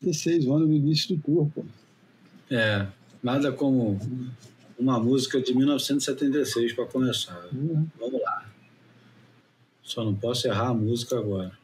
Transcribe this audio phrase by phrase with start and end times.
[0.00, 1.64] 16 anos no início do tour, pô.
[2.50, 2.86] É,
[3.22, 3.98] nada como
[4.78, 7.48] uma música de 1976 para começar.
[7.52, 7.86] Uhum.
[7.98, 8.46] Vamos lá.
[9.82, 11.56] Só não posso errar a música agora.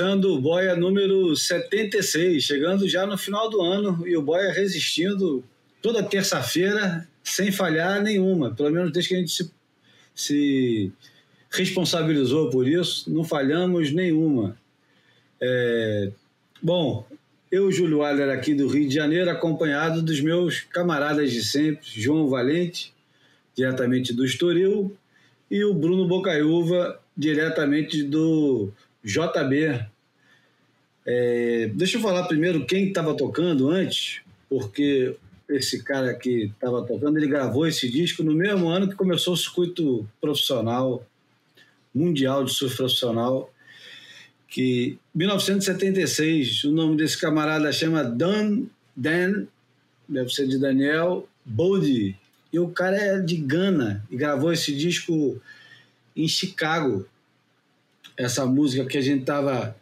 [0.00, 5.44] Começando o Boia número 76, chegando já no final do ano e o Boia resistindo
[5.82, 9.52] toda terça-feira sem falhar nenhuma, pelo menos desde que a gente se,
[10.14, 10.92] se
[11.50, 14.56] responsabilizou por isso, não falhamos nenhuma.
[15.38, 16.10] É,
[16.62, 17.06] bom,
[17.52, 22.26] eu, Júlio Aller, aqui do Rio de Janeiro, acompanhado dos meus camaradas de sempre, João
[22.26, 22.94] Valente,
[23.54, 24.96] diretamente do Estoril,
[25.50, 28.72] e o Bruno Bocaiúva, diretamente do
[29.04, 29.86] JB.
[31.06, 35.16] É, deixa eu falar primeiro quem estava tocando antes, porque
[35.48, 39.36] esse cara que estava tocando, ele gravou esse disco no mesmo ano que começou o
[39.36, 41.04] circuito profissional,
[41.94, 43.52] mundial de surf profissional,
[44.46, 48.64] que 1976, o nome desse camarada chama Dan,
[48.96, 49.46] Dan
[50.08, 52.16] deve ser de Daniel Bode,
[52.52, 55.40] e o cara é de Gana e gravou esse disco
[56.16, 57.06] em Chicago,
[58.20, 59.74] essa música que a gente estava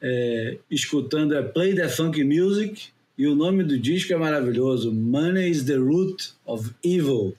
[0.00, 2.88] é, escutando é Play the Funk Music
[3.18, 7.36] e o nome do disco é maravilhoso, Money is the Root of Evil.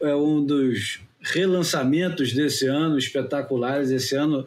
[0.00, 3.90] É um dos relançamentos desse ano, espetaculares.
[3.92, 4.46] Esse ano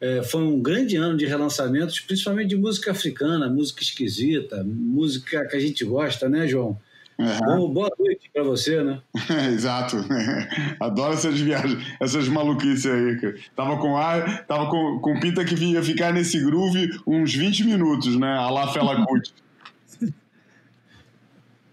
[0.00, 5.56] é, foi um grande ano de relançamentos, principalmente de música africana, música esquisita, música que
[5.56, 6.80] a gente gosta, né, João?
[7.18, 7.38] Uhum.
[7.46, 9.00] Bom, boa noite para você, né?
[9.52, 9.96] Exato.
[10.78, 13.18] Adoro essas viagens, essas maluquices aí.
[13.18, 13.34] Cara.
[13.54, 18.16] Tava com ar, tava com, com pinta que ia ficar nesse groove uns 20 minutos,
[18.16, 18.32] né?
[18.36, 19.32] A lá Fela Kuti.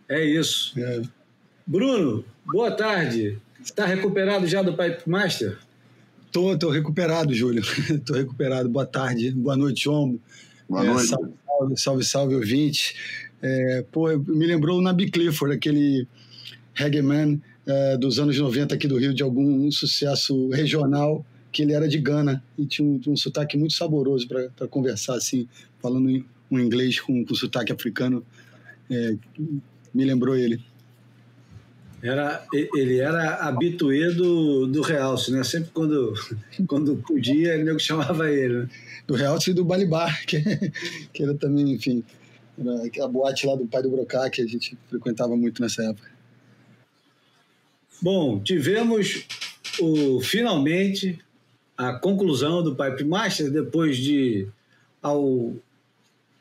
[0.09, 0.73] É isso.
[0.77, 1.01] É.
[1.65, 3.37] Bruno, boa tarde.
[3.61, 5.57] Está recuperado já do Pipe Master?
[6.31, 7.63] Tô, tô recuperado, Júlio.
[8.05, 8.69] tô recuperado.
[8.69, 9.31] Boa tarde.
[9.31, 10.19] Boa noite, Ombo.
[10.67, 11.07] Boa é, noite.
[11.07, 12.95] Salve, salve, salve, salve, ouvinte.
[13.45, 16.07] É, pô, me lembrou o Nabi Clifford, aquele
[16.73, 17.37] reggae man
[17.67, 21.99] é, dos anos 90 aqui do Rio, de algum sucesso regional, que ele era de
[21.99, 25.45] Gana e tinha um, um sotaque muito saboroso para conversar, assim,
[25.81, 28.25] falando um inglês com, com sotaque africano.
[28.89, 29.15] É,
[29.93, 30.63] me lembrou ele.
[32.01, 35.43] Era, ele era habituê do, do Realce, né?
[35.43, 36.13] Sempre quando,
[36.67, 38.53] quando podia, ele chamava ele.
[38.59, 38.69] Né?
[39.05, 40.41] Do Realce e do Balibar, que,
[41.13, 42.03] que era também, enfim,
[42.85, 46.11] aquela boate lá do pai do Brocá que a gente frequentava muito nessa época.
[48.01, 49.25] Bom, tivemos
[49.79, 51.19] o, finalmente
[51.77, 54.47] a conclusão do Pipe Master depois de
[55.01, 55.53] ao,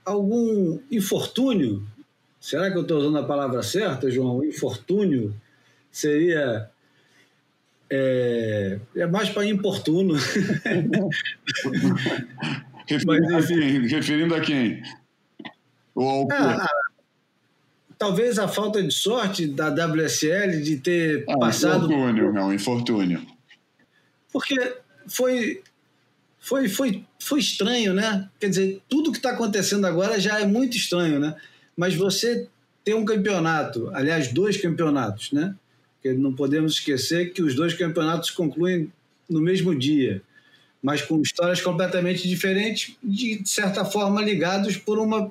[0.05, 1.87] algum infortúnio.
[2.41, 4.45] Será que eu estou usando a palavra certa, João?
[4.45, 5.35] Infortúnio
[5.91, 6.69] seria
[7.89, 10.15] é, é mais para importuno.
[12.87, 13.87] referindo, Mas, a quem?
[13.87, 14.83] referindo a quem?
[15.95, 16.69] Ou ah,
[17.99, 21.87] talvez a falta de sorte da WSL de ter ah, passado.
[21.87, 23.27] Infortúnio, é um infortúnio.
[24.33, 25.63] Porque foi,
[26.39, 28.29] foi, foi, foi estranho, né?
[28.41, 31.37] Quer dizer, tudo que está acontecendo agora já é muito estranho, né?
[31.77, 32.49] Mas você
[32.83, 35.55] ter um campeonato, aliás, dois campeonatos, né?
[35.95, 38.93] Porque não podemos esquecer que os dois campeonatos concluem
[39.29, 40.23] no mesmo dia.
[40.83, 45.31] mas com histórias completamente diferentes, de certa forma ligados por uma,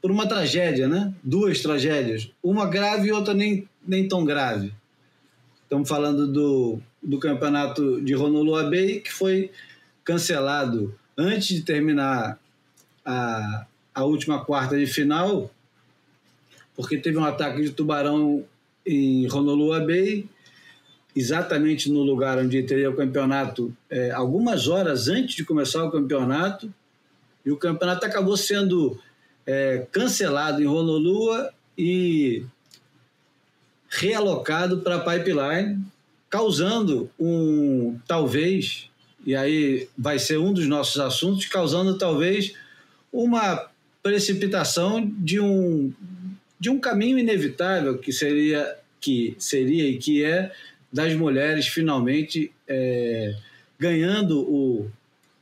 [0.00, 1.12] por uma tragédia, né?
[1.22, 4.72] Duas tragédias, uma grave e outra nem, nem tão grave.
[5.62, 9.50] Estamos falando do, do campeonato de Honolulu Bay, que foi
[10.04, 12.38] cancelado antes de terminar
[13.04, 15.50] a, a última quarta de final,
[16.76, 18.44] porque teve um ataque de tubarão
[18.86, 20.28] em Honolulu Bay
[21.16, 26.72] exatamente no lugar onde teria o campeonato, é, algumas horas antes de começar o campeonato,
[27.44, 29.00] e o campeonato acabou sendo
[29.46, 31.48] é, cancelado em Honolulu
[31.78, 32.44] e
[33.88, 35.82] realocado para a pipeline,
[36.28, 38.90] causando um, talvez,
[39.24, 42.54] e aí vai ser um dos nossos assuntos, causando talvez
[43.12, 43.70] uma
[44.02, 45.92] precipitação de um,
[46.58, 50.52] de um caminho inevitável que seria, que seria e que é
[50.92, 53.34] das mulheres finalmente é,
[53.78, 54.90] ganhando o,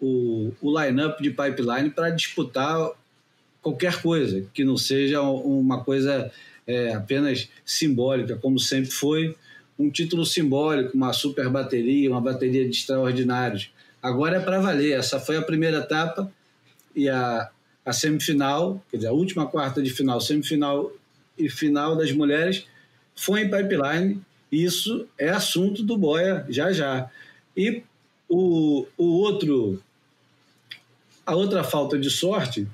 [0.01, 2.91] o, o line-up de pipeline para disputar
[3.65, 6.31] qualquer coisa, que não seja uma coisa
[6.67, 9.35] é, apenas simbólica, como sempre foi,
[9.79, 13.73] um título simbólico, uma super bateria, uma bateria de extraordinários.
[14.03, 16.31] Agora é para valer, essa foi a primeira etapa
[16.95, 17.51] e a,
[17.85, 20.93] a semifinal, quer dizer, a última quarta de final, semifinal
[21.39, 22.67] e final das mulheres
[23.17, 24.21] foi em pipeline
[24.53, 27.11] isso é assunto do Boia já já.
[27.57, 27.83] E
[28.29, 29.83] o, o outro,
[31.27, 32.69] a outra falta de sorte,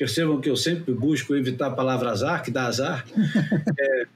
[0.00, 3.04] percebam que eu sempre busco evitar a palavra azar, que dá azar.
[3.78, 4.06] é,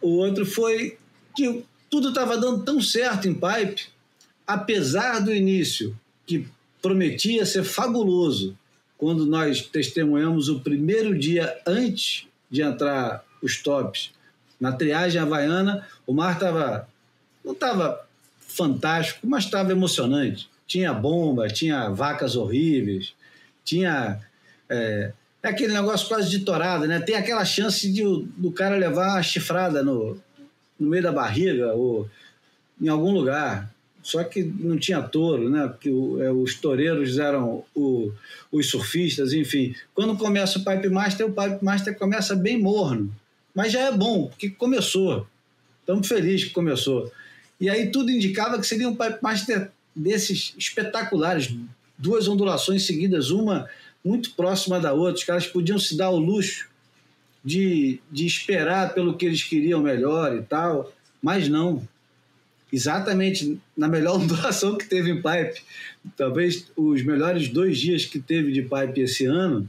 [0.00, 0.96] o outro foi
[1.34, 3.88] que tudo estava dando tão certo em Pipe,
[4.46, 6.46] apesar do início, que
[6.80, 8.56] prometia ser fabuloso,
[8.96, 14.12] quando nós testemunhamos o primeiro dia antes de entrar os tops
[14.60, 16.88] na triagem havaiana, o mar estava.
[17.44, 18.06] não estava
[18.38, 20.48] fantástico, mas estava emocionante.
[20.64, 23.14] Tinha bomba, tinha vacas horríveis,
[23.64, 24.20] tinha.
[24.68, 27.00] É, é aquele negócio quase de torada, né?
[27.00, 28.02] Tem aquela chance de,
[28.36, 30.18] do cara levar uma chifrada no,
[30.78, 32.08] no meio da barriga ou
[32.80, 33.70] em algum lugar.
[34.02, 35.66] Só que não tinha touro, né?
[35.66, 38.12] Porque o, é, os toureiros eram o,
[38.52, 39.74] os surfistas, enfim.
[39.94, 43.12] Quando começa o Pipe Master, o Pipe Master começa bem morno.
[43.54, 45.26] Mas já é bom, porque começou.
[45.80, 47.10] Estamos felizes que começou.
[47.60, 51.52] E aí tudo indicava que seria um Pipe Master desses espetaculares,
[51.96, 53.68] duas ondulações seguidas, uma
[54.06, 55.14] muito próxima da outra.
[55.14, 56.68] Os caras podiam se dar o luxo
[57.44, 61.86] de, de esperar pelo que eles queriam melhor e tal, mas não.
[62.72, 65.62] Exatamente na melhor ondulação que teve em pipe,
[66.16, 69.68] talvez os melhores dois dias que teve de pipe esse ano,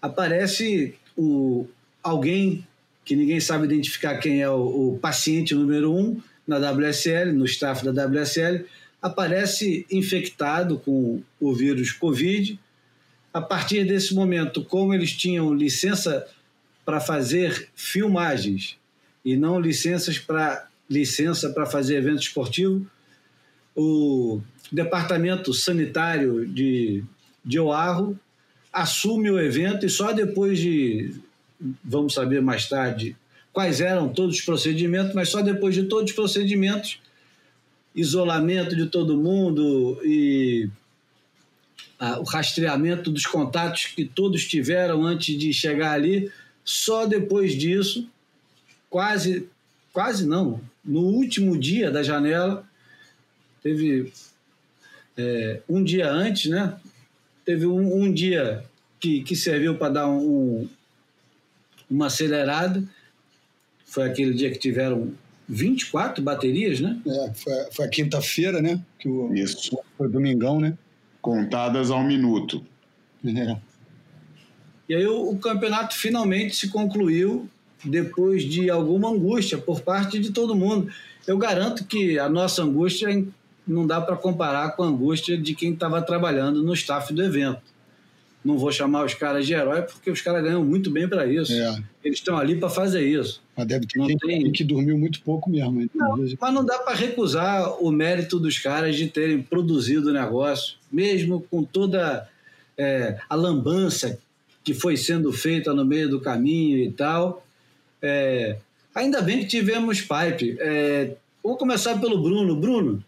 [0.00, 1.66] aparece o,
[2.02, 2.66] alguém
[3.04, 7.84] que ninguém sabe identificar quem é o, o paciente número um na WSL, no staff
[7.84, 8.64] da WSL,
[9.00, 12.58] aparece infectado com o vírus Covid.
[13.32, 16.26] A partir desse momento, como eles tinham licença
[16.84, 18.76] para fazer filmagens
[19.24, 22.86] e não licenças para licença para fazer evento esportivo,
[23.76, 24.40] o
[24.72, 27.04] departamento sanitário de,
[27.44, 28.18] de Oahu
[28.72, 31.14] assume o evento e só depois de
[31.84, 33.16] vamos saber mais tarde
[33.52, 37.00] quais eram todos os procedimentos, mas só depois de todos os procedimentos,
[37.94, 40.68] isolamento de todo mundo e
[42.20, 46.30] o rastreamento dos contatos que todos tiveram antes de chegar ali,
[46.64, 48.08] só depois disso,
[48.88, 49.48] quase,
[49.92, 52.64] quase não, no último dia da janela,
[53.62, 54.12] teve
[55.16, 56.78] é, um dia antes, né?
[57.44, 58.64] Teve um, um dia
[59.00, 60.68] que, que serviu para dar um,
[61.90, 62.82] uma acelerada.
[63.84, 65.12] Foi aquele dia que tiveram
[65.48, 67.00] 24 baterias, né?
[67.06, 68.80] É, foi, foi a quinta-feira, né?
[68.98, 69.78] Que o, Isso.
[69.96, 70.76] Foi domingão, né?
[71.22, 72.62] Contadas ao minuto.
[73.24, 73.56] É.
[74.88, 77.48] E aí o, o campeonato finalmente se concluiu
[77.84, 80.92] depois de alguma angústia por parte de todo mundo.
[81.26, 83.24] Eu garanto que a nossa angústia
[83.66, 87.77] não dá para comparar com a angústia de quem estava trabalhando no staff do evento
[88.44, 91.52] não vou chamar os caras de herói porque os caras ganham muito bem para isso.
[91.52, 91.82] É.
[92.04, 93.42] Eles estão ali para fazer isso.
[93.56, 94.52] Mas deve ter não tem...
[94.52, 95.88] que dormiu muito pouco mesmo.
[95.94, 100.76] Não, mas não dá para recusar o mérito dos caras de terem produzido o negócio,
[100.90, 102.28] mesmo com toda
[102.76, 104.18] é, a lambança
[104.62, 107.44] que foi sendo feita no meio do caminho e tal.
[108.00, 108.58] É,
[108.94, 110.56] ainda bem que tivemos pipe.
[110.60, 112.54] É, vou começar pelo Bruno.
[112.54, 113.04] Bruno,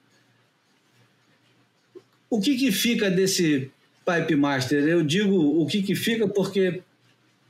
[2.29, 3.71] o que, que fica desse
[4.05, 4.83] Pipe Master.
[4.85, 6.83] Eu digo o que, que fica porque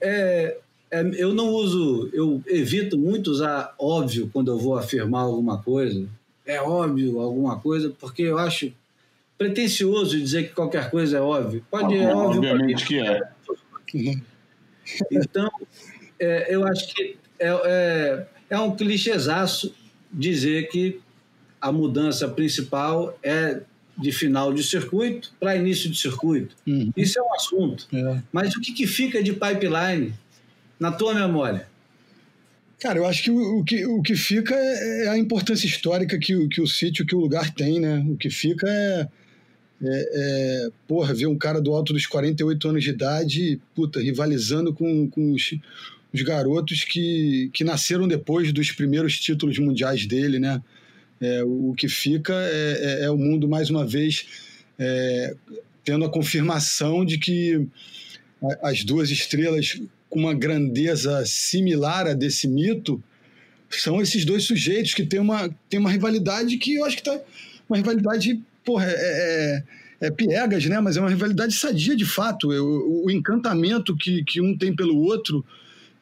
[0.00, 0.56] é,
[0.90, 6.08] é, eu não uso, eu evito muito usar óbvio quando eu vou afirmar alguma coisa.
[6.44, 8.72] É óbvio alguma coisa, porque eu acho
[9.38, 11.64] pretencioso dizer que qualquer coisa é óbvio.
[11.70, 12.38] Pode, é óbvio.
[12.40, 13.20] Obviamente que é.
[15.10, 15.48] Então,
[16.18, 19.72] é, eu acho que é, é, é um clichêzaço
[20.12, 21.00] dizer que
[21.60, 23.60] a mudança principal é
[24.00, 26.56] de final de circuito para início de circuito.
[26.66, 26.92] Uhum.
[26.96, 27.86] Isso é um assunto.
[27.92, 28.22] É.
[28.32, 30.14] Mas o que, que fica de pipeline
[30.78, 31.68] na tua memória?
[32.80, 36.34] Cara, eu acho que o, o, que, o que fica é, a importância histórica que,
[36.34, 38.04] o, que o sítio, que o lugar tem, né?
[38.08, 39.06] O que fica é,
[39.82, 44.72] é, é, porra, ver um cara do alto dos 48 anos de idade, puta, rivalizando
[44.72, 45.54] com, com os,
[46.12, 50.62] os garotos que, que nasceram depois dos primeiros títulos mundiais dele, né?
[51.20, 54.26] É, o que fica é, é, é, o mundo, mais uma vez,
[54.78, 55.34] é,
[55.84, 57.66] tendo a confirmação de que
[58.62, 63.02] as duas estrelas com uma grandeza similar a desse mito
[63.68, 67.20] são esses dois sujeitos que têm uma, têm uma rivalidade que eu acho que está
[67.68, 68.94] uma rivalidade, porra, é,
[70.00, 70.80] é, é, piegas, né?
[70.80, 72.50] Mas é uma rivalidade sadia de fato.
[72.50, 75.44] O, o encantamento que, que um tem pelo outro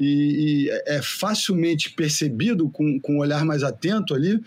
[0.01, 4.41] e, e é facilmente percebido com, com um olhar mais atento ali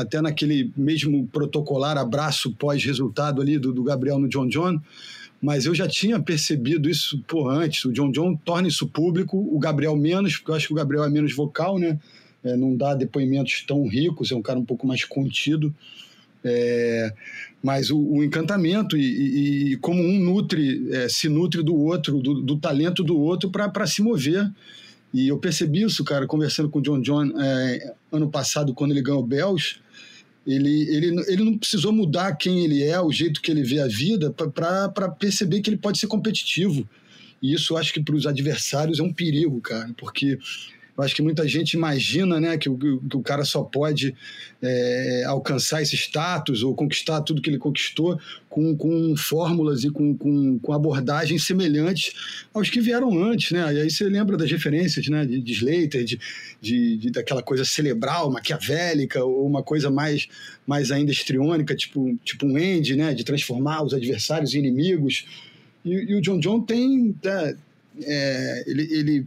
[0.00, 4.80] até naquele mesmo protocolar abraço pós-resultado ali do, do, Gabriel no John John,
[5.40, 7.84] mas eu já tinha percebido isso por antes.
[7.84, 11.04] O John John torna isso público, o Gabriel menos, porque eu acho que o Gabriel
[11.04, 11.98] é menos vocal, né?
[12.42, 15.74] É, não dá depoimentos tão ricos, é um cara um pouco mais contido.
[16.42, 17.12] É,
[17.62, 22.18] mas o, o encantamento e, e, e, como um nutre, é, se nutre do outro,
[22.18, 24.50] do, do talento do outro para se mover.
[25.12, 29.02] E eu percebi isso, cara, conversando com o John John é, ano passado, quando ele
[29.02, 29.80] ganhou o Bells.
[30.54, 33.86] Ele, ele, ele não precisou mudar quem ele é, o jeito que ele vê a
[33.86, 36.88] vida, para perceber que ele pode ser competitivo.
[37.42, 40.38] E isso acho que para os adversários é um perigo, cara, porque
[41.00, 44.14] eu acho que muita gente imagina né, que, o, que o cara só pode
[44.60, 50.14] é, alcançar esse status ou conquistar tudo que ele conquistou com, com fórmulas e com,
[50.14, 52.12] com, com, abordagens semelhantes
[52.52, 53.50] aos que vieram antes.
[53.52, 53.60] Né?
[53.74, 56.20] E aí você lembra das referências né, de, de Slater, de,
[56.60, 60.28] de, de, daquela coisa cerebral, maquiavélica, ou uma coisa mais,
[60.66, 65.24] mais ainda estriônica, tipo, tipo um Andy, né, de transformar os adversários em inimigos.
[65.82, 67.16] E, e o John John tem.
[67.24, 67.56] É,
[68.02, 69.26] é, ele, ele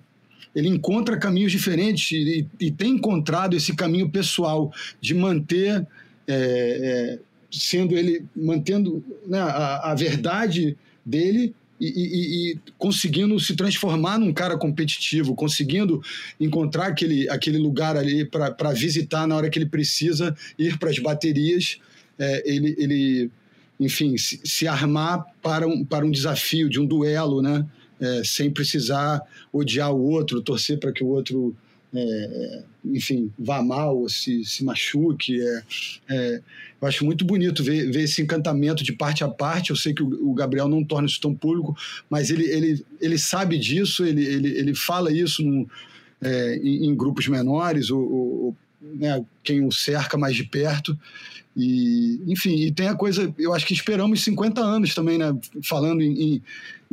[0.56, 5.86] ele encontra caminhos diferentes e, e tem encontrado esse caminho pessoal de manter,
[6.28, 7.20] é, é,
[7.52, 14.32] sendo ele, mantendo né, a, a, verdade dele e, e, e, conseguindo se transformar num
[14.32, 16.02] cara competitivo, conseguindo
[16.40, 21.00] encontrar aquele, aquele lugar ali para visitar na hora que ele precisa ir para as
[21.00, 21.80] baterias.
[22.18, 23.32] É, ele, ele,
[23.80, 27.66] enfim, se, se, armar para um, para um desafio, de um duelo, né?
[28.00, 29.22] É, sem precisar
[29.52, 31.56] odiar o outro, torcer para que o outro,
[31.94, 35.42] é, enfim, vá mal se, se machuque.
[35.42, 35.64] É,
[36.10, 36.42] é,
[36.82, 39.70] eu acho muito bonito ver, ver esse encantamento de parte a parte.
[39.70, 41.76] Eu sei que o, o Gabriel não torna isso tão público,
[42.10, 45.68] mas ele, ele, ele sabe disso, ele, ele, ele fala isso num,
[46.22, 50.98] é, em, em, grupos menores, ou, ou né, quem o cerca mais de perto.
[51.56, 55.36] E, enfim, e tem a coisa, eu acho que esperamos 50 anos também, né?
[55.64, 56.42] Falando em, em,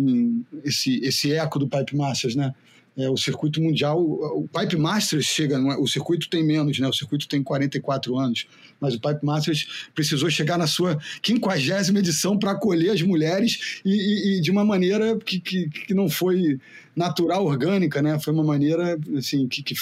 [0.01, 2.55] em esse, esse eco do Pipe Masters, né?
[2.97, 5.77] É, o circuito mundial, o Pipe Masters chega, é?
[5.77, 6.89] o circuito tem menos, né?
[6.89, 8.47] O circuito tem 44 anos,
[8.81, 13.91] mas o Pipe Masters precisou chegar na sua quinquagésima edição para acolher as mulheres e,
[13.91, 16.59] e, e, de uma maneira que, que, que não foi
[16.95, 18.19] natural, orgânica, né?
[18.19, 19.75] Foi uma maneira, assim, que, que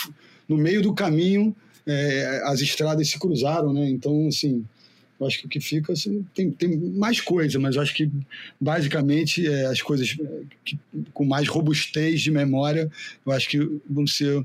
[0.47, 1.57] no meio do caminho
[1.87, 3.89] é, as estradas se cruzaram, né?
[3.89, 4.65] Então, assim,
[5.21, 8.11] eu acho que o que fica assim, tem, tem mais coisa, mas eu acho que
[8.61, 10.79] basicamente é, as coisas é, que,
[11.13, 12.91] com mais robustez de memória,
[13.27, 13.59] eu acho que
[13.89, 14.45] vão ser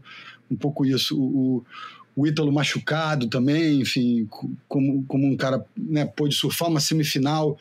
[0.50, 1.20] um pouco isso.
[1.20, 1.63] O,
[2.15, 4.27] o Ítalo machucado também, enfim,
[4.68, 7.58] como, como um cara né, pôde surfar uma semifinal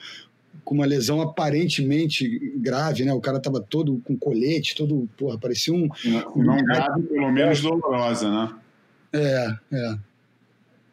[0.64, 3.12] com uma lesão aparentemente grave, né?
[3.12, 5.88] O cara tava todo com colete, todo, porra, parecia um.
[6.04, 8.54] Não, não grave, pelo menos dolorosa, né?
[9.12, 9.98] É, é.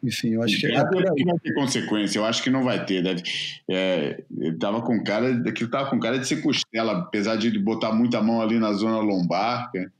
[0.02, 0.66] Enfim, eu acho que.
[0.66, 1.24] É por aí.
[1.24, 3.02] vai ter consequência, eu acho que não vai ter.
[3.02, 3.22] Deve,
[3.68, 5.30] é, ele tava com cara.
[5.46, 8.98] Aquilo tava com cara de ser costela, apesar de botar muita mão ali na zona
[8.98, 9.70] lombar.
[9.70, 9.92] Cara.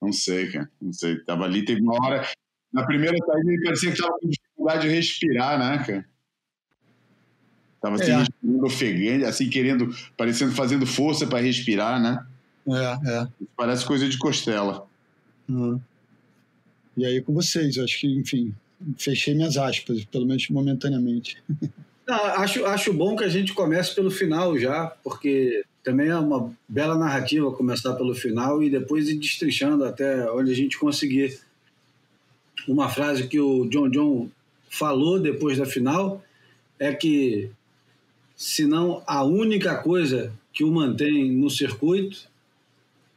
[0.00, 0.70] Não sei, cara.
[0.80, 1.18] Não sei.
[1.24, 2.26] Tava ali, teve uma hora.
[2.72, 6.04] Na primeira saída ele parecia que tava com dificuldade de respirar, né, cara?
[7.80, 8.16] Tava assim, é.
[8.16, 12.26] respirando ofegante, assim, querendo, parecendo fazendo força para respirar, né?
[12.66, 13.28] É, é.
[13.54, 14.86] Parece coisa de costela.
[15.46, 15.78] Uhum.
[16.96, 18.54] E aí com vocês, acho que, enfim,
[18.98, 21.42] fechei minhas aspas, pelo menos momentaneamente.
[22.06, 26.52] Não, acho, acho bom que a gente comece pelo final já, porque também é uma
[26.68, 31.38] bela narrativa começar pelo final e depois ir destrinchando até onde a gente conseguir.
[32.68, 34.28] Uma frase que o John John
[34.70, 36.22] falou depois da final
[36.78, 37.50] é que
[38.36, 42.28] se não a única coisa que o mantém no circuito,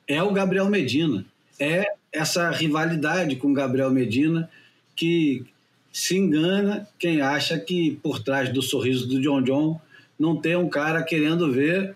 [0.07, 1.25] é o Gabriel Medina.
[1.59, 4.49] É essa rivalidade com o Gabriel Medina
[4.98, 5.46] que
[5.94, 9.82] se engana quem acha que por trás do sorriso do John John
[10.20, 11.96] não tem um cara querendo ver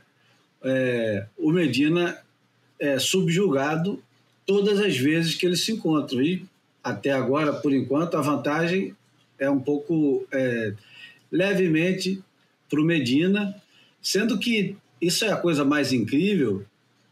[0.63, 2.17] é, o Medina
[2.79, 4.01] é, subjugado
[4.45, 6.21] todas as vezes que eles se encontram.
[6.21, 6.45] E
[6.83, 8.95] até agora, por enquanto, a vantagem
[9.39, 10.73] é um pouco é,
[11.31, 12.21] levemente
[12.69, 13.55] para o Medina,
[14.01, 16.63] sendo que isso é a coisa mais incrível,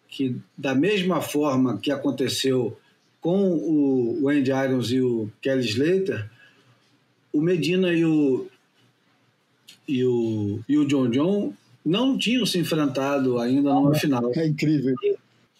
[0.07, 2.77] que da mesma forma que aconteceu
[3.21, 6.29] com o Andy Irons e o Kelly Slater,
[7.33, 8.47] o Medina e o,
[9.87, 11.53] e o, e o John John
[11.85, 14.31] não tinham se enfrentado ainda numa final.
[14.35, 14.95] É incrível.
[15.03, 15.17] E,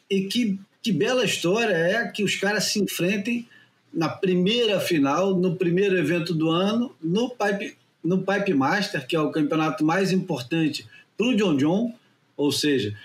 [0.10, 3.48] e que, que bela história é que os caras se enfrentem
[3.94, 9.20] na primeira final, no primeiro evento do ano, no Pipe, no Pipe Master, que é
[9.20, 10.86] o campeonato mais importante
[11.18, 11.94] para o John John,
[12.38, 12.96] ou seja,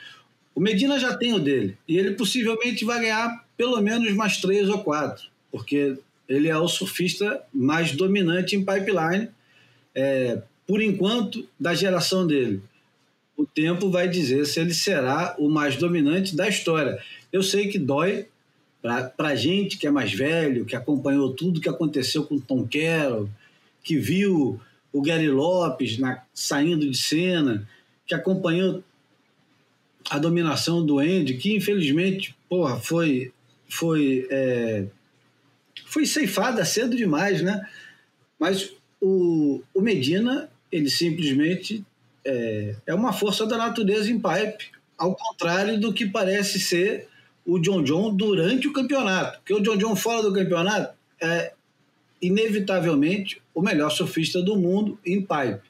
[0.54, 4.68] o Medina já tem o dele, e ele possivelmente vai ganhar pelo menos mais três
[4.68, 5.96] ou quatro, porque
[6.28, 9.28] ele é o surfista mais dominante em pipeline,
[9.94, 12.62] é, por enquanto, da geração dele.
[13.37, 16.99] O tempo vai dizer se ele será o mais dominante da história.
[17.32, 18.26] Eu sei que dói
[18.80, 23.28] para a gente que é mais velho, que acompanhou tudo que aconteceu com Tom Carroll,
[23.82, 24.61] que viu
[24.92, 27.68] o Gary Lopes na, saindo de cena,
[28.06, 28.82] que acompanhou
[30.11, 33.32] a dominação do Andy, que infelizmente porra, foi,
[33.75, 34.85] foi, é,
[35.87, 37.66] foi ceifada cedo demais, né?
[38.38, 41.85] Mas o, o Medina, ele simplesmente
[42.25, 47.09] é, é uma força da natureza em pipe, ao contrário do que parece ser
[47.45, 49.38] o John John durante o campeonato.
[49.38, 51.52] Porque o John John fora do campeonato é
[52.23, 55.69] inevitavelmente o melhor surfista do mundo em pipe.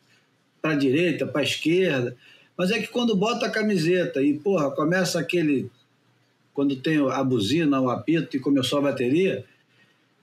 [0.61, 2.17] Para a direita, para a esquerda.
[2.57, 5.71] Mas é que quando bota a camiseta e, porra, começa aquele.
[6.55, 9.45] Quando tem a buzina, o apito e começou a bateria,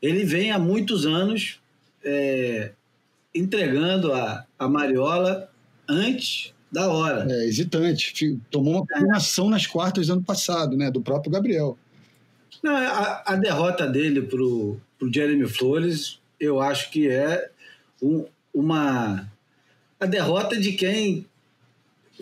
[0.01, 1.59] ele vem há muitos anos
[2.03, 2.71] é,
[3.35, 5.51] entregando a, a Mariola
[5.87, 7.27] antes da hora.
[7.29, 8.39] É, hesitante.
[8.49, 10.89] Tomou uma combinação nas quartas do ano passado, né?
[10.89, 11.77] Do próprio Gabriel.
[12.63, 17.49] Não, a, a derrota dele pro, pro Jeremy Flores, eu acho que é
[18.01, 19.29] um, uma.
[19.99, 21.25] A derrota de quem.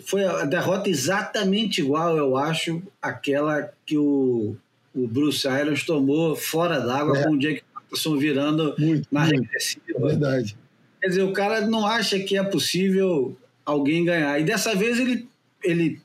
[0.06, 4.56] Foi a derrota exatamente igual, eu acho, àquela que o,
[4.94, 7.24] o Bruce Irons tomou fora d'água é.
[7.24, 9.40] com o Jake Patterson virando muito, na muito.
[9.40, 9.84] regressiva.
[9.88, 10.56] É verdade.
[11.00, 14.38] Quer dizer, o cara não acha que é possível alguém ganhar.
[14.38, 15.28] E dessa vez ele,
[15.62, 16.00] ele,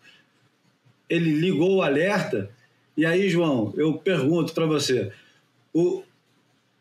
[1.10, 2.50] ele ligou o alerta.
[2.96, 5.12] E aí, João, eu pergunto para você:
[5.74, 6.04] o,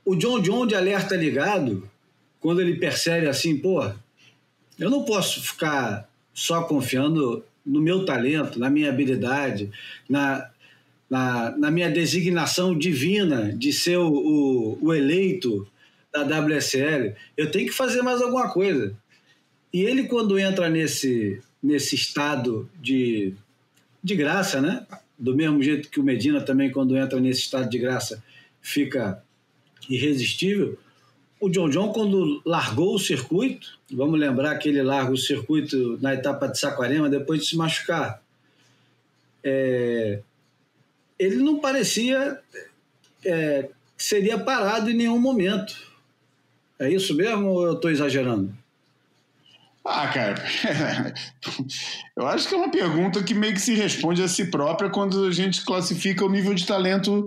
[0.05, 1.89] o John John de alerta ligado,
[2.41, 3.83] quando ele percebe assim, pô,
[4.79, 9.71] eu não posso ficar só confiando no meu talento, na minha habilidade,
[10.09, 10.51] na,
[11.09, 15.67] na, na minha designação divina de ser o, o, o eleito
[16.13, 17.15] da WSL.
[17.37, 18.95] Eu tenho que fazer mais alguma coisa.
[19.73, 23.33] E ele, quando entra nesse, nesse estado de,
[24.03, 24.87] de graça, né?
[25.19, 28.23] do mesmo jeito que o Medina também, quando entra nesse estado de graça,
[28.61, 29.23] fica
[29.89, 30.79] irresistível.
[31.45, 36.15] O John John, quando largou o circuito, vamos lembrar que ele larga o circuito na
[36.15, 38.23] etapa de Saquarema depois de se machucar.
[39.43, 40.21] É,
[41.19, 42.41] ele não parecia
[43.23, 45.77] é, que seria parado em nenhum momento.
[46.79, 48.51] É isso mesmo ou eu estou exagerando?
[49.85, 50.43] Ah, cara,
[52.17, 55.27] eu acho que é uma pergunta que meio que se responde a si própria quando
[55.27, 57.27] a gente classifica o nível de talento.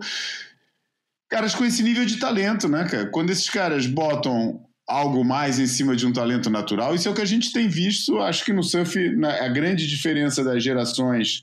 [1.29, 3.07] Caras com esse nível de talento, né, cara?
[3.07, 7.13] Quando esses caras botam algo mais em cima de um talento natural, isso é o
[7.13, 8.97] que a gente tem visto, acho que no surf,
[9.41, 11.41] a grande diferença das gerações,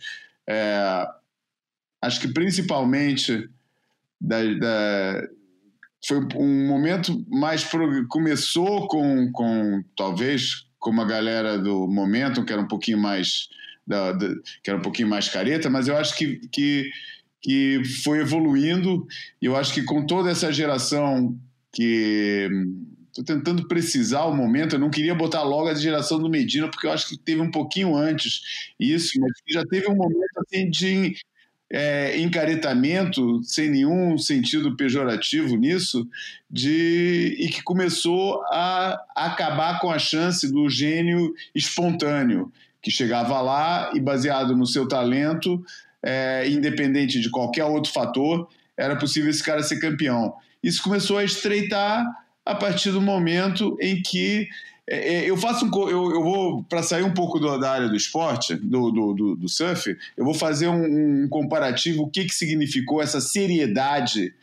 [0.48, 1.06] é,
[2.00, 3.50] acho que principalmente
[4.18, 5.28] da, da
[6.06, 7.64] foi um momento mais.
[7.64, 13.48] Pro, começou com, com talvez como a galera do Momentum, que era um pouquinho mais
[13.86, 14.28] da, da,
[14.62, 16.90] que era um pouquinho mais careta, mas eu acho que, que,
[17.44, 19.06] que foi evoluindo
[19.40, 21.38] e eu acho que com toda essa geração
[21.70, 22.48] que
[23.08, 26.86] estou tentando precisar o momento, eu não queria botar logo a geração do Medina, porque
[26.86, 28.40] eu acho que teve um pouquinho antes
[28.80, 31.14] isso, mas já teve um momento assim de
[31.70, 36.08] é, encaretamento, sem nenhum sentido pejorativo nisso,
[36.50, 43.90] de, e que começou a acabar com a chance do gênio espontâneo, que chegava lá
[43.94, 45.62] e, baseado no seu talento,
[46.04, 50.34] é, independente de qualquer outro fator, era possível esse cara ser campeão.
[50.62, 52.04] Isso começou a estreitar
[52.44, 54.46] a partir do momento em que
[54.86, 57.88] é, é, eu faço um, eu, eu vou para sair um pouco do, da área
[57.88, 62.24] do esporte, do, do, do, do surf, eu vou fazer um, um, comparativo o que,
[62.24, 64.34] que significou essa seriedade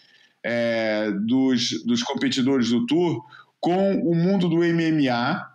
[0.43, 3.24] é, dos, dos competidores do tour
[3.60, 5.50] com o mundo do MMA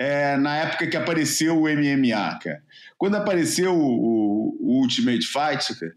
[0.00, 2.62] é, na época que apareceu o MMA, cara.
[2.96, 5.92] Quando apareceu o, o Ultimate Fight, cara,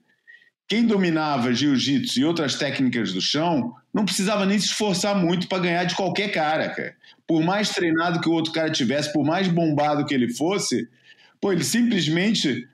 [0.68, 5.64] quem dominava jiu-jitsu e outras técnicas do chão não precisava nem se esforçar muito para
[5.64, 6.94] ganhar de qualquer cara, cara.
[7.26, 10.90] Por mais treinado que o outro cara tivesse, por mais bombado que ele fosse,
[11.40, 12.68] pô, ele simplesmente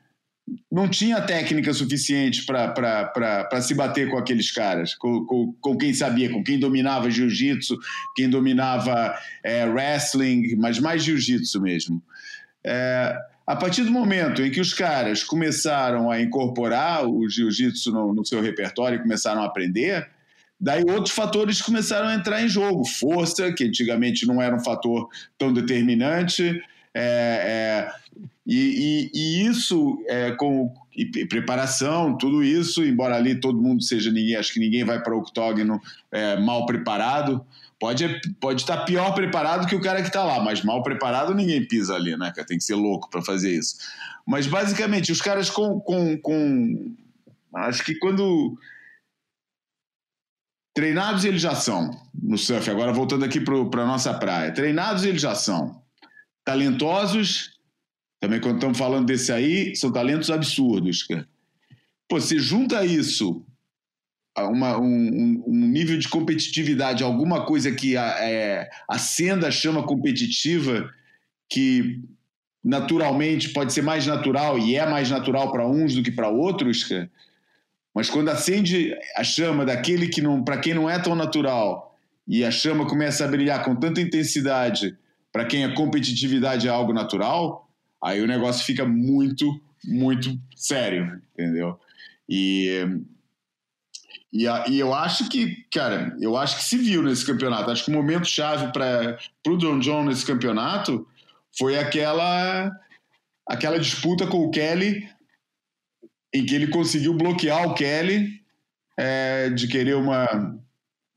[0.71, 6.29] não tinha técnica suficiente para se bater com aqueles caras, com, com, com, quem sabia,
[6.29, 7.77] com quem dominava jiu-jitsu,
[8.15, 12.01] quem dominava é, wrestling, mas mais jiu-jitsu mesmo.
[12.63, 13.17] É,
[13.49, 18.23] a partir do momento em que os caras começaram a incorporar o jiu-jitsu no, no,
[18.23, 20.07] seu repertório e começaram a aprender,
[20.59, 22.85] daí outros fatores começaram a entrar em jogo.
[22.85, 26.61] Força, que antigamente não era um fator tão determinante,
[26.93, 27.91] é, é,
[28.51, 30.73] e, e, e, isso é, com
[31.29, 35.19] preparação, tudo isso, embora ali todo mundo seja ninguém, acho que ninguém vai para o
[35.19, 35.79] octógono
[36.11, 37.45] é, mal preparado,
[37.79, 41.65] Pode, pode estar pior preparado que o cara que está lá, mas mal preparado ninguém
[41.65, 42.29] pisa ali, né?
[42.45, 43.77] Tem que ser louco para fazer isso.
[44.27, 46.93] Mas basicamente, os caras com, com, com.
[47.55, 48.57] Acho que quando.
[50.75, 54.53] Treinados eles já são no surf, agora voltando aqui para a nossa praia.
[54.53, 55.81] Treinados eles já são.
[56.43, 57.58] Talentosos,
[58.19, 61.03] também quando estamos falando desse aí, são talentos absurdos.
[61.03, 61.27] Cara.
[62.07, 63.45] Pô, se junta isso
[64.37, 70.89] uma, um, um, nível de competitividade, alguma coisa que a, é, a senda chama competitiva,
[71.49, 72.01] que
[72.63, 76.83] naturalmente pode ser mais natural e é mais natural para uns do que para outros,
[76.83, 77.09] cara.
[77.93, 82.43] mas quando acende a chama daquele que não, para quem não é tão natural e
[82.43, 84.95] a chama começa a brilhar com tanta intensidade,
[85.31, 87.68] para quem a competitividade é algo natural,
[88.03, 91.79] aí o negócio fica muito, muito sério, entendeu?
[92.27, 92.85] E
[94.31, 97.71] e, e, eu acho que, cara, eu acho que se viu nesse campeonato.
[97.71, 101.07] Acho que o momento chave para o John John nesse campeonato
[101.57, 102.71] foi aquela
[103.47, 105.09] aquela disputa com o Kelly,
[106.31, 108.39] em que ele conseguiu bloquear o Kelly
[108.95, 110.59] é, de querer uma.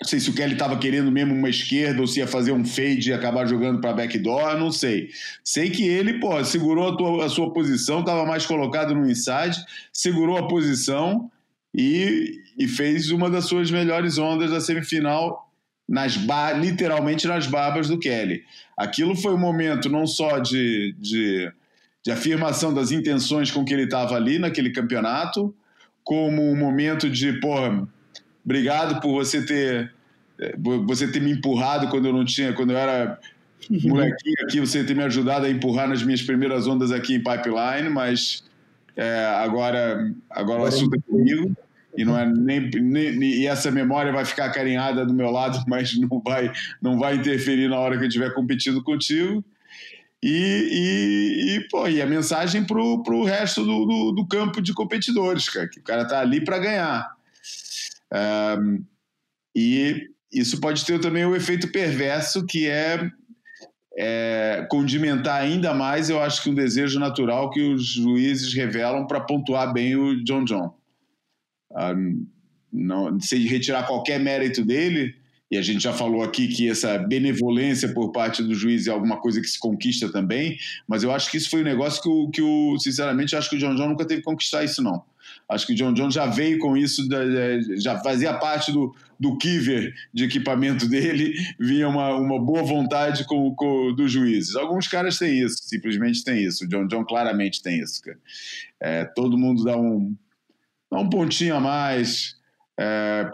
[0.03, 2.65] Não sei se o Kelly estava querendo mesmo uma esquerda ou se ia fazer um
[2.65, 5.11] fade e acabar jogando para backdoor, não sei.
[5.45, 9.57] Sei que ele, pô, segurou a, tua, a sua posição, estava mais colocado no inside,
[9.93, 11.31] segurou a posição
[11.73, 15.49] e, e fez uma das suas melhores ondas da semifinal
[15.89, 16.19] nas
[16.61, 18.43] literalmente nas barbas do Kelly.
[18.77, 21.49] Aquilo foi um momento não só de, de,
[22.05, 25.55] de afirmação das intenções com que ele estava ali naquele campeonato,
[26.03, 27.87] como um momento de, porra,
[28.45, 29.93] obrigado por você ter
[30.85, 33.19] você ter me empurrado quando eu não tinha, quando eu era
[33.71, 37.89] molequinho aqui, você ter me ajudado a empurrar nas minhas primeiras ondas aqui em Pipeline,
[37.89, 38.45] mas
[38.97, 41.57] é, agora, agora o assunto é comigo
[41.97, 45.97] e não é nem, nem, e essa memória vai ficar carinhada do meu lado, mas
[45.99, 46.51] não vai
[46.81, 49.45] não vai interferir na hora que eu estiver competindo contigo.
[50.25, 54.73] E, e, e, pô, e a mensagem pro, pro resto do, do, do campo de
[54.73, 57.17] competidores, cara, que o cara tá ali para ganhar.
[58.13, 58.85] Um,
[59.55, 63.11] e isso pode ter também o efeito perverso que é
[63.97, 69.21] é, condimentar ainda mais, eu acho que um desejo natural que os juízes revelam para
[69.21, 70.75] pontuar bem o John John.
[71.75, 71.95] Ah,
[72.73, 75.15] não, sem retirar qualquer mérito dele,
[75.53, 79.19] e a gente já falou aqui que essa benevolência por parte do juiz é alguma
[79.19, 80.57] coisa que se conquista também,
[80.89, 83.57] mas eu acho que isso foi um negócio que, o, que o sinceramente, acho que
[83.57, 85.05] o John John nunca teve que conquistar isso, não.
[85.47, 87.07] Acho que o John John já veio com isso,
[87.77, 93.55] já fazia parte do, do kiver de equipamento dele, vinha uma, uma boa vontade com,
[93.55, 94.57] com dos juízes.
[94.57, 96.65] Alguns caras têm isso, simplesmente tem isso.
[96.65, 98.01] O John John claramente tem isso.
[98.81, 100.17] É, todo mundo dá um,
[100.91, 102.41] dá um pontinho a mais
[102.79, 103.31] é,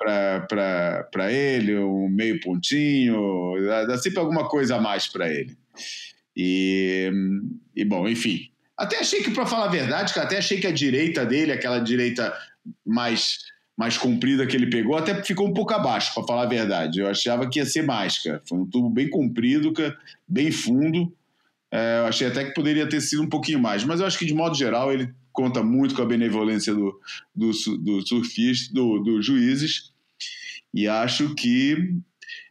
[1.10, 3.54] para ele, um meio pontinho,
[3.86, 5.56] dá, sempre alguma coisa a mais para ele.
[6.36, 7.10] E,
[7.74, 11.26] e, bom, enfim, até achei que, para falar a verdade, até achei que a direita
[11.26, 12.32] dele, aquela direita
[12.84, 13.38] mais
[13.76, 16.98] mais comprida que ele pegou, até ficou um pouco abaixo, para falar a verdade.
[16.98, 18.42] Eu achava que ia ser mais, cara.
[18.44, 19.96] Foi um tubo bem comprido, cara,
[20.26, 21.12] bem fundo.
[21.70, 24.24] É, eu achei até que poderia ter sido um pouquinho mais, mas eu acho que,
[24.24, 27.00] de modo geral, ele conta muito com a benevolência do,
[27.32, 29.92] do, do surfista, do, do juízes,
[30.74, 31.94] e acho que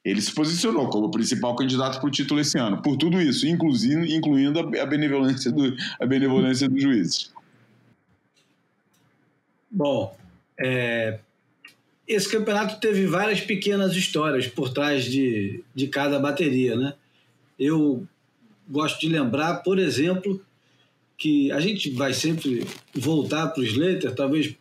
[0.05, 3.45] ele se posicionou como o principal candidato para o título esse ano, por tudo isso,
[3.45, 7.33] inclusive, incluindo a benevolência, do, a benevolência dos juízes.
[9.69, 10.17] Bom,
[10.57, 11.19] é,
[12.07, 16.93] esse campeonato teve várias pequenas histórias por trás de, de cada bateria, né?
[17.59, 18.07] Eu
[18.65, 20.41] gosto de lembrar, por exemplo,
[21.17, 24.55] que a gente vai sempre voltar para o Slater, talvez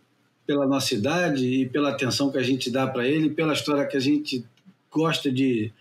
[0.47, 3.97] pela nossa idade e pela atenção que a gente dá para ele, pela história que
[3.97, 4.45] a gente
[4.91, 5.73] gosta de,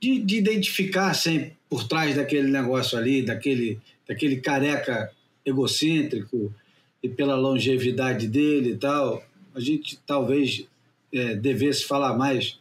[0.00, 5.10] de, de, identificar sempre por trás daquele negócio ali, daquele, daquele careca
[5.44, 6.54] egocêntrico
[7.02, 9.24] e pela longevidade dele e tal.
[9.54, 10.64] A gente talvez
[11.12, 12.58] é, devesse falar mais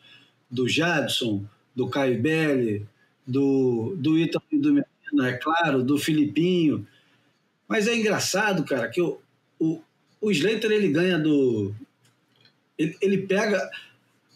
[0.49, 1.43] do Jadson,
[1.75, 2.85] do Caio Belli,
[3.27, 6.87] do, do Ítalo e do Menino, é claro, do Filipinho.
[7.67, 9.19] Mas é engraçado, cara, que o,
[9.60, 9.82] o,
[10.21, 11.73] o Slater ele ganha do.
[12.78, 13.69] Ele, ele pega.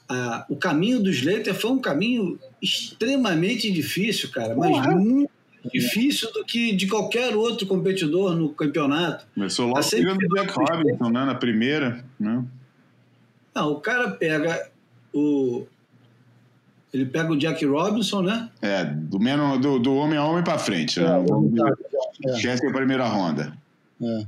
[0.07, 5.29] A, o caminho do Slater foi um caminho extremamente difícil, cara, mas muito
[5.71, 9.27] difícil do que de qualquer outro competidor no campeonato.
[9.35, 12.43] Começou logo pegando o Jack Robinson, né, na primeira, né?
[13.53, 14.69] Não, o cara pega
[15.13, 15.67] o
[16.93, 18.49] ele pega o Jack Robinson, né?
[18.61, 20.99] É, do, menos, do, do homem a homem para frente.
[20.99, 21.07] Né?
[22.25, 22.69] É, Esquece é.
[22.69, 23.53] a primeira ronda.
[24.01, 24.25] É.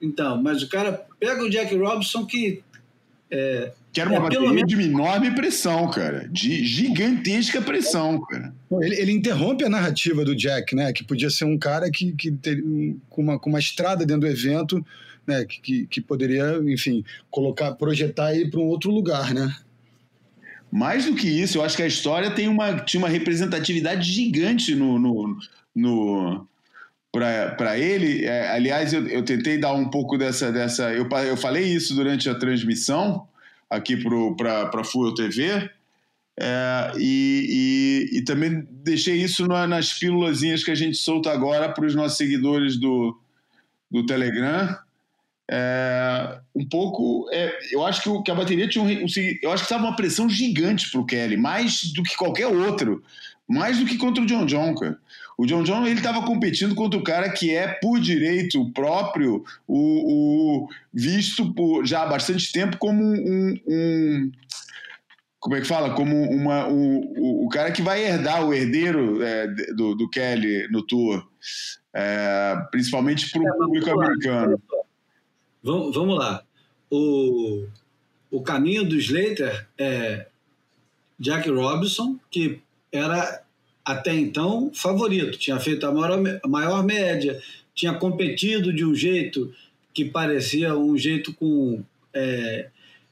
[0.00, 2.62] Então, mas o cara pega o Jack Robinson que.
[3.30, 4.72] É, que era uma é, bateria menos...
[4.72, 6.26] de enorme pressão, cara.
[6.30, 8.54] De gigantesca pressão, cara.
[8.80, 10.92] Ele, ele, interrompe a narrativa do Jack, né?
[10.92, 12.62] Que podia ser um cara que, que ter,
[13.10, 14.84] com, uma, com uma estrada dentro do evento,
[15.26, 15.44] né?
[15.44, 19.54] Que, que, que poderia, enfim, colocar, projetar aí para um outro lugar, né?
[20.70, 24.74] Mais do que isso, eu acho que a história tem uma, tinha uma representatividade gigante
[24.74, 25.38] no, no,
[25.74, 26.48] no
[27.10, 28.24] para ele.
[28.24, 30.52] É, aliás, eu, eu, tentei dar um pouco dessa.
[30.52, 33.26] dessa eu, eu falei isso durante a transmissão
[33.70, 33.96] aqui
[34.36, 35.70] para a Fuel TV.
[36.40, 41.68] É, e, e, e, também deixei isso na, nas pílulas que a gente solta agora
[41.72, 43.18] para os nossos seguidores do,
[43.90, 44.78] do Telegram
[45.50, 47.28] é, um pouco.
[47.32, 49.06] É, eu acho que, o, que, a bateria tinha um, um
[49.42, 53.02] Eu acho que estava uma pressão gigante para o Kelly, mais do que qualquer outro.
[53.48, 54.98] Mais do que contra o John John, cara.
[55.38, 60.64] O John John ele estava competindo contra o cara que é, por direito próprio, o,
[60.64, 64.32] o visto por já há bastante tempo como um, um
[65.40, 65.94] como é que fala?
[65.94, 70.68] Como uma, um, o, o cara que vai herdar, o herdeiro é, do, do Kelly
[70.70, 71.26] no tour,
[71.94, 74.60] é, principalmente para o é, público americano.
[75.62, 76.42] Vamos, vamos lá.
[76.90, 77.66] O,
[78.30, 80.26] o caminho do Slater é
[81.18, 82.60] Jack Robinson, que
[82.92, 83.42] era
[83.84, 87.40] até então favorito, tinha feito a maior, a maior média,
[87.74, 89.52] tinha competido de um jeito
[89.94, 92.68] que parecia um jeito com é,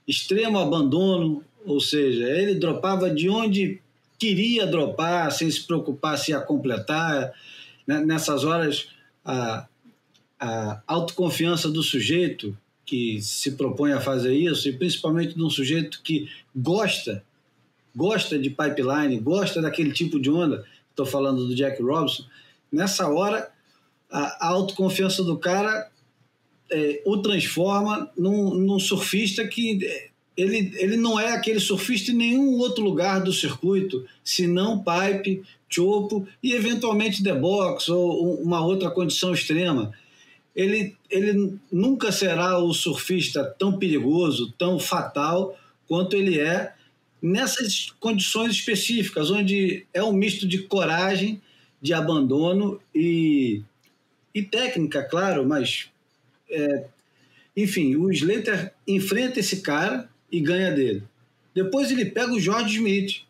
[0.07, 3.81] extremo abandono, ou seja, ele dropava de onde
[4.19, 7.33] queria dropar, sem se preocupar se ia completar.
[7.87, 8.01] Né?
[8.05, 8.89] Nessas horas,
[9.25, 9.67] a,
[10.39, 16.01] a autoconfiança do sujeito que se propõe a fazer isso, e principalmente de um sujeito
[16.03, 17.25] que gosta,
[17.95, 22.25] gosta de pipeline, gosta daquele tipo de onda, estou falando do Jack Robinson,
[22.71, 23.51] nessa hora
[24.11, 25.91] a, autoconfiança do cara
[26.71, 29.79] é, o transforma num, num surfista que
[30.37, 36.27] ele, ele não é aquele surfista em nenhum outro lugar do circuito, senão pipe, chopo
[36.43, 39.93] e eventualmente the box ou uma outra condição extrema
[40.57, 46.73] ele, ele nunca será o surfista tão perigoso, tão fatal quanto ele é
[47.21, 51.43] nessas condições específicas, onde é um misto de coragem,
[51.81, 53.63] de abandono e,
[54.35, 55.91] e técnica, claro, mas
[56.51, 56.87] é,
[57.55, 61.03] enfim, o Slater enfrenta esse cara e ganha dele.
[61.55, 63.23] Depois ele pega o George Smith.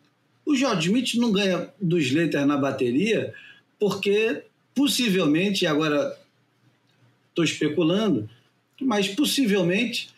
[0.45, 3.33] O George Smith não ganha do Slater na bateria
[3.79, 6.17] porque possivelmente, agora
[7.37, 8.27] estou especulando,
[8.81, 10.09] mas possivelmente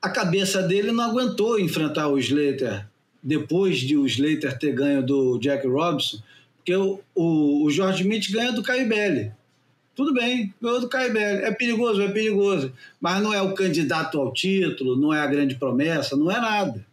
[0.00, 2.86] a cabeça dele não aguentou enfrentar o Slater
[3.22, 6.18] depois de o Slater ter ganho do Jack Robinson,
[6.56, 9.32] porque o, o, o George Smith ganha do Caio Belli.
[9.94, 11.42] Tudo bem, ganhou do Caio Belli.
[11.42, 12.72] É perigoso, é perigoso.
[13.00, 16.84] Mas não é o candidato ao título, não é a grande promessa, não é nada.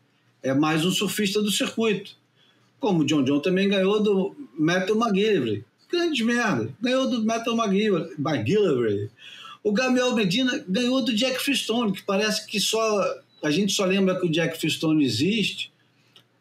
[0.43, 2.11] É mais um surfista do circuito.
[2.79, 5.63] Como o John John também ganhou do Metal McGillivray.
[5.91, 6.69] Grande merda.
[6.81, 9.09] Ganhou do Metal McGillivray.
[9.69, 13.05] O Gabriel Medina ganhou do Jack Freestone, que parece que só
[13.43, 15.71] a gente só lembra que o Jack Freestone existe,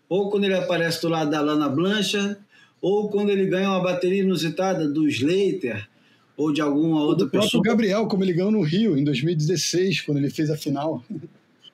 [0.08, 2.38] ou quando ele aparece do lado da Lana Blancha,
[2.80, 5.86] ou quando ele ganha uma bateria inusitada do Slater,
[6.38, 7.60] ou de alguma outra do pessoa.
[7.60, 11.04] O Gabriel, como ele ganhou no Rio em 2016, quando ele fez a final.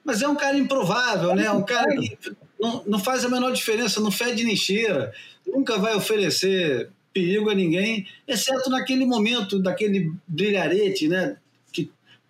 [0.05, 1.53] Mas é um cara improvável, né?
[1.53, 2.19] Um cara que
[2.59, 5.13] não, não faz a menor diferença, não fede nem cheira,
[5.47, 11.37] nunca vai oferecer perigo a ninguém, exceto naquele momento daquele brilharete, né?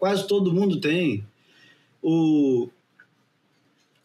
[0.05, 1.25] Quase todo mundo tem.
[2.03, 2.69] O,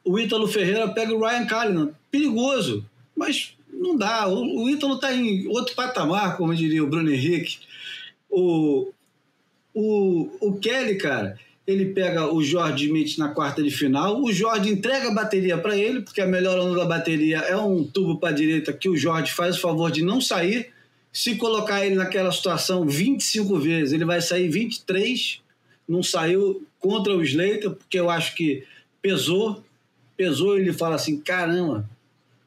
[0.01, 4.25] o Ítalo Ferreira pega o Ryan Callinan, perigoso, mas não dá.
[4.29, 7.57] O, o Ítalo está em outro patamar, como diria o Bruno Henrique.
[8.29, 8.93] O,
[9.73, 14.23] o, o Kelly, cara, ele pega o Jorge Smith na quarta de final.
[14.23, 17.83] O Jorge entrega a bateria para ele, porque a melhor onda da bateria é um
[17.83, 20.71] tubo para a direita que o Jorge faz o favor de não sair.
[21.11, 25.41] Se colocar ele naquela situação 25 vezes, ele vai sair 23.
[25.89, 28.63] Não saiu contra o Slater, porque eu acho que
[29.01, 29.63] pesou.
[30.15, 31.89] Pesou, ele fala assim: caramba,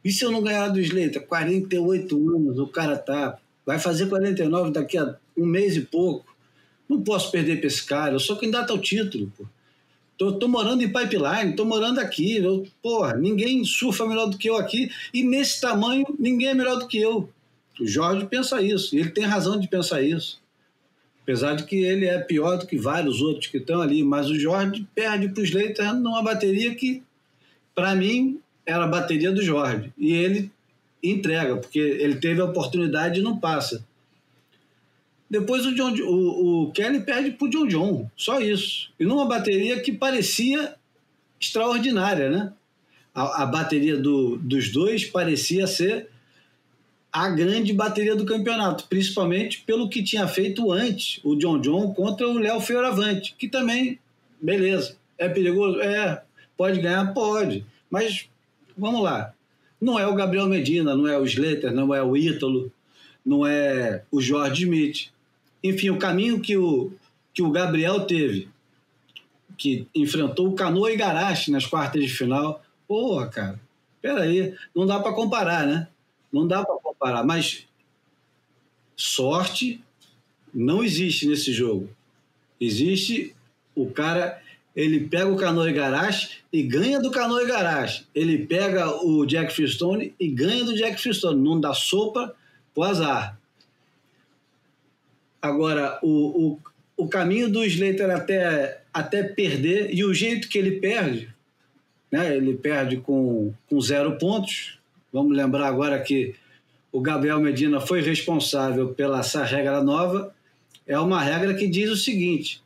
[0.05, 1.27] e se eu não ganhar do Slater?
[1.27, 3.39] 48 anos o cara tá.
[3.65, 6.35] Vai fazer 49 daqui a um mês e pouco.
[6.89, 8.15] Não posso perder para esse cara.
[8.15, 9.45] Eu sou candidato ao título, pô.
[10.19, 12.37] Tô, tô morando em pipeline, tô morando aqui.
[12.37, 14.91] Eu, porra, ninguém surfa melhor do que eu aqui.
[15.15, 17.29] E nesse tamanho, ninguém é melhor do que eu.
[17.81, 18.95] O Jorge pensa isso.
[18.95, 20.42] E ele tem razão de pensar isso.
[21.23, 24.03] Apesar de que ele é pior do que vários outros que estão ali.
[24.03, 27.03] Mas o Jorge perde para o Slater numa bateria que,
[27.75, 29.93] para mim, era a bateria do Jorge.
[29.97, 30.51] E ele
[31.03, 33.85] entrega, porque ele teve a oportunidade e não passa.
[35.29, 38.91] Depois o, John, o, o Kelly perde para o John John, só isso.
[39.01, 40.75] E numa bateria que parecia
[41.41, 42.53] extraordinária, né?
[43.15, 46.09] A, a bateria do, dos dois parecia ser
[47.13, 52.27] a grande bateria do campeonato, principalmente pelo que tinha feito antes o John John contra
[52.27, 53.99] o Léo Fioravante, que também,
[54.41, 55.81] beleza, é perigoso?
[55.81, 56.23] É.
[56.57, 57.13] Pode ganhar?
[57.13, 57.67] Pode.
[57.91, 58.29] Mas,
[58.77, 59.35] vamos lá,
[59.81, 62.73] não é o Gabriel Medina, não é o Slater, não é o Ítalo,
[63.25, 65.13] não é o Jorge Smith
[65.63, 66.93] enfim, o caminho que o,
[67.33, 68.49] que o Gabriel teve,
[69.57, 73.61] que enfrentou o Canoa e Garache nas quartas de final, porra, cara,
[74.01, 75.87] peraí, não dá para comparar, né?
[76.33, 77.67] Não dá para comparar, mas
[78.95, 79.83] sorte
[80.55, 81.91] não existe nesse jogo.
[82.61, 83.35] Existe
[83.75, 84.41] o cara,
[84.77, 88.07] ele pega o Canoa e Garache e ganha do Canoa e Garache.
[88.15, 91.43] Ele pega o Jack Freestone e ganha do Jack Freestone.
[91.43, 92.35] Não dá sopa
[92.73, 93.37] pro azar.
[95.41, 96.59] Agora, o, o,
[96.97, 101.35] o caminho do Slater até, até perder e o jeito que ele perde,
[102.13, 102.37] né?
[102.37, 104.79] ele perde com, com zero pontos.
[105.13, 106.37] Vamos lembrar agora que
[106.93, 110.35] o Gabriel Medina foi responsável pela essa regra nova.
[110.87, 112.63] É uma regra que diz o seguinte: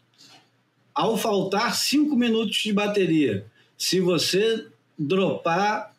[0.93, 3.47] ao faltar cinco minutos de bateria,
[3.79, 4.67] se você
[4.99, 5.95] dropar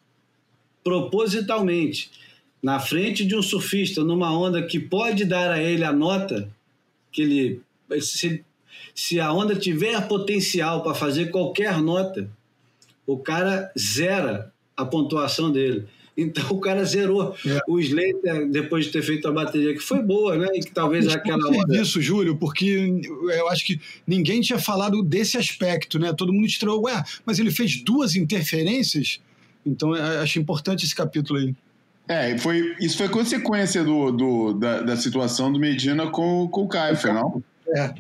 [0.84, 2.12] propositalmente
[2.62, 6.50] na frente de um surfista numa onda que pode dar a ele a nota,
[7.12, 7.62] que ele
[8.02, 8.44] se,
[8.94, 12.30] se a onda tiver potencial para fazer qualquer nota,
[13.06, 15.88] o cara zera a pontuação dele.
[16.18, 17.60] Então o cara zerou é.
[17.68, 20.48] o Slater depois de ter feito a bateria, que foi boa, né?
[20.56, 21.78] E que talvez aquela hora.
[21.80, 23.00] isso, Júlio, porque
[23.30, 26.12] eu acho que ninguém tinha falado desse aspecto, né?
[26.12, 29.22] Todo mundo estranhou, ué, mas ele fez duas interferências?
[29.64, 31.56] Então acho importante esse capítulo aí.
[32.08, 36.68] É, foi, isso foi consequência do, do da, da, situação do Medina com, com o
[36.68, 37.44] Caio, não?
[37.76, 37.94] É.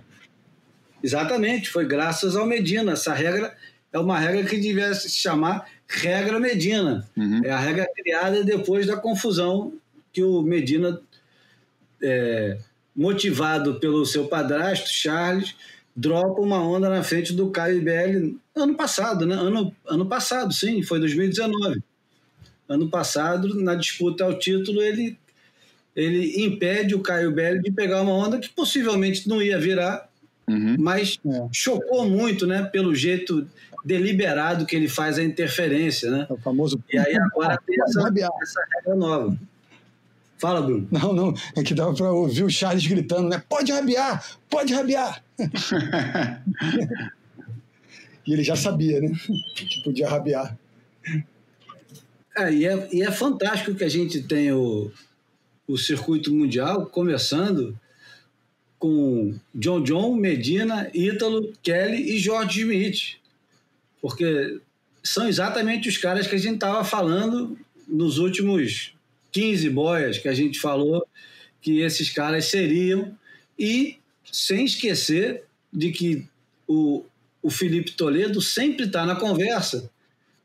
[1.03, 2.93] Exatamente, foi graças ao Medina.
[2.93, 3.55] Essa regra
[3.91, 7.07] é uma regra que devia se chamar regra Medina.
[7.15, 7.41] Uhum.
[7.43, 9.73] É a regra criada depois da confusão
[10.11, 10.99] que o Medina,
[12.01, 12.57] é,
[12.95, 15.55] motivado pelo seu padrasto, Charles,
[15.95, 19.35] dropa uma onda na frente do Caio IBL ano passado, né?
[19.35, 21.81] Ano, ano passado, sim, foi 2019
[22.67, 25.17] ano passado, na disputa ao título, ele,
[25.95, 30.09] ele impede o Caio Belli de pegar uma onda que possivelmente não ia virar,
[30.47, 30.75] uhum.
[30.77, 31.47] mas é.
[31.51, 33.47] chocou muito, né, pelo jeito
[33.83, 36.27] deliberado que ele faz a interferência, né?
[36.29, 36.83] É o famoso.
[36.91, 39.37] E aí agora tem essa, essa regra nova.
[40.37, 40.87] Fala, Bruno.
[40.91, 43.41] Não, não, é que dava para ouvir o Charles gritando, né?
[43.49, 45.23] Pode rabiar, pode rabiar.
[48.25, 49.11] e ele já sabia, né?
[49.55, 50.55] Que podia rabiar.
[52.37, 54.91] É, e, é, e é fantástico que a gente tem o,
[55.67, 57.75] o circuito mundial começando
[58.77, 63.16] com John John, Medina, Ítalo, Kelly e George Smith.
[64.07, 64.61] Porque
[65.03, 68.93] são exatamente os caras que a gente estava falando nos últimos
[69.33, 71.05] 15 boias que a gente falou
[71.61, 73.13] que esses caras seriam.
[73.59, 73.97] E
[74.31, 76.25] sem esquecer de que
[76.65, 77.03] o,
[77.43, 79.91] o Felipe Toledo sempre está na conversa,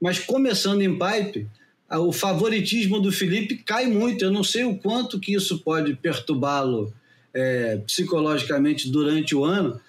[0.00, 1.46] mas começando em pipe,
[1.88, 4.24] o favoritismo do Felipe cai muito.
[4.24, 6.92] Eu não sei o quanto que isso pode perturbá-lo
[7.32, 9.80] é, psicologicamente durante o ano,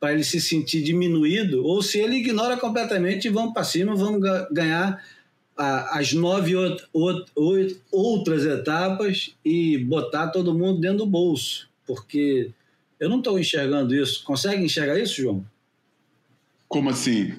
[0.00, 4.18] para ele se sentir diminuído, ou se ele ignora completamente e vão para cima, vão
[4.50, 5.04] ganhar
[5.56, 6.54] as nove
[7.92, 11.68] outras etapas e botar todo mundo dentro do bolso.
[11.86, 12.50] Porque
[12.98, 14.24] eu não estou enxergando isso.
[14.24, 15.44] Consegue enxergar isso, João?
[16.66, 17.34] Como assim?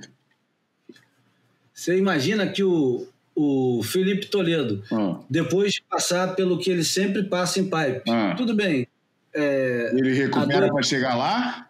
[1.73, 5.19] Você imagina que o, o Felipe Toledo, Ah.
[5.27, 8.03] depois de passar pelo que ele sempre passa em pipe.
[8.07, 8.35] Ah.
[8.37, 8.87] Tudo bem.
[9.33, 11.67] É, Ele recupera para chegar lá?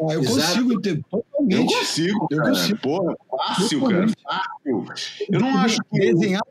[0.00, 0.36] Ah, eu Exato.
[0.38, 1.04] consigo entender
[1.50, 2.50] Eu consigo, Eu cara.
[2.50, 2.78] consigo.
[2.78, 4.06] Porra, fácil, cara.
[4.22, 5.26] Fácil.
[5.30, 5.98] Eu não acho que.
[5.98, 6.42] desenhar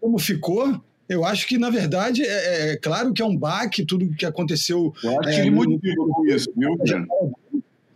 [0.00, 0.80] como ficou.
[1.08, 4.94] Eu acho que, na verdade, é, é claro que é um baque, tudo que aconteceu.
[5.02, 7.06] Eu acho É, que ele motiva com isso, viu, cara?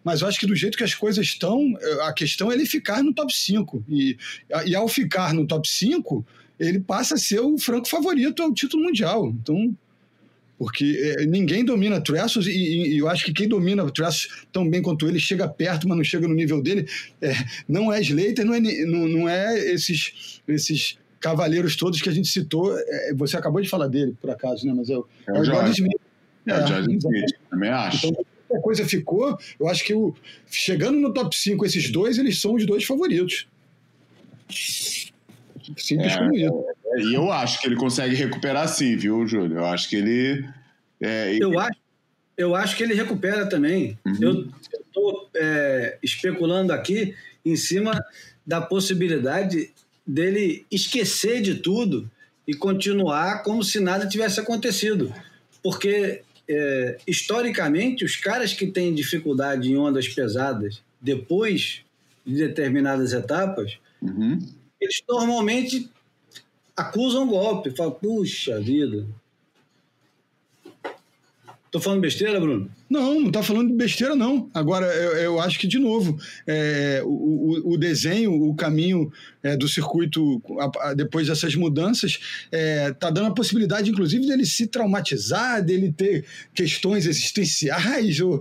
[0.05, 2.67] Mas eu acho que do jeito que as coisas estão, eh, a questão é ele
[2.67, 3.83] ficar no top 5.
[3.89, 4.17] E,
[4.67, 6.25] e ao ficar no top 5,
[6.61, 9.27] ele passa a ser o franco favorito ao título mundial.
[9.29, 9.75] Então,
[10.59, 14.69] porque eh, ninguém domina Tressos e, e- e eu acho que quem domina Tressos tão
[14.69, 16.87] bem quanto ele chega perto, mas não chega no nível dele.
[17.21, 17.35] eh,
[17.69, 22.29] não é Slater, não é, não, não é esses, esses cavaleiros todos que a gente
[22.29, 22.77] citou.
[22.79, 24.73] Eh, você acabou de falar dele, por acaso, né?
[24.75, 25.73] Mas é, o- É é o o George.
[25.73, 26.01] Smith.
[26.47, 27.25] É o Jorge exatamente.
[27.27, 28.07] Smith, também acho.
[28.07, 30.15] Então, a coisa ficou, eu acho que o,
[30.49, 33.47] chegando no top 5, esses dois, eles são os dois favoritos.
[35.77, 36.65] Simples É, como isso.
[36.99, 39.59] E eu acho que ele consegue recuperar sim, viu, Júlio?
[39.59, 40.45] Eu acho que ele.
[41.01, 41.79] É, Eu acho,
[42.37, 43.99] eu acho que ele recupera também.
[44.05, 44.19] Uhum.
[44.21, 44.49] Eu
[44.87, 45.31] estou
[46.03, 48.05] especulando aqui em cima
[48.47, 49.71] da possibilidade
[50.07, 52.11] dele esquecer de tudo
[52.47, 55.13] e continuar como se nada tivesse acontecido.
[55.63, 61.83] Porque, é, historicamente, os caras que têm dificuldade em ondas pesadas depois
[62.25, 64.39] de determinadas etapas, Uhum.
[64.81, 65.91] eles normalmente
[66.77, 67.71] acusam golpe.
[67.71, 69.07] Falam, puxa vida.
[71.69, 72.71] Tô falando besteira, Bruno?
[72.89, 74.49] Não, não está falando de besteira, não.
[74.55, 76.17] Agora, eu, eu acho que, de novo,
[76.47, 79.13] é, o, o- desenho, o caminho
[79.43, 82.19] é, do circuito, a- a- depois dessas mudanças,
[82.51, 86.25] está dando a possibilidade, inclusive, dele se traumatizar, dele ter
[86.55, 88.41] questões existenciais, ou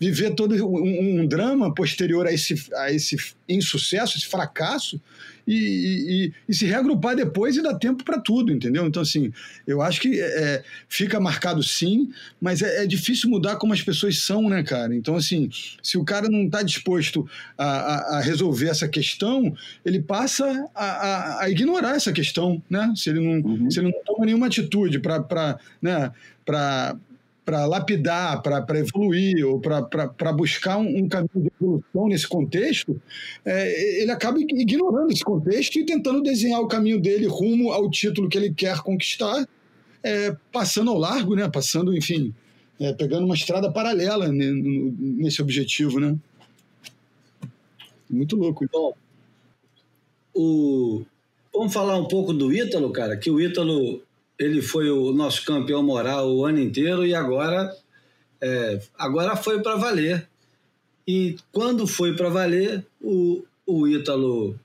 [0.00, 3.16] viver todo um, um drama posterior a esse, a esse
[3.48, 5.00] insucesso, esse fracasso,
[5.46, 8.86] e, e- e- se reagrupar depois e dar tempo para tudo, entendeu?
[8.86, 9.32] Então, assim,
[9.66, 14.22] eu acho que é, fica marcado sim, mas é, é difícil mudar como as pessoas
[14.22, 14.94] são, né, cara?
[14.94, 15.50] Então, assim,
[15.82, 17.28] se o cara não está disposto
[17.58, 22.92] a, a- a resolver essa questão, ele passa a, a- a ignorar essa questão, né?
[22.96, 23.70] Se ele não, Uhum.
[23.70, 26.10] se ele não toma nenhuma atitude para né,
[26.44, 26.96] pra-
[27.44, 33.00] pra lapidar, para evoluir ou para buscar um, um caminho de evolução nesse contexto,
[33.44, 38.28] é, ele acaba ignorando esse contexto e tentando desenhar o caminho dele rumo ao título
[38.28, 39.46] que ele quer conquistar,
[40.02, 41.48] é, passando ao largo, né?
[41.48, 42.34] Passando, enfim,
[42.80, 46.16] é, pegando uma estrada paralela nesse objetivo, né?
[48.08, 48.66] Muito louco.
[48.72, 48.94] Bom,
[50.34, 51.02] o...
[51.52, 54.02] vamos falar um pouco do Ítalo, cara, que o Ítalo
[54.38, 57.74] ele foi o nosso campeão moral o ano inteiro e agora,
[58.40, 60.28] é, agora foi para valer.
[61.06, 64.58] E quando foi para valer, o, o Ítalo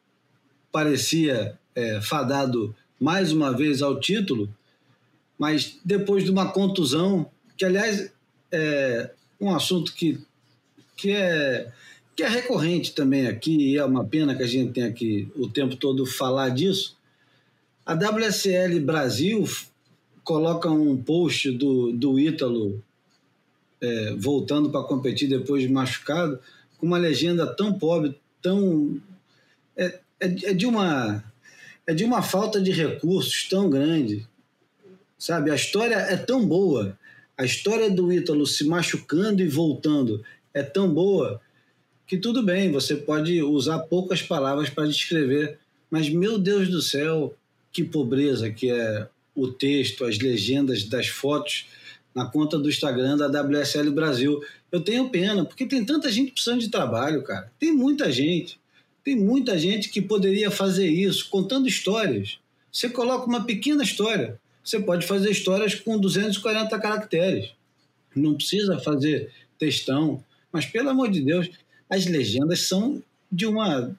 [0.72, 4.50] parecia é, fadado mais uma vez ao título,
[5.38, 8.12] mas depois de uma contusão, que aliás
[8.52, 10.20] é um assunto que,
[10.98, 11.72] que, é,
[12.16, 15.48] que é recorrente também aqui, e é uma pena que a gente tenha que o
[15.48, 16.98] tempo todo falar disso.
[17.90, 19.50] A WSL Brasil
[20.24, 22.84] coloca um post do, do Ítalo
[23.82, 26.40] é, voltando para competir depois de machucado,
[26.78, 29.02] com uma legenda tão pobre, tão.
[29.76, 29.86] É,
[30.20, 31.24] é, é de uma.
[31.88, 34.28] É de uma falta de recursos tão grande.
[35.18, 35.50] Sabe?
[35.50, 36.96] A história é tão boa.
[37.36, 40.24] A história do Ítalo se machucando e voltando
[40.54, 41.42] é tão boa
[42.06, 45.58] que tudo bem, você pode usar poucas palavras para descrever,
[45.90, 47.36] mas meu Deus do céu,
[47.72, 51.68] que pobreza que é o texto, as legendas das fotos
[52.14, 54.42] na conta do Instagram da WSL Brasil.
[54.72, 57.52] Eu tenho pena, porque tem tanta gente precisando de trabalho, cara.
[57.60, 58.60] Tem muita gente.
[59.04, 62.40] Tem muita gente que poderia fazer isso, contando histórias.
[62.72, 64.40] Você coloca uma pequena história.
[64.64, 67.52] Você pode fazer histórias com 240 caracteres.
[68.16, 70.24] Não precisa fazer textão.
[70.52, 71.50] Mas, pelo amor de Deus,
[71.90, 73.02] as legendas são
[73.32, 73.96] de uma,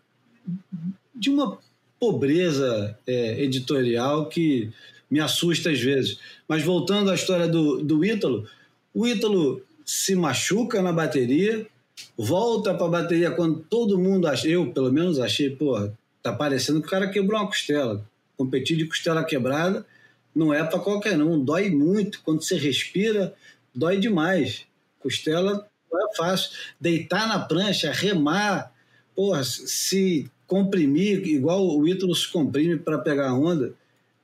[1.15, 1.59] de uma
[2.01, 4.73] pobreza é, editorial que
[5.11, 6.19] me assusta às vezes.
[6.49, 8.49] Mas voltando à história do, do Ítalo,
[8.95, 11.67] o Ítalo se machuca na bateria,
[12.17, 15.91] volta para a bateria quando todo mundo acha, eu pelo menos achei, pô,
[16.23, 18.03] tá parecendo que o cara quebrou uma costela.
[18.37, 19.85] Competir de costela quebrada
[20.35, 22.23] não é para qualquer um, dói muito.
[22.25, 23.35] Quando você respira,
[23.75, 24.65] dói demais.
[25.01, 26.51] Costela não é fácil.
[26.81, 28.73] Deitar na prancha, remar,
[29.15, 33.73] porra, se comprimir, igual o Ítalo se comprime para pegar a onda,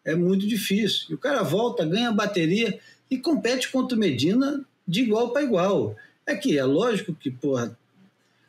[0.04, 1.06] é muito difícil.
[1.08, 5.94] E o cara volta, ganha bateria e compete contra o Medina de igual para igual.
[6.26, 7.78] É que é lógico que, porra,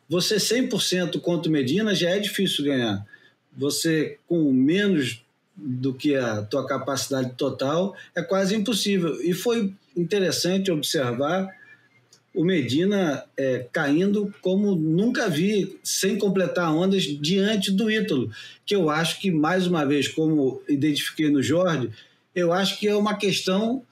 [0.08, 3.06] você 100% contra o Medina já é difícil ganhar.
[3.56, 5.22] você com menos
[5.56, 9.22] do que a tua capacidade total é quase impossível.
[9.22, 11.48] E foi interessante observar
[12.34, 18.30] o Medina é, caindo como nunca vi, sem completar ondas, diante do Ítalo,
[18.64, 21.90] que eu acho que, mais uma vez, como identifiquei no Jorge,
[22.34, 23.82] eu acho que é uma questão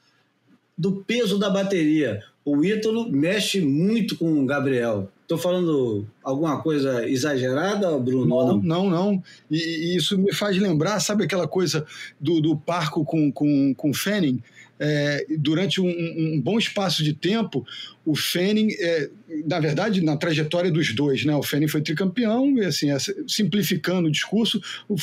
[0.76, 2.22] do peso da bateria.
[2.44, 5.10] O Ítalo mexe muito com o Gabriel.
[5.22, 8.26] Estou falando alguma coisa exagerada, Bruno?
[8.26, 9.22] Não, não, não.
[9.50, 11.84] E, e, isso me faz lembrar, sabe aquela coisa
[12.20, 14.40] do, do Parco com, com, com Fanning?
[14.78, 17.66] É, durante um, um, bom espaço de tempo,
[18.06, 19.10] o Fanning, é,
[19.44, 21.34] na verdade, na trajetória dos dois, né?
[21.34, 22.96] O Fanning foi tricampeão, e assim, é,
[23.26, 24.96] simplificando o discurso, o,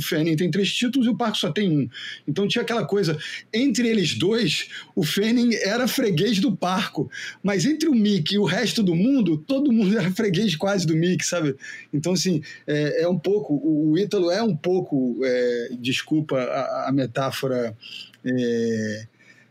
[0.00, 1.86] Fanning tem três títulos e o Parco só tem um.
[2.26, 3.18] Então tinha aquela coisa,
[3.52, 7.10] entre eles dois, o Fanning era freguês do Parco,
[7.42, 10.96] mas entre o Mick e o resto do mundo, todo mundo era freguês quase do
[10.96, 11.54] Mick, sabe?
[11.92, 16.88] Então, assim, é, é um pouco, o, o Ítalo é um pouco, é, desculpa a,
[16.88, 17.76] a metáfora
[18.24, 19.06] é,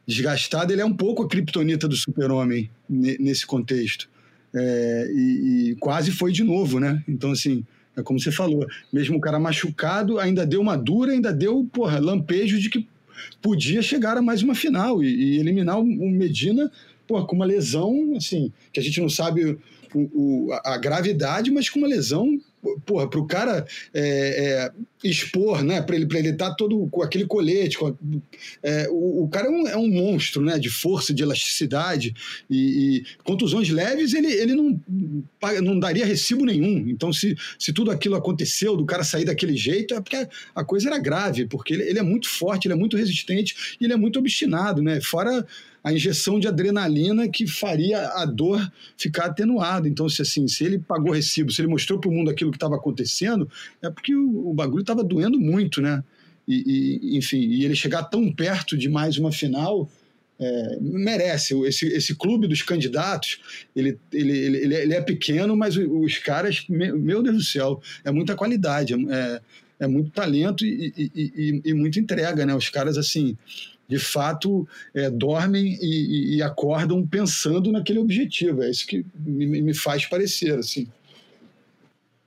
[0.08, 4.10] desgastado, ele é um pouco a criptonita do super-homem nesse contexto.
[4.56, 7.04] É, e, e, quase foi de novo, né?
[7.08, 11.34] Então, assim, é como você falou, mesmo o cara machucado, ainda deu uma dura, ainda
[11.34, 12.88] deu, porra, lampejo de que
[13.42, 16.72] podia chegar a mais uma final e, e eliminar o, Medina,
[17.06, 19.58] porra, com uma lesão, assim, que a gente não sabe
[19.96, 22.40] o, a gravidade, mas com uma lesão
[22.86, 24.72] porra, para o cara é, é,
[25.04, 27.94] expor, né, para ele ele estar tá todo com aquele colete, com a,
[28.64, 32.14] é, o, o, cara é um, é um, monstro, né, de força, de elasticidade
[32.50, 32.58] e,
[32.98, 34.80] e, contusões leves ele, ele não
[35.64, 36.88] não daria recibo nenhum.
[36.90, 40.90] Então se, se tudo aquilo aconteceu do cara sair daquele jeito é porque a coisa
[40.90, 43.98] era grave, porque ele, ele é muito forte, ele é muito resistente e ele é
[43.98, 45.00] muito obstinado, né?
[45.02, 45.46] Fora
[45.88, 48.60] a injeção de adrenalina que faria a dor
[48.98, 49.88] ficar atenuada.
[49.88, 52.58] Então, se assim, se ele pagou recibo, se ele mostrou para o mundo aquilo que
[52.58, 53.50] estava acontecendo,
[53.82, 56.04] é porque o, o bagulho estava doendo muito, né?
[56.46, 59.90] E, e, enfim, e ele chegar tão perto de mais uma final
[60.38, 61.58] é, merece.
[61.66, 63.40] Esse, esse clube dos candidatos,
[63.74, 68.36] ele, ele, ele, ele é pequeno, mas os caras, meu Deus do céu, é muita
[68.36, 69.42] qualidade, é,
[69.80, 72.54] é muito talento e, e, e, e muita entrega, né?
[72.54, 73.38] Os caras, assim,
[73.88, 78.62] de fato é, dormem e, e, acordam pensando naquele objetivo.
[78.62, 80.88] É isso que me, me, faz parecer assim.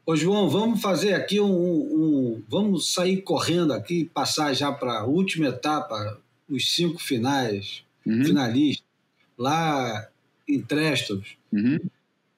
[0.06, 5.04] Ô João, vamos fazer aqui um, um vamos sair correndo aqui, passar já para a
[5.04, 8.24] última etapa, os cinco finais, uhum.
[8.24, 8.86] finalistas
[9.38, 10.08] lá
[10.48, 11.36] em Trestos.
[11.52, 11.78] Uhum.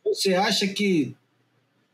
[0.05, 1.14] Você acha que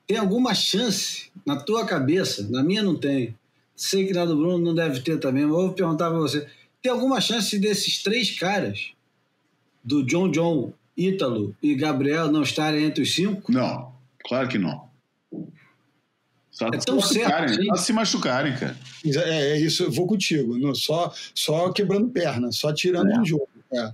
[0.06, 2.48] tem alguma chance na tua cabeça?
[2.50, 3.36] Na minha não tem.
[3.76, 6.48] Sei que na do Bruno não deve ter também, mas vou perguntar para você
[6.82, 8.92] tem alguma chance desses três caras,
[9.82, 13.52] do John John, Ítalo e Gabriel, não estarem entre os cinco?
[13.52, 13.92] Não,
[14.24, 14.88] claro que não.
[16.50, 18.76] Só é tão se certo, só se machucarem, cara.
[19.06, 20.58] É, é, isso, eu vou contigo.
[20.58, 23.20] Não, só, só quebrando perna, só tirando é.
[23.20, 23.48] um jogo.
[23.72, 23.92] É.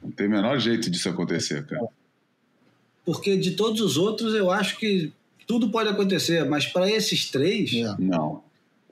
[0.00, 1.88] Não tem o menor jeito disso acontecer, cara.
[3.04, 5.12] Porque de todos os outros, eu acho que
[5.48, 7.72] tudo pode acontecer, mas para esses três.
[7.74, 7.96] É.
[7.98, 8.44] Não.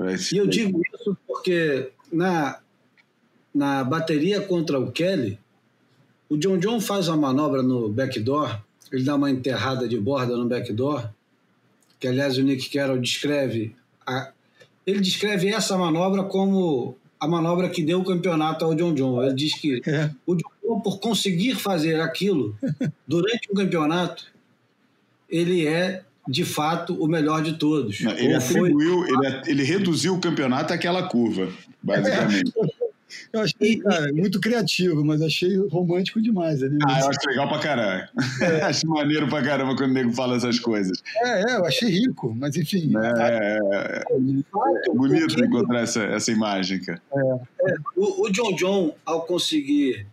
[0.09, 0.67] Esses e eu três...
[0.67, 2.59] digo isso porque na,
[3.57, 5.39] na bateria contra o Kelly,
[6.29, 8.61] o John John faz uma manobra no backdoor,
[8.93, 11.09] ele dá uma enterrada de borda no backdoor,
[11.99, 13.75] que aliás o Nick Carroll descreve.
[14.07, 14.31] A,
[14.87, 19.23] ele descreve essa manobra como a manobra que deu o campeonato ao John John.
[19.23, 20.11] Ele diz que é.
[20.27, 22.55] o John John, por conseguir fazer aquilo
[23.09, 24.27] durante o campeonato,
[25.31, 28.03] ele é de fato o melhor de todos.
[28.03, 29.09] Não, ele atribuiu, foi...
[29.09, 31.49] ele, ele reduziu o campeonato àquela curva,
[31.83, 32.53] basicamente.
[32.55, 32.67] É.
[33.33, 36.63] Eu achei, cara, muito criativo, mas achei romântico demais.
[36.63, 38.09] Ali, ah, eu acho legal pra caralho.
[38.41, 38.63] É.
[38.67, 41.03] acho maneiro pra caramba quando o nego fala essas coisas.
[41.23, 42.93] É, é eu achei rico, mas enfim.
[42.97, 47.01] É, é, é, é bonito encontrar essa, essa imagem, cara.
[47.13, 47.75] É.
[47.97, 50.07] O, o, John John, ao conseguir.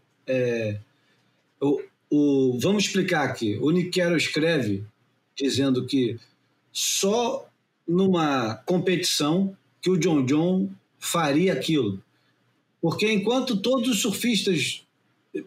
[1.59, 1.81] o,
[2.11, 3.57] o, vamos explicar aqui.
[3.61, 4.83] O Niquero escreve
[5.35, 6.19] dizendo que
[6.71, 7.47] só
[7.87, 10.69] numa competição que o John John
[10.99, 12.01] faria aquilo.
[12.83, 14.83] Porque enquanto todos os surfistas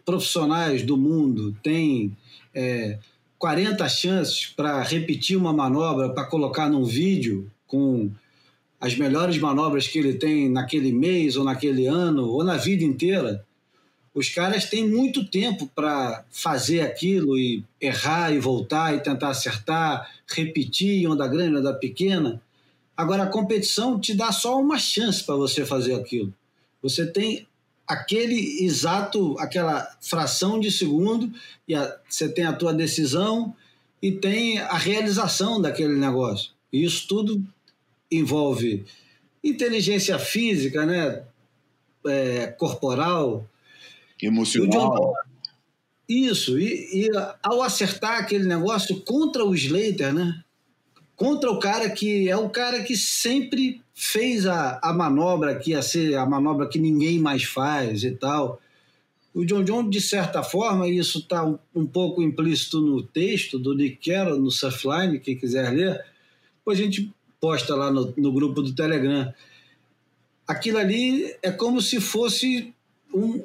[0.07, 2.17] profissionais do mundo têm
[2.55, 2.99] é,
[3.39, 8.11] 40 chances para repetir uma manobra, para colocar num vídeo com
[8.81, 13.45] as melhores manobras que ele tem naquele mês ou naquele ano ou na vida inteira,
[14.15, 20.11] os caras têm muito tempo para fazer aquilo e errar e voltar e tentar acertar,
[20.27, 22.41] repetir onda grande, onda pequena.
[22.97, 26.33] Agora a competição te dá só uma chance para você fazer aquilo.
[26.89, 27.47] Você tem
[27.87, 31.33] aquele exato, aquela fração de segundo,
[31.69, 33.55] e a, você tem a tua decisão
[34.03, 36.51] e tem a realização daquele negócio.
[36.73, 37.43] E isso tudo
[38.11, 38.85] envolve
[39.43, 41.23] inteligência física, né?
[42.07, 43.49] É, corporal.
[44.23, 45.15] Emocional.
[46.09, 47.11] Isso, e, e,
[47.43, 50.45] ao acertar aquele negócio contra o Slater, né?
[51.17, 55.81] Contra o cara que é o cara que sempre fez a, a manobra que ia
[55.81, 58.61] ser a manobra que ninguém mais faz e tal.
[59.33, 63.59] O John John, de certa forma, e isso está um, um, pouco implícito no texto
[63.59, 66.05] do Nick Carroll, no Surfline, quem quiser ler,
[66.59, 69.33] depois a gente posta lá no, no grupo do Telegram.
[70.47, 72.73] Aquilo ali é como se fosse
[73.13, 73.43] um,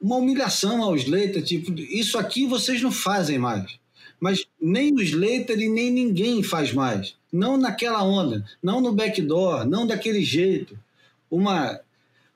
[0.00, 3.78] uma humilhação aos Slater, tipo, isso aqui vocês não fazem mais.
[4.20, 7.14] Mas nem os Slater e nem ninguém faz mais.
[7.32, 10.78] Não naquela onda, não no backdoor, não daquele jeito.
[11.30, 11.80] Uma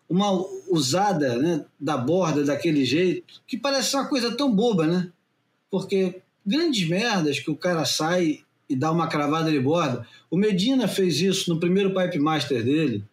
[0.08, 0.32] uma
[0.70, 5.10] usada né, da borda daquele jeito, que parece uma coisa tão boba, né?
[5.70, 10.06] Porque grandes merdas que o cara sai e dá uma cravada de borda.
[10.30, 13.04] O Medina fez isso no primeiro Pipe Master dele.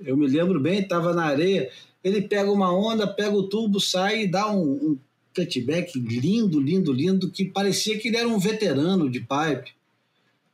[0.00, 1.70] Eu me lembro bem, estava na areia,
[2.04, 4.98] ele pega uma onda, pega o tubo, sai e dá um, um
[5.44, 9.72] cutback lindo, lindo, lindo, que parecia que ele era um veterano de pipe.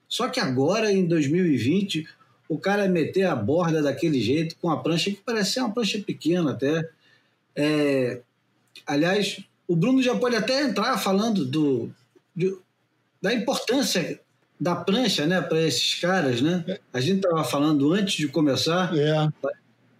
[0.08, 2.06] Só que agora, em 2020,
[2.48, 5.98] o cara meter a borda daquele jeito, com a prancha que parece ser uma prancha
[5.98, 6.88] pequena até.
[7.56, 8.20] É,
[8.86, 11.90] aliás, o Bruno já pode até entrar falando do,
[12.34, 12.56] de,
[13.20, 14.20] da importância
[14.60, 16.40] da prancha né, para esses caras.
[16.40, 16.78] Né?
[16.92, 18.96] A gente estava falando antes de começar.
[18.96, 19.28] É.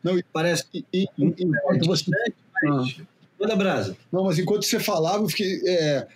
[0.02, 2.10] Não, parece e, e, enquanto você.
[2.62, 2.96] Mas...
[3.00, 3.13] Ah.
[3.38, 3.96] Manda brasa.
[4.12, 5.60] Não, mas enquanto você falava, eu fiquei.
[5.66, 6.06] É,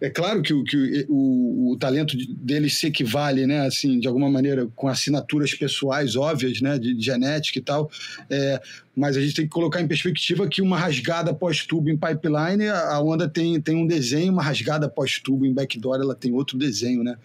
[0.00, 4.28] é claro que, o, que o, o, talento deles se equivale, né, assim, de alguma
[4.28, 7.90] maneira, com assinaturas pessoais óbvias, né, de, de genética e tal,
[8.28, 8.60] é,
[8.94, 13.00] mas a gente tem que colocar em perspectiva que uma rasgada pós-tubo em pipeline, a
[13.00, 17.16] onda tem, tem um desenho, uma rasgada pós-tubo em backdoor, ela tem outro desenho, né?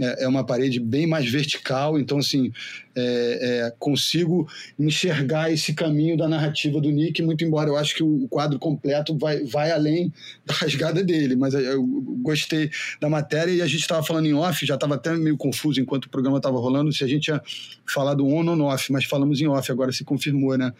[0.00, 2.50] É, é uma parede bem mais vertical, então assim
[2.94, 8.02] é, é, consigo enxergar esse caminho da narrativa do Nick, muito embora eu acho que
[8.02, 10.12] o quadro completo vai, vai além
[10.46, 11.82] da rasgada dele, mas eu
[12.22, 12.70] gostei
[13.00, 16.06] da matéria e a gente estava falando em off, já estava até meio confuso enquanto
[16.06, 17.42] o programa estava rolando, se a gente tinha
[17.86, 20.72] falado on ou off, mas falamos em off, agora se confirmou, né?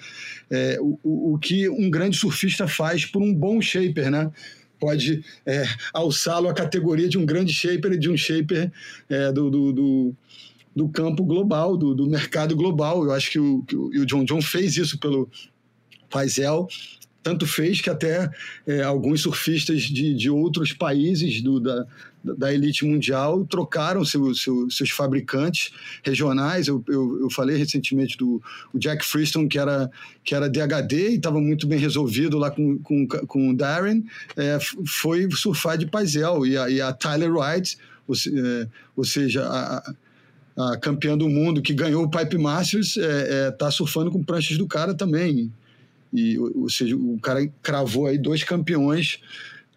[0.50, 4.30] É, o, o que um grande surfista faz por um bom shaper, né?
[4.82, 5.62] Pode é,
[5.94, 8.68] alçá-lo à categoria de um grande shaper e de um shaper
[9.08, 10.16] é, do, do, do,
[10.74, 13.04] do, campo global, do, do, mercado global.
[13.04, 15.30] Eu acho que o, que o John John fez isso pelo
[16.10, 16.66] Paisel
[17.22, 18.28] tanto fez que até
[18.66, 21.86] é, alguns surfistas de, de outros países do, da,
[22.24, 26.68] da elite mundial trocaram seu, seu, seus fabricantes regionais.
[26.68, 28.40] Eu, eu, eu, falei recentemente do
[28.74, 29.90] Jack Freestone, que era,
[30.24, 34.04] que era DHD e estava muito bem resolvido lá com, com, com o Darren,
[34.36, 36.46] é, foi surfar de Paisel.
[36.46, 39.94] E a, e a Tyler Wright, ou, é, ou seja, a,
[40.56, 44.22] a campeã do mundo que ganhou o Pipe Masters, está é, é, tá surfando com
[44.22, 45.52] pranchas do cara também.
[46.12, 49.18] E, ou seja, o cara cravou aí dois campeões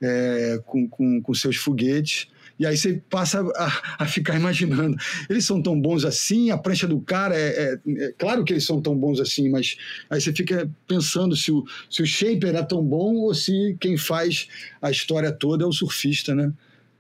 [0.02, 2.28] é, com, com, com, seus foguetes.
[2.58, 4.96] E aí você passa a, a, ficar imaginando,
[5.30, 6.52] eles são tão bons assim?
[6.52, 9.76] A prancha do cara é, é, é, Claro que eles são tão bons assim, mas
[10.10, 13.98] aí você fica pensando se o, se o shaper é tão bom ou se quem
[13.98, 14.48] faz
[14.82, 16.54] a história toda é o surfista, né?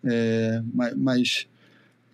[0.04, 0.62] É,
[0.96, 1.48] mas,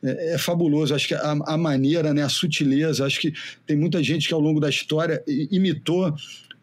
[0.03, 0.93] é, é, fabuloso.
[0.93, 3.33] Acho que a, a, maneira, né, a sutileza, acho que
[3.65, 6.13] tem muita gente que ao longo da história imitou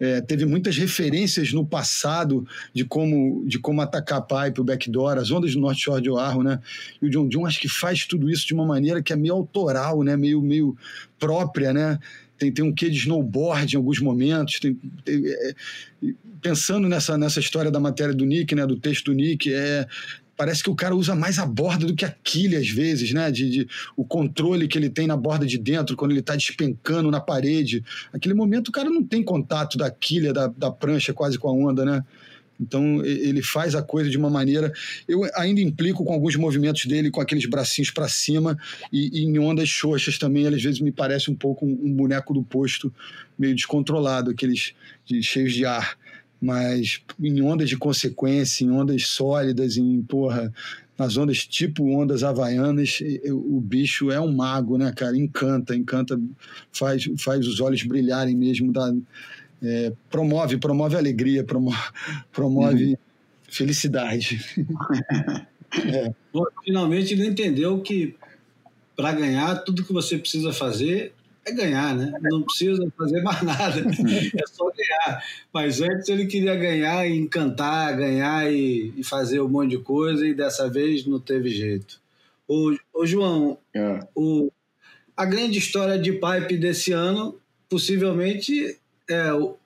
[0.00, 5.18] é, teve muitas referências no passado de como, de como atacar a pipe, o backdoor,
[5.18, 6.60] as ondas do North Shore de Oahu, né?
[7.02, 9.34] E o John John acho que faz tudo isso de uma maneira que é meio
[9.34, 10.16] autoral, né?
[10.16, 10.76] Meio, meio
[11.18, 11.98] própria, né?
[12.38, 14.60] Tem, tem um quê de snowboard em alguns momentos.
[14.60, 15.54] Tem, tem, é,
[16.40, 18.66] pensando nessa, nessa história da matéria do Nick, né?
[18.66, 19.86] Do texto do Nick, é,
[20.38, 23.28] parece que o cara usa mais a borda do que a quilha às vezes, né?
[23.28, 27.10] De, de, o controle que ele tem na borda de dentro quando ele está despencando
[27.10, 27.84] na parede.
[28.12, 31.52] Aquele momento o cara não tem contato da quilha, da, da prancha quase com a
[31.52, 32.04] onda, né?
[32.60, 34.72] Então ele faz a coisa de uma maneira.
[35.08, 38.56] Eu ainda implico com alguns movimentos dele, com aqueles bracinhos para cima
[38.92, 40.46] e, e, em ondas xoxas também.
[40.46, 42.92] Às vezes me parece um pouco um, um boneco do posto
[43.36, 44.72] meio descontrolado, aqueles
[45.04, 45.96] de, cheios de ar
[46.40, 50.52] mas em ondas de consequência, em ondas sólidas, em porra,
[50.96, 52.98] nas ondas tipo ondas havaianas,
[53.30, 55.16] o bicho é um mago, né, cara?
[55.16, 56.20] Encanta, encanta,
[56.72, 58.92] faz, faz os olhos brilharem mesmo, dá,
[59.62, 61.78] é, promove, promove alegria, promove,
[62.32, 62.96] promove uhum.
[63.48, 64.44] felicidade.
[65.84, 66.12] é.
[66.32, 68.16] Bom, finalmente ele entendeu que
[68.96, 71.12] para ganhar, tudo que você precisa fazer
[71.48, 72.12] é ganhar, né?
[72.22, 75.24] Não precisa fazer mais nada, é só ganhar.
[75.52, 80.26] Mas antes ele queria ganhar e encantar, ganhar e, e fazer um monte de coisa,
[80.26, 82.00] e dessa vez não teve jeito.
[82.46, 84.00] Ô, ô João, é.
[84.14, 84.50] o,
[85.16, 87.38] a grande história de pipe desse ano,
[87.68, 88.78] possivelmente,
[89.08, 89.56] é o,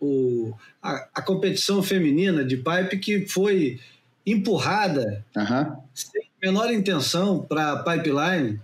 [0.00, 3.80] o a, a, competição feminina de pipe que foi
[4.26, 5.76] empurrada uhum.
[5.94, 8.60] sem menor intenção para a pipeline,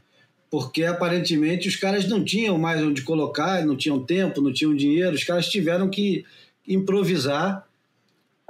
[0.53, 5.16] porque aparentemente os caras não tinham mais onde colocar, não tinham tempo, não tinham dinheiro,
[5.16, 6.26] os caras tiveram que
[6.68, 7.66] improvisar.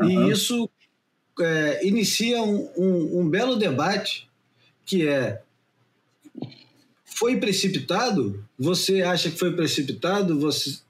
[0.01, 0.29] Uhum.
[0.29, 0.69] E isso
[1.41, 4.29] é, inicia um, um, um belo debate
[4.85, 5.43] que é
[7.05, 8.45] foi precipitado?
[8.59, 10.41] Você acha que foi precipitado?
[10.41, 10.81] Você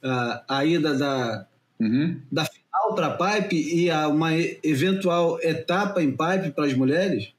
[0.00, 1.44] a, a ida da,
[1.80, 2.20] uhum.
[2.30, 4.30] da final para a pipe e a uma
[4.62, 7.32] eventual etapa em pipe para as mulheres?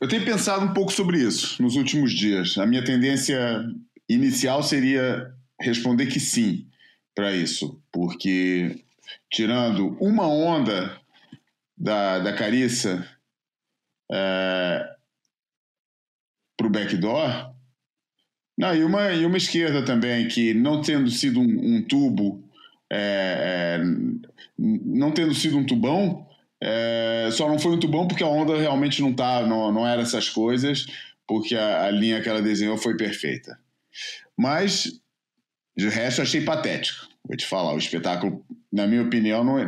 [0.00, 2.56] Eu tenho pensado um pouco sobre isso nos últimos dias.
[2.56, 3.62] A minha tendência
[4.08, 5.30] inicial seria
[5.60, 6.66] responder que sim
[7.14, 8.82] para isso, porque
[9.30, 10.98] tirando uma onda
[11.76, 13.06] da, da Carissa
[14.10, 14.88] é,
[16.56, 17.54] para o backdoor,
[18.56, 22.42] não, e, uma, e uma esquerda também, que não tendo sido um, um tubo,
[22.90, 23.80] é,
[24.58, 26.26] não tendo sido um tubão,
[26.62, 30.02] é, só não foi um tubão porque a onda realmente não tá, não, não era
[30.02, 30.86] essas coisas,
[31.26, 33.58] porque a, a linha que ela desenhou foi perfeita.
[34.36, 35.00] Mas,
[35.76, 37.08] de resto, achei patético.
[37.26, 39.66] Vou te falar, o espetáculo, na minha opinião, não é,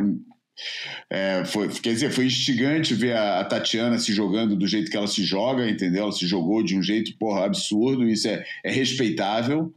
[1.09, 4.97] é, foi, quer dizer, foi instigante ver a, a, Tatiana se jogando do jeito que
[4.97, 6.03] ela se joga, entendeu?
[6.03, 9.73] Ela se jogou de um jeito, porra, absurdo, isso é, é respeitável,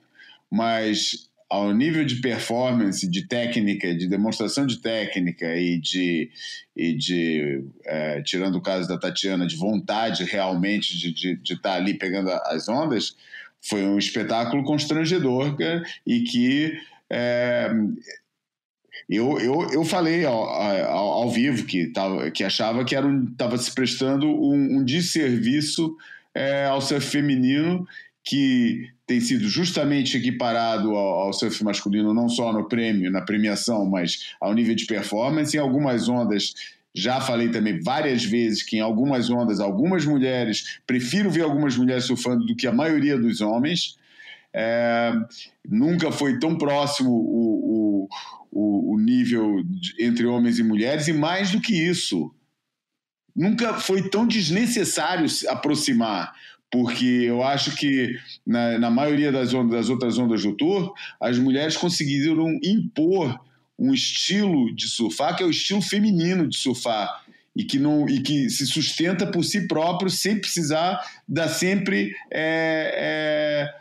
[0.50, 6.30] mas ao nível de performance, de técnica, de demonstração de técnica e de,
[6.74, 11.62] e de é, tirando o caso da Tatiana, de vontade realmente de estar de, de
[11.62, 13.16] tá ali pegando as ondas,
[13.60, 16.78] foi um espetáculo constrangedor cara, e que
[17.08, 17.70] é,
[19.08, 23.72] eu, eu, eu falei ao, ao, ao, vivo que, tava, que achava que estava se
[23.72, 25.96] prestando um, um desserviço
[26.34, 27.86] é, ao surf feminino
[28.26, 33.86] que tem sido justamente equiparado ao, ao surf masculino, não só no prêmio, na premiação,
[33.86, 35.56] mas ao nível de performance.
[35.56, 36.52] Em algumas ondas,
[36.92, 42.04] já falei também várias vezes que em algumas ondas, algumas mulheres, prefiro ver algumas mulheres
[42.04, 43.96] surfando do que a maioria dos homens.
[44.52, 45.12] É,
[45.68, 48.08] nunca foi tão próximo o,
[48.50, 52.34] o, o nível de, entre homens e mulheres, e mais do que isso,
[53.36, 56.32] nunca foi tão desnecessário se aproximar
[56.76, 61.38] porque eu acho que na, na maioria das, ondas, das outras ondas do tour, as
[61.38, 63.40] mulheres conseguiram impor
[63.78, 67.24] um estilo de surfar que é o estilo feminino de surfar
[67.54, 73.72] e que não e que se sustenta por si próprio sem precisar dar sempre é,
[73.72, 73.74] é,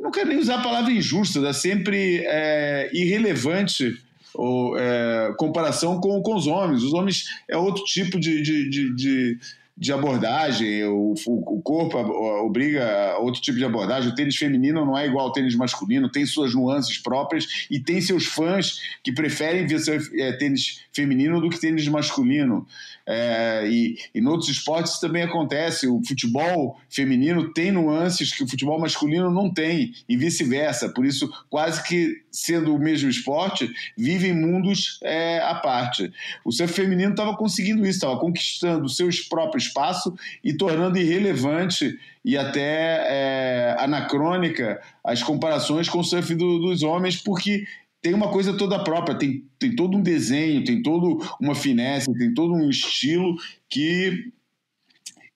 [0.00, 3.96] não quero nem usar a palavra injusta, dá sempre é, irrelevante
[4.34, 6.82] ou, é, comparação com, com os homens.
[6.82, 9.38] Os homens é outro tipo de, de, de, de
[9.76, 14.10] de abordagem, o, o corpo obriga a outro tipo de abordagem.
[14.10, 18.00] O tênis feminino não é igual ao tênis masculino, tem suas nuances próprias e tem
[18.00, 22.66] seus fãs que preferem ver seu, é, tênis feminino do que tênis masculino.
[23.06, 25.86] É, e, e em outros esportes também acontece.
[25.86, 30.88] O futebol feminino tem nuances que o futebol masculino não tem, e vice-versa.
[30.88, 36.12] Por isso, quase que sendo o mesmo esporte, vivem mundos é, à parte.
[36.44, 41.96] O surf feminino estava conseguindo isso, estava conquistando o seu próprio espaço e tornando irrelevante
[42.24, 47.64] e até é, anacrônica as comparações com o surf do, dos homens, porque
[48.04, 52.34] tem uma coisa toda própria, tem, tem todo um desenho, tem toda uma finesse, tem
[52.34, 53.34] todo um estilo
[53.66, 54.30] que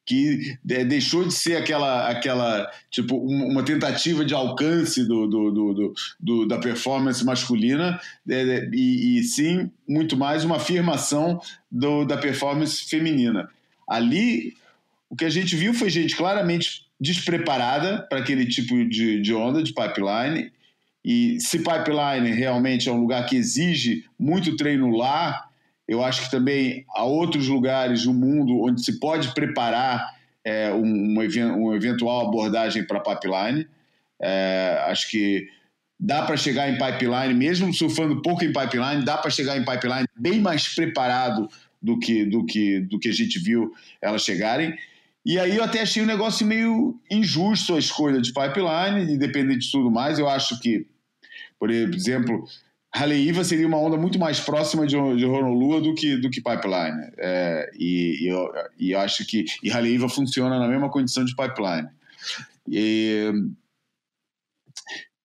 [0.04, 6.46] que deixou de ser aquela, aquela tipo, uma tentativa de alcance do, do, do, do
[6.46, 11.38] da performance masculina e, e, sim muito mais uma afirmação
[11.70, 13.50] da performance feminina.
[13.86, 14.56] Ali,
[15.10, 19.62] o que a gente viu foi gente claramente despreparada para aquele tipo de, de onda
[19.62, 20.50] de pipeline
[21.10, 25.48] e se pipeline realmente é um lugar que exige muito treino lá,
[25.88, 30.06] eu acho que também há outros lugares no mundo onde se pode preparar
[30.44, 31.24] é, um, uma,
[31.74, 33.66] eventual abordagem para pipeline.
[34.20, 35.48] É, acho que
[35.98, 40.06] dá para chegar em pipeline, mesmo surfando pouco em pipeline, dá para chegar em pipeline
[40.14, 41.48] bem mais preparado
[41.80, 44.76] do que, do que, do que a gente viu elas chegarem.
[45.24, 49.72] E aí eu até achei um negócio meio injusto a escolha de pipeline, independente de
[49.72, 50.18] tudo mais.
[50.18, 50.86] Eu acho que
[51.58, 52.44] por exemplo,
[52.94, 57.12] Haleiwa seria uma onda muito mais próxima de, de Honolulu do que, do que Pipeline.
[57.18, 58.48] É, e, e, eu,
[58.78, 61.88] e eu acho que e Haleiwa funciona na mesma condição de Pipeline.
[62.70, 63.32] E,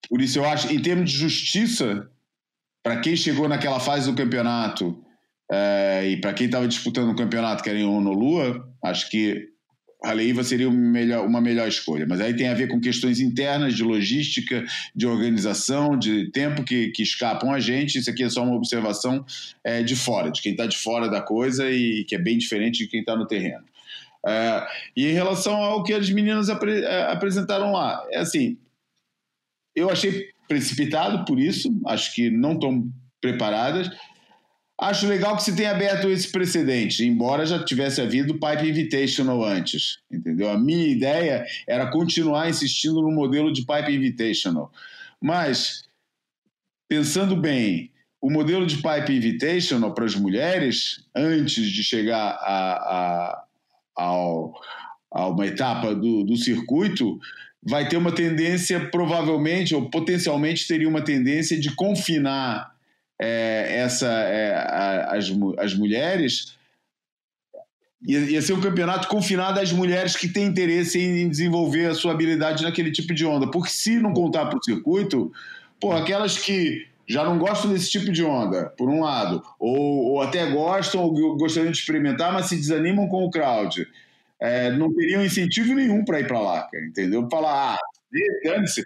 [0.10, 2.10] por isso eu acho, em termos de justiça,
[2.84, 5.04] para quem chegou naquela fase do campeonato
[5.52, 9.53] é, e para quem estava disputando o campeonato que era em Honolulu, acho que
[10.04, 12.06] Haleiva seria uma melhor, uma melhor escolha.
[12.08, 16.90] Mas aí tem a ver com questões internas de logística, de organização, de tempo que,
[16.90, 17.98] que escapam a gente.
[17.98, 19.26] Isso aqui é só uma observação
[19.64, 22.80] é, de fora, de quem está de fora da coisa e que é bem diferente
[22.80, 23.64] de quem está no terreno.
[24.26, 28.58] É, e em relação ao que as meninas apre, é, apresentaram lá, é assim,
[29.76, 32.90] eu achei precipitado por isso, acho que não estão
[33.22, 33.90] preparadas.
[34.80, 40.00] Acho legal que se tenha aberto esse precedente, embora já tivesse havido Pipe Invitational antes,
[40.12, 40.50] entendeu?
[40.50, 44.72] A minha ideia era continuar insistindo no modelo de Pipe Invitational.
[45.22, 45.84] Mas,
[46.90, 53.44] pensando bem, o modelo de Pipe Invitational para as mulheres, antes de chegar a, a,
[53.96, 54.54] ao,
[55.12, 57.20] a uma etapa do, do circuito,
[57.62, 62.73] vai ter uma tendência, provavelmente, ou potencialmente teria uma tendência de confinar
[63.24, 66.58] é, essa, é, a, as, as mulheres,
[68.06, 72.12] ia, ia, ser um campeonato confinado às mulheres que têm interesse em desenvolver a sua
[72.12, 73.50] habilidade naquele tipo de onda.
[73.50, 75.32] Porque se não contar para o circuito,
[75.80, 80.22] pô, aquelas que já não gostam desse tipo de onda, por um lado, ou, ou
[80.22, 83.88] até gostam ou gostariam de experimentar, mas se desanimam com o crowd,
[84.40, 87.26] é, não teriam incentivo nenhum para ir para lá, entendeu?
[87.30, 87.78] Falar, ah,
[88.44, 88.84] dane-se,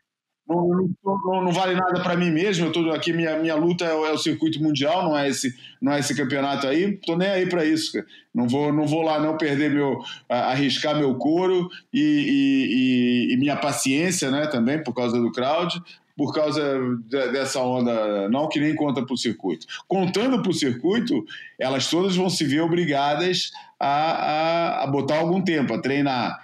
[0.48, 2.68] não, não, não, vale nada para mim mesmo.
[2.68, 5.54] Eu tô aqui, minha, minha luta é o, é o, circuito mundial, não é esse,
[5.82, 6.98] não é esse campeonato aí.
[7.06, 7.94] Tô nem aí para isso.
[7.94, 8.06] Cara.
[8.34, 13.38] Não vou, não vou lá não perder meu, arriscar meu couro e, e, e, e,
[13.38, 14.48] minha paciência, né?
[14.48, 15.82] Também por causa do crowd,
[16.16, 19.68] por causa de, dessa onda, não que nem conta para o circuito.
[19.88, 21.26] Contando para o circuito,
[21.60, 26.40] elas todas vão se ver obrigadas a, a, a botar algum tempo, a treinar.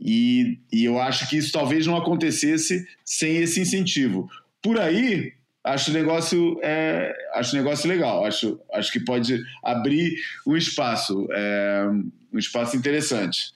[0.00, 4.30] E, e eu acho que isso talvez não acontecesse sem esse incentivo.
[4.62, 5.32] Por aí,
[5.62, 10.14] acho o negócio, é, acho negócio legal, acho, acho que pode abrir
[10.46, 11.86] um espaço, é,
[12.32, 13.52] um espaço interessante.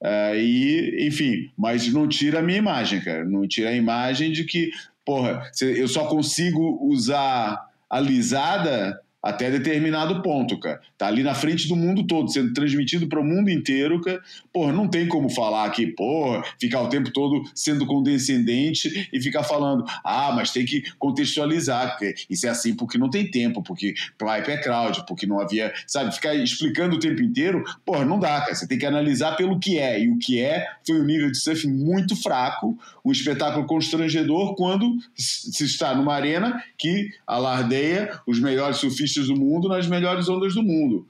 [0.00, 3.24] É, e, enfim, mas não tira a minha imagem, cara.
[3.24, 4.70] Não tira a imagem de que,
[5.04, 10.80] porra, eu só consigo usar a lisada até determinado ponto, cara.
[10.96, 14.20] Tá ali na frente do mundo todo, sendo transmitido para o mundo inteiro, cara.
[14.52, 19.42] Porra, não tem como falar aqui, porra, ficar o tempo todo sendo condescendente e ficar
[19.42, 23.94] falando, ah, mas tem que contextualizar, porque isso é assim porque não tem tempo, porque
[24.16, 28.40] pipe é crowd, porque não havia, sabe, ficar explicando o tempo inteiro, porra, não dá,
[28.40, 28.54] cara.
[28.54, 30.00] Você tem que analisar pelo que é.
[30.00, 34.96] E o que é foi um nível de surf muito fraco, um espetáculo constrangedor quando
[35.16, 40.62] se está numa arena que alardeia os melhores surfistas do mundo nas melhores ondas do
[40.62, 41.06] mundo.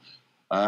[0.50, 0.66] Ah,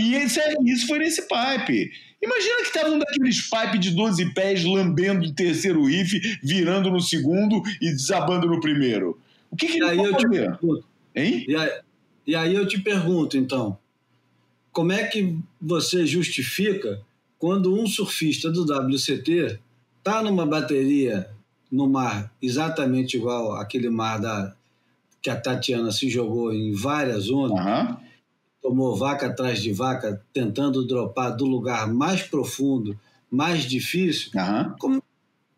[0.00, 1.90] e esse, é, isso foi nesse pipe.
[2.22, 7.00] Imagina que estava um daqueles pipe de 12 pés lambendo o terceiro riff, virando no
[7.00, 9.18] segundo e desabando no primeiro.
[9.50, 11.44] O que, que ele aí pergunto, hein?
[11.48, 11.70] E aí,
[12.26, 13.78] e aí eu te pergunto, então,
[14.70, 17.00] como é que você justifica
[17.38, 19.58] quando um surfista do WCT
[19.98, 21.30] está numa bateria
[21.70, 24.54] no mar exatamente igual aquele mar da,
[25.22, 27.96] que a Tatiana se jogou em várias zonas, uhum.
[28.62, 32.98] tomou vaca atrás de vaca, tentando dropar do lugar mais profundo,
[33.30, 34.30] mais difícil.
[34.34, 34.74] Uhum.
[34.78, 35.02] Como,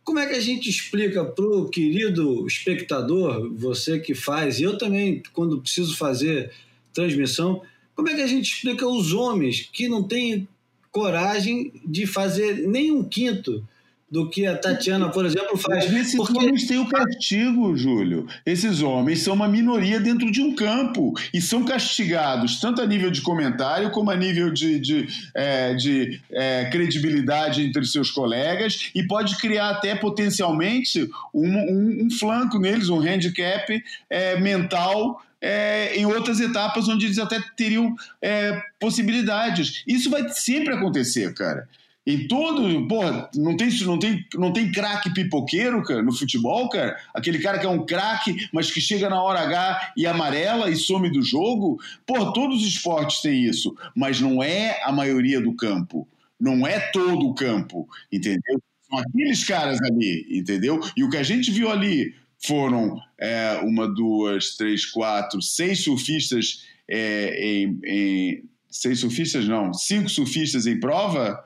[0.03, 4.79] como é que a gente explica para o querido espectador, você que faz, e eu
[4.79, 6.51] também, quando preciso fazer
[6.93, 7.63] transmissão,
[7.95, 10.49] como é que a gente explica os homens que não têm
[10.91, 13.67] coragem de fazer nem um quinto
[14.11, 15.91] do que a Tatiana, por exemplo, faz.
[15.91, 16.37] Mas esses porque...
[16.37, 18.27] homens têm o castigo, Júlio.
[18.45, 23.11] Esses homens são uma minoria dentro de um campo e são castigados tanto a nível
[23.11, 29.07] de comentário como a nível de, de, é, de é, credibilidade entre seus colegas e
[29.07, 36.05] pode criar até potencialmente um, um, um flanco neles, um handicap é, mental é, em
[36.05, 39.83] outras etapas onde eles até teriam é, possibilidades.
[39.87, 41.69] Isso vai sempre acontecer, cara.
[42.07, 42.89] Em todo.
[42.89, 46.97] Porra, não tem, não tem, não tem craque pipoqueiro, cara, no futebol, cara?
[47.15, 50.77] Aquele cara que é um craque, mas que chega na hora H e amarela e
[50.77, 51.79] some do jogo.
[52.07, 56.09] Porra, todos os esportes têm isso, mas não é a maioria do campo.
[56.41, 58.61] Não é todo o campo, entendeu?
[58.89, 60.81] São aqueles caras ali, entendeu?
[60.97, 66.65] E o que a gente viu ali foram é, uma, duas, três, quatro, seis surfistas
[66.89, 68.51] é, em, em.
[68.73, 71.43] Seis surfistas, não, cinco surfistas em prova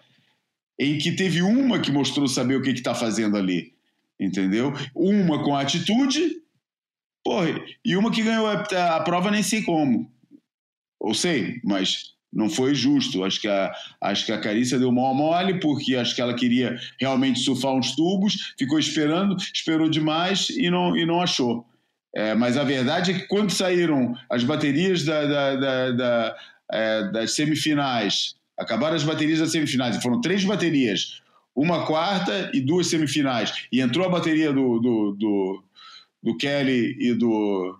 [0.78, 3.72] em que teve uma que mostrou saber o que está fazendo ali,
[4.18, 4.72] entendeu?
[4.94, 6.42] Uma com atitude,
[7.24, 8.62] porra, e uma que ganhou a,
[8.96, 10.10] a, prova nem sei como.
[11.00, 13.24] Ou sei, mas não foi justo.
[13.24, 16.76] Acho que a, acho que a Carícia deu mó mole, porque acho que ela queria
[17.00, 21.66] realmente surfar uns tubos, ficou esperando, esperou demais e não, e não achou.
[22.16, 26.36] É, mas a verdade é que quando saíram as baterias da, da, da, da
[26.72, 30.02] é, das semifinais Acabaram as baterias das semifinais.
[30.02, 31.22] Foram três baterias.
[31.54, 33.66] Uma quarta e duas semifinais.
[33.70, 35.64] E entrou a bateria do, do, do,
[36.22, 37.78] do Kelly e do,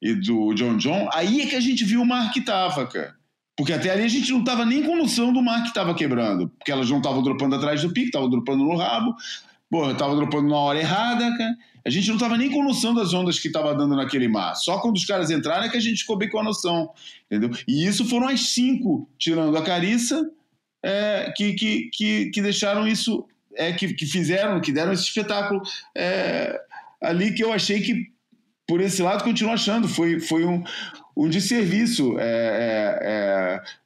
[0.00, 1.08] e do John John.
[1.12, 3.14] Aí é que a gente viu o Mark que tava, cara.
[3.56, 6.48] Porque até ali a gente não estava nem com noção do mar que estava quebrando.
[6.58, 9.14] Porque elas não estavam dropando atrás do pique, estavam dropando no rabo.
[9.70, 11.56] Porra, estava dropando na hora errada, cara.
[11.84, 14.54] A gente não estava nem com noção das ondas que estava dando naquele mar.
[14.54, 16.90] Só quando os caras entraram é que a gente ficou bem com a noção.
[17.30, 17.50] Entendeu?
[17.66, 20.30] E isso foram as cinco, tirando a Carissa,
[20.82, 25.62] é, que, que, que, que, deixaram isso, é, que, que fizeram, que deram esse espetáculo
[25.96, 26.60] é,
[27.00, 28.10] ali que eu achei que,
[28.66, 29.88] por esse lado, continuo achando.
[29.88, 30.62] Foi, foi um,
[31.16, 32.16] um desserviço.
[32.18, 33.82] É, é, é,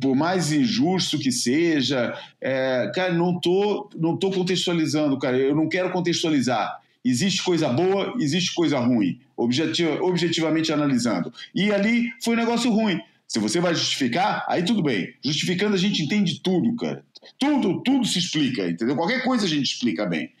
[0.00, 5.36] por mais injusto que seja, é, cara, não tô, não tô contextualizando, cara.
[5.36, 6.80] Eu não quero contextualizar.
[7.04, 11.32] Existe coisa boa, existe coisa ruim, objetiva, objetivamente analisando.
[11.54, 13.00] E ali foi um negócio ruim.
[13.26, 15.14] Se você vai justificar, aí tudo bem.
[15.24, 17.04] Justificando a gente entende tudo, cara.
[17.38, 18.96] Tudo, tudo se explica, entendeu?
[18.96, 20.32] Qualquer coisa a gente explica bem.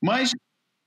[0.00, 0.32] Mas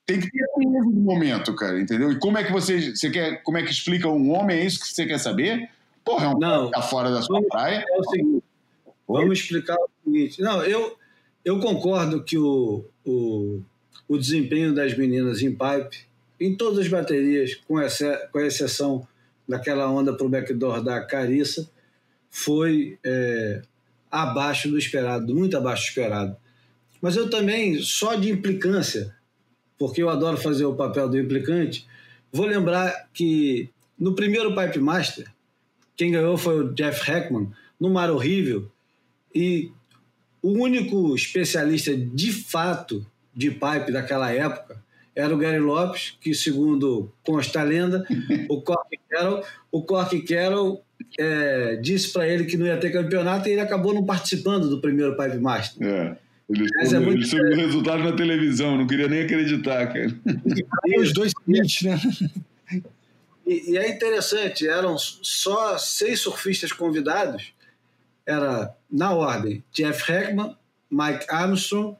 [0.05, 2.11] tem que ter um no momento, cara, entendeu?
[2.11, 4.57] E como é que você, você quer, como é que explica um homem?
[4.57, 5.69] É isso que você quer saber?
[6.03, 7.85] Porra, é um não, tá fora da sua praia.
[7.87, 8.43] É o seguinte,
[9.07, 10.41] vamos explicar o seguinte.
[10.41, 10.97] Não, eu,
[11.45, 13.61] eu concordo que o, o,
[14.07, 16.05] o desempenho das meninas em pipe,
[16.39, 19.07] em todas as baterias, com, essa, com exceção
[19.47, 21.69] daquela onda para o backdoor da Carissa,
[22.29, 23.61] foi é,
[24.11, 26.35] abaixo do esperado, muito abaixo do esperado.
[27.01, 29.15] Mas eu também, só de implicância,
[29.77, 31.87] porque eu adoro fazer o papel do implicante,
[32.31, 35.31] vou lembrar que no primeiro Pipe Master,
[35.95, 38.71] quem ganhou foi o Jeff Heckman, no Mar Horrível,
[39.33, 39.71] e
[40.41, 44.83] o único especialista de fato de pipe daquela época
[45.15, 48.05] era o Gary Lopes, que segundo consta a lenda,
[48.49, 50.83] o Cork Carroll, o Cork Carroll
[51.19, 54.81] é, disse para ele que não ia ter campeonato e ele acabou não participando do
[54.81, 55.87] primeiro Pipe Master.
[55.87, 56.17] É.
[56.49, 60.13] Ele, soube, é ele soube o resultado na televisão, não queria nem acreditar, cara.
[60.85, 61.99] E os dois seguintes, né?
[63.45, 67.53] E, e, é interessante, eram só seis surfistas convidados.
[68.25, 70.55] Era, na ordem, Jeff Heckman,
[70.89, 71.97] Mike Armstrong,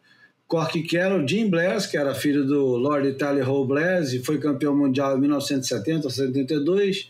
[0.48, 3.68] Corky Carroll, Jim Blair, que era filho do Lord Italy Hall
[4.14, 7.10] e foi campeão mundial em 1970 72,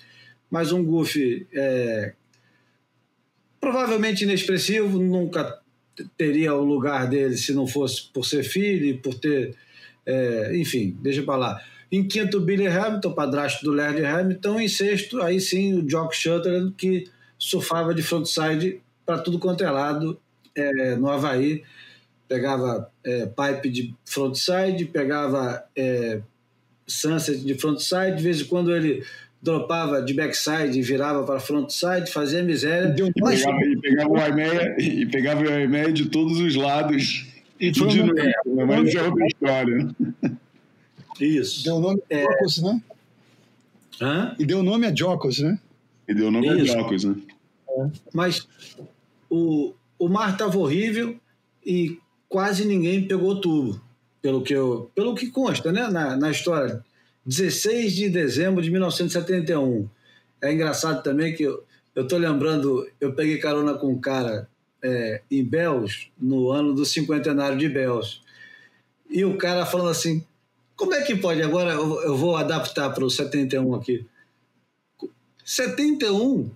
[0.49, 2.13] mais um goofy é,
[3.63, 5.57] provavelmente inexpressivo, nunca
[6.17, 9.55] teria o lugar dele se não fosse por ser filho e por ter.
[10.05, 11.61] É, enfim, deixa para lá.
[11.89, 14.59] Em quinto, Billy Hamilton, padrasto do Laird Hamilton.
[14.59, 17.05] Em sexto, aí sim, o Jock Shutter, que
[17.39, 20.19] surfava de frontside para tudo quanto é lado
[20.55, 21.63] é, no Havaí.
[22.27, 26.21] Pegava é, pipe de frontside, pegava é,
[26.87, 28.17] sunset de frontside.
[28.17, 29.03] De vez em quando ele
[29.41, 32.95] dropava de backside, virava para frontside, fazia miséria.
[32.97, 37.27] E pegava, e pegava o Armeia e pegava o Armeia de todos os lados.
[37.59, 38.33] E de novo, né?
[38.65, 39.89] mas isso é outra história.
[41.19, 41.63] Isso.
[41.63, 42.81] Deu o nome a Jocos, né?
[44.01, 44.35] Hã?
[44.39, 45.59] E deu nome a Jocos, né?
[46.07, 46.75] E deu o nome isso.
[46.75, 47.15] a Jocos, né?
[47.69, 47.87] É.
[48.13, 48.47] Mas
[49.29, 51.17] o, o mar estava horrível
[51.65, 51.97] e
[52.33, 53.79] quase ninguém pegou tubo,
[54.19, 56.83] pelo que, eu, pelo que consta né, na, na história
[57.23, 59.87] 16 de dezembro de 1971.
[60.41, 61.63] É engraçado também que eu,
[61.93, 64.49] eu tô lembrando, eu peguei carona com um cara
[64.81, 68.21] é, em Bells, no ano do cinquentenário de Bells.
[69.11, 70.25] E o cara falando assim:
[70.75, 71.43] como é que pode?
[71.43, 74.07] Agora eu, eu vou adaptar para o 71 aqui.
[75.45, 76.49] 71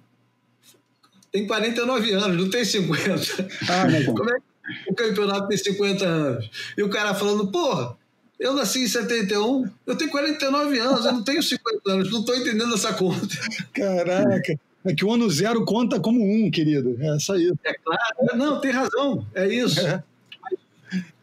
[1.31, 3.47] tem 49 anos, não tem 50.
[3.69, 4.56] Ah, Como é que
[4.87, 6.49] o campeonato tem 50 anos?
[6.77, 7.95] E o cara falando, porra,
[8.39, 12.35] eu nasci em 71, eu tenho 49 anos, eu não tenho 50 anos, não estou
[12.35, 13.35] entendendo essa conta.
[13.73, 16.97] Caraca, é que o ano zero conta como um, querido.
[17.01, 17.57] É só isso.
[17.63, 19.79] É claro, não, tem razão, é isso.
[19.85, 20.03] É.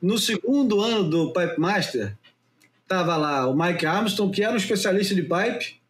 [0.02, 2.16] No segundo ano do Pipe Master,
[2.82, 5.80] estava lá o Mike Armstrong, que era um especialista de pipe,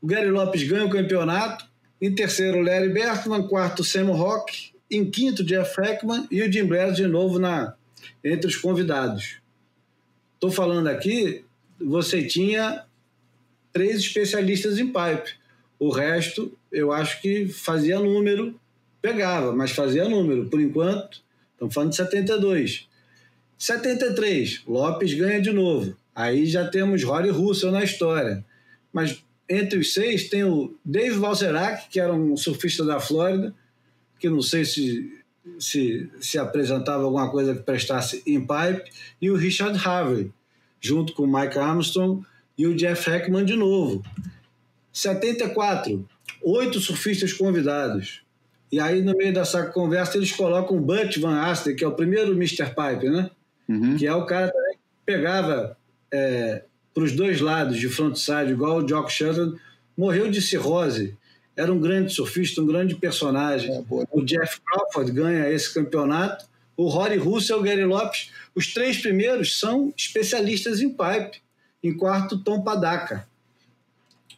[0.00, 1.66] o Gary Lopes ganha o campeonato,
[2.00, 6.92] em terceiro, Larry Bertman, quarto, Sam Rock, em quinto, Jeff Heckman e o Jim Blair
[6.92, 7.74] de novo na,
[8.22, 9.36] entre os convidados.
[10.34, 11.44] Estou falando aqui,
[11.80, 12.84] você tinha
[13.72, 15.34] três especialistas em pipe.
[15.78, 18.58] O resto, eu acho que fazia número,
[19.02, 20.46] pegava, mas fazia número.
[20.46, 21.22] Por enquanto,
[21.52, 22.88] estamos falando de 72.
[23.58, 25.96] 73, Lopes ganha de novo.
[26.14, 28.44] Aí já temos Rory Russell na história.
[28.92, 33.54] Mas entre os seis tem o Dave Valserac, que era um surfista da Flórida,
[34.24, 35.12] que não sei se
[35.58, 40.32] se, se apresentava alguma coisa que prestasse em pipe, e o Richard Harvey,
[40.80, 42.24] junto com o Mike Armstrong
[42.56, 44.02] e o Jeff Heckman de novo.
[44.90, 46.08] 74,
[46.42, 48.22] oito surfistas convidados.
[48.72, 51.92] E aí, no meio dessa conversa, eles colocam o Butch Van Aster, que é o
[51.92, 52.70] primeiro Mr.
[52.70, 53.30] Pipe, né?
[53.68, 53.96] Uhum.
[53.98, 55.76] Que é o cara que pegava
[56.10, 56.64] é,
[56.94, 59.58] para os dois lados de frontside, igual o Jock Shelton,
[59.94, 61.14] morreu de cirrose.
[61.56, 63.72] Era um grande surfista, um grande personagem.
[63.72, 66.46] É, o Jeff Crawford ganha esse campeonato.
[66.76, 71.42] O Rory Russell o Gary Lopes, os três primeiros são especialistas em pipe.
[71.82, 73.26] Em quarto, Tom Padaka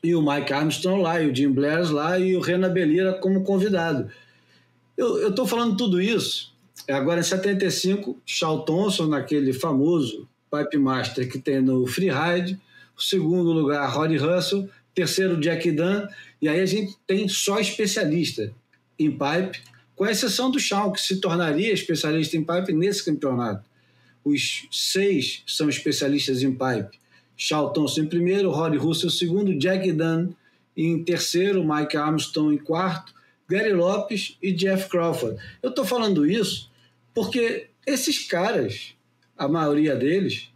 [0.06, 3.42] e o Mike Armstrong lá, e o Jim Blair lá, e o Renan Belira como
[3.42, 4.08] convidado.
[4.96, 6.54] Eu estou falando tudo isso.
[6.88, 12.58] Agora, em 75, Charles Thompson, naquele famoso Pipe Master que tem no Freeride.
[12.96, 14.68] O segundo lugar, Roddy Russell.
[14.96, 16.08] Terceiro, Jack Dunn.
[16.40, 18.50] E aí a gente tem só especialista
[18.98, 19.60] em pipe,
[19.94, 23.62] com exceção do Shawn, que se tornaria especialista em pipe nesse campeonato.
[24.24, 26.98] Os seis são especialistas em pipe.
[27.36, 30.30] Charles Thompson em primeiro, Roddy Russell em segundo, Jack Dunn
[30.74, 33.14] em terceiro, Mike Armstrong em quarto,
[33.46, 35.38] Gary Lopes e Jeff Crawford.
[35.62, 36.70] Eu estou falando isso
[37.14, 38.94] porque esses caras,
[39.36, 40.50] a maioria deles,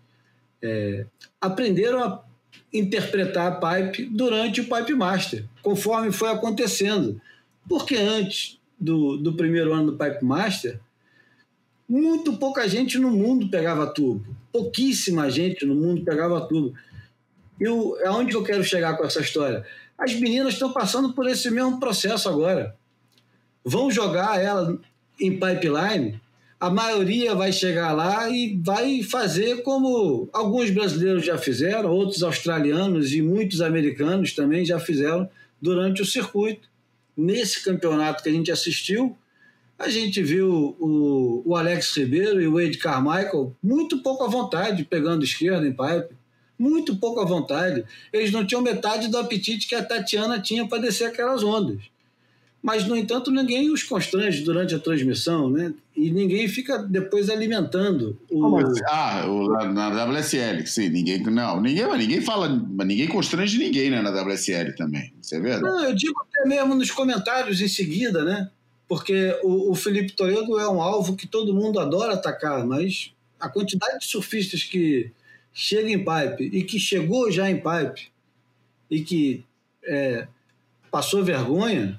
[0.62, 1.04] é,
[1.40, 2.29] aprenderam a
[2.72, 7.20] interpretar a pipe durante o Pipe Master, conforme foi acontecendo.
[7.68, 10.80] Porque antes do, do primeiro ano do Pipe Master,
[11.88, 14.24] muito pouca gente no mundo pegava tubo.
[14.52, 16.74] Pouquíssima gente no mundo pegava tubo.
[17.60, 19.66] E o, aonde eu quero chegar com essa história?
[19.98, 22.76] As meninas estão passando por esse mesmo processo agora
[23.64, 24.78] vão jogar ela
[25.20, 26.20] em pipeline,
[26.60, 33.14] a maioria vai chegar lá e vai fazer como alguns brasileiros já fizeram, outros australianos
[33.14, 35.26] e muitos americanos também já fizeram
[35.60, 36.68] durante o circuito.
[37.16, 39.16] Nesse campeonato que a gente assistiu,
[39.78, 44.84] a gente viu o, o Alex Ribeiro e o Wade Carmichael muito pouco à vontade
[44.84, 46.14] pegando esquerda em pipe.
[46.58, 47.86] Muito pouco à vontade.
[48.12, 51.80] Eles não tinham metade do apetite que a Tatiana tinha para descer aquelas ondas
[52.62, 55.72] mas, no entanto, ninguém os constrange durante a transmissão, né?
[55.96, 58.58] E ninguém fica depois alimentando o.
[58.58, 58.80] Assim?
[58.86, 61.22] Ah, o, na, WSL, sim, ninguém.
[61.22, 65.10] Não, ninguém, ninguém fala, ninguém constrange ninguém né, na WSL também.
[65.22, 65.62] Isso é verdade.
[65.62, 68.50] Não, eu digo até mesmo nos comentários em seguida, né?
[68.86, 73.48] Porque o, o Felipe Toledo é um alvo que todo mundo adora atacar, mas a
[73.48, 75.10] quantidade de surfistas que
[75.50, 78.08] chega em pipe e que chegou já em pipe
[78.90, 79.44] e que
[79.84, 80.28] é,
[80.90, 81.98] passou vergonha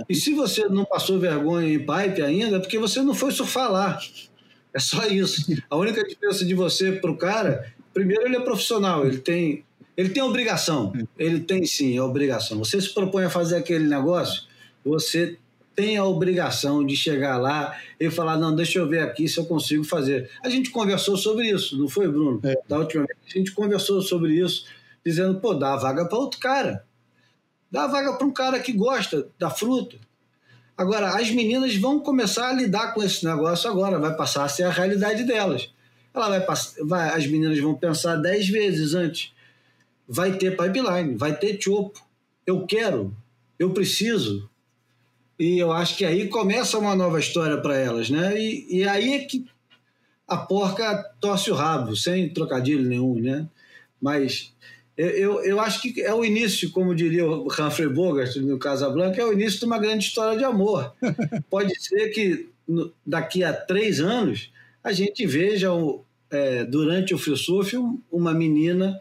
[0.00, 0.04] é.
[0.08, 3.70] E se você não passou vergonha em pipe ainda, é porque você não foi surfar
[3.70, 3.98] lá.
[4.74, 5.44] É só isso.
[5.68, 9.64] A única diferença de você para o cara, primeiro ele é profissional, ele tem,
[9.96, 10.92] ele tem obrigação.
[11.18, 12.58] Ele tem sim a obrigação.
[12.58, 14.44] Você se propõe a fazer aquele negócio,
[14.84, 15.36] você
[15.74, 19.44] tem a obrigação de chegar lá e falar: não, deixa eu ver aqui se eu
[19.44, 20.30] consigo fazer.
[20.42, 22.40] A gente conversou sobre isso, não foi, Bruno?
[22.44, 22.54] É.
[22.68, 23.18] Da última vez.
[23.26, 24.66] A gente conversou sobre isso,
[25.04, 26.84] dizendo: pô, dá a vaga para outro cara.
[27.72, 29.96] Dá vaga para um cara que gosta da fruta.
[30.76, 34.64] Agora, as meninas vão começar a lidar com esse negócio agora, vai passar a ser
[34.64, 35.72] a realidade delas.
[36.12, 39.32] Ela vai, vai as meninas vão pensar dez vezes antes.
[40.06, 42.04] Vai ter pipeline, vai ter chopo.
[42.46, 43.16] Eu quero,
[43.58, 44.50] eu preciso.
[45.38, 48.38] E eu acho que aí começa uma nova história para elas, né?
[48.38, 49.46] E, e aí é que
[50.28, 53.48] a porca torce o rabo, sem trocadilho nenhum, né?
[53.98, 54.52] Mas
[54.96, 59.24] eu, eu acho que é o início, como diria o Humphrey Bogart no Casablanca, é
[59.24, 60.94] o início de uma grande história de amor.
[61.48, 62.50] Pode ser que
[63.06, 64.52] daqui a três anos
[64.84, 65.68] a gente veja
[66.30, 67.76] é, durante o free surf
[68.10, 69.00] uma menina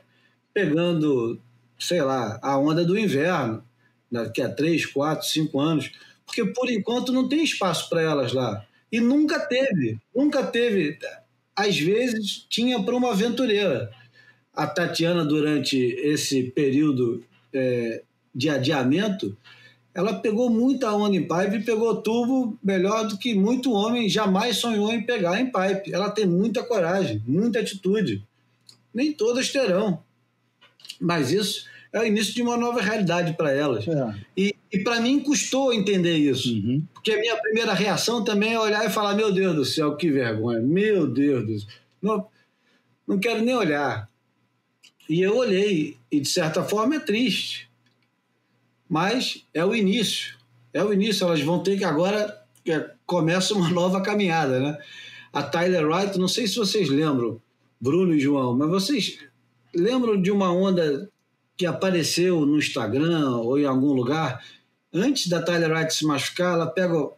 [0.53, 1.39] pegando,
[1.79, 3.63] sei lá, a onda do inverno,
[4.11, 5.91] daqui a três, quatro, cinco anos,
[6.25, 8.65] porque por enquanto não tem espaço para elas lá.
[8.91, 10.97] E nunca teve, nunca teve.
[11.55, 13.91] Às vezes tinha para uma aventureira
[14.53, 17.23] a Tatiana, durante esse período
[17.53, 18.01] é,
[18.33, 19.35] de adiamento,
[19.93, 24.57] ela pegou muita onda em pipe e pegou tubo melhor do que muito homem jamais
[24.57, 25.93] sonhou em pegar em pipe.
[25.93, 28.23] Ela tem muita coragem, muita atitude.
[28.93, 30.01] Nem todas terão.
[30.99, 33.85] Mas isso é o início de uma nova realidade para elas.
[33.87, 34.15] É.
[34.37, 36.53] E, e para mim custou entender isso.
[36.53, 36.83] Uhum.
[36.93, 40.09] Porque a minha primeira reação também é olhar e falar: meu Deus do céu, que
[40.09, 41.69] vergonha, meu Deus do céu.
[42.01, 42.27] Não,
[43.05, 44.10] não quero nem olhar.
[45.11, 47.69] E eu olhei, e de certa forma é triste.
[48.87, 50.37] Mas é o início.
[50.73, 51.25] É o início.
[51.25, 54.77] Elas vão ter que agora é, começa uma nova caminhada, né?
[55.33, 57.41] A Tyler Wright, não sei se vocês lembram,
[57.77, 59.19] Bruno e João, mas vocês
[59.75, 61.09] lembram de uma onda
[61.57, 64.41] que apareceu no Instagram ou em algum lugar?
[64.93, 67.09] Antes da Tyler Wright se machucar, ela pega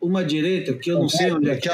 [0.00, 1.68] uma direita, que eu não sei onde é que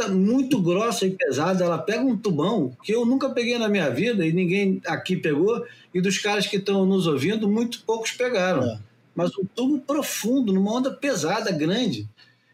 [0.00, 3.88] é muito grossa e pesada, ela pega um tubão que eu nunca peguei na minha
[3.90, 8.64] vida e ninguém aqui pegou, e dos caras que estão nos ouvindo, muito poucos pegaram.
[8.64, 8.78] É.
[9.14, 12.08] mas um tubo profundo, numa onda pesada, grande.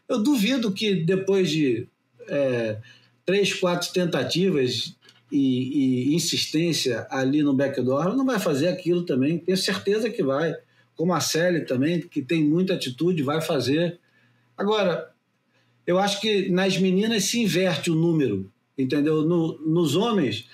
[0.07, 1.87] Eu duvido que depois de
[2.27, 2.77] é,
[3.25, 4.95] três, quatro tentativas
[5.31, 9.39] e, e, insistência ali no backdoor, ela não vai fazer aquilo também.
[9.39, 10.53] Tenho certeza que vai.
[10.95, 13.99] Como a Sally também, que tem muita atitude, vai fazer.
[14.55, 15.09] Agora,
[15.91, 19.23] eu acho que nas meninas se inverte o número, entendeu?
[19.23, 20.47] No, nos homens,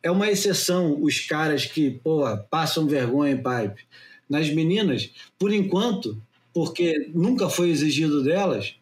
[0.00, 3.84] é uma exceção os caras que, porra, passam vergonha em pipe.
[4.30, 6.22] Nas meninas, por enquanto,
[6.54, 8.76] porque nunca foi exigido delas.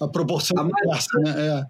[0.00, 1.68] A proporção a maioria, né?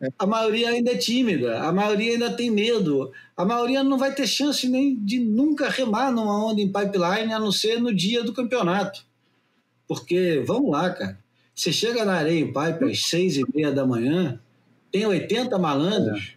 [0.00, 0.12] É, é.
[0.18, 4.26] A maioria ainda é tímida, a maioria ainda tem medo, a maioria não vai ter
[4.26, 8.32] chance nem de nunca remar numa onda em pipeline, a não ser no dia do
[8.32, 9.04] campeonato.
[9.86, 11.18] Porque, vamos lá, cara,
[11.60, 14.40] você chega na areia em pipe às seis e meia da manhã,
[14.90, 16.36] tem 80 malandros,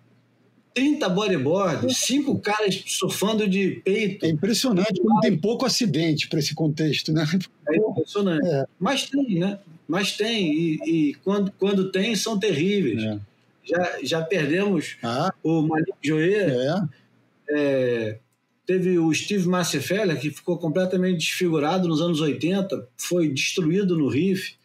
[0.74, 4.26] 30 bodyboards, cinco caras surfando de peito.
[4.26, 7.26] É impressionante como tem pouco acidente para esse contexto, né?
[7.70, 8.46] É impressionante.
[8.46, 8.66] É.
[8.78, 9.60] Mas tem, né?
[9.88, 10.52] Mas tem.
[10.52, 13.02] E, e, quando, quando tem, são terríveis.
[13.02, 13.20] É.
[13.64, 15.34] Já, já perdemos ah.
[15.42, 16.50] o Malik Joer.
[16.50, 16.86] É.
[17.50, 18.20] é.
[18.66, 24.62] teve o Steve Massifeller, que ficou completamente desfigurado nos anos 80, foi destruído no Riff.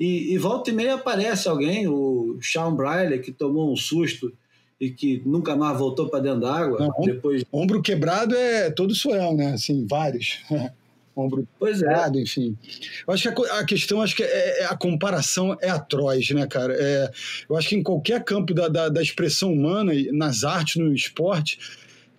[0.00, 4.32] E, e volta e meia aparece alguém, o Sean Briley, que tomou um susto
[4.80, 6.90] e que nunca mais voltou para dentro d'água.
[7.04, 7.44] depois...
[7.52, 9.52] Ombro quebrado é todo suel, né?
[9.52, 10.38] Assim, vários.
[11.14, 11.86] ombro pois é.
[11.86, 12.22] quebrado, é.
[12.22, 12.56] enfim.
[13.06, 16.46] Eu acho que a, a, questão, acho que é, é, a comparação é atroz, né,
[16.46, 16.74] cara?
[16.74, 17.10] É,
[17.46, 21.58] eu acho que em qualquer campo da, da, da expressão humana, nas artes, no esporte,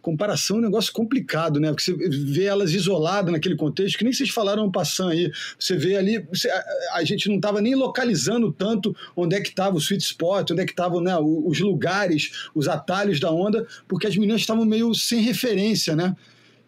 [0.01, 1.69] comparação é um negócio complicado, né?
[1.69, 5.31] Porque você vê elas isoladas naquele contexto, que nem vocês falaram passando aí.
[5.57, 6.63] Você vê ali, você, a,
[6.93, 10.61] a, gente não estava nem localizando tanto onde é que estava o sweet spot, onde
[10.61, 14.93] é que estavam né, os lugares, os atalhos da onda, porque as meninas estavam meio
[14.93, 16.15] sem referência, né?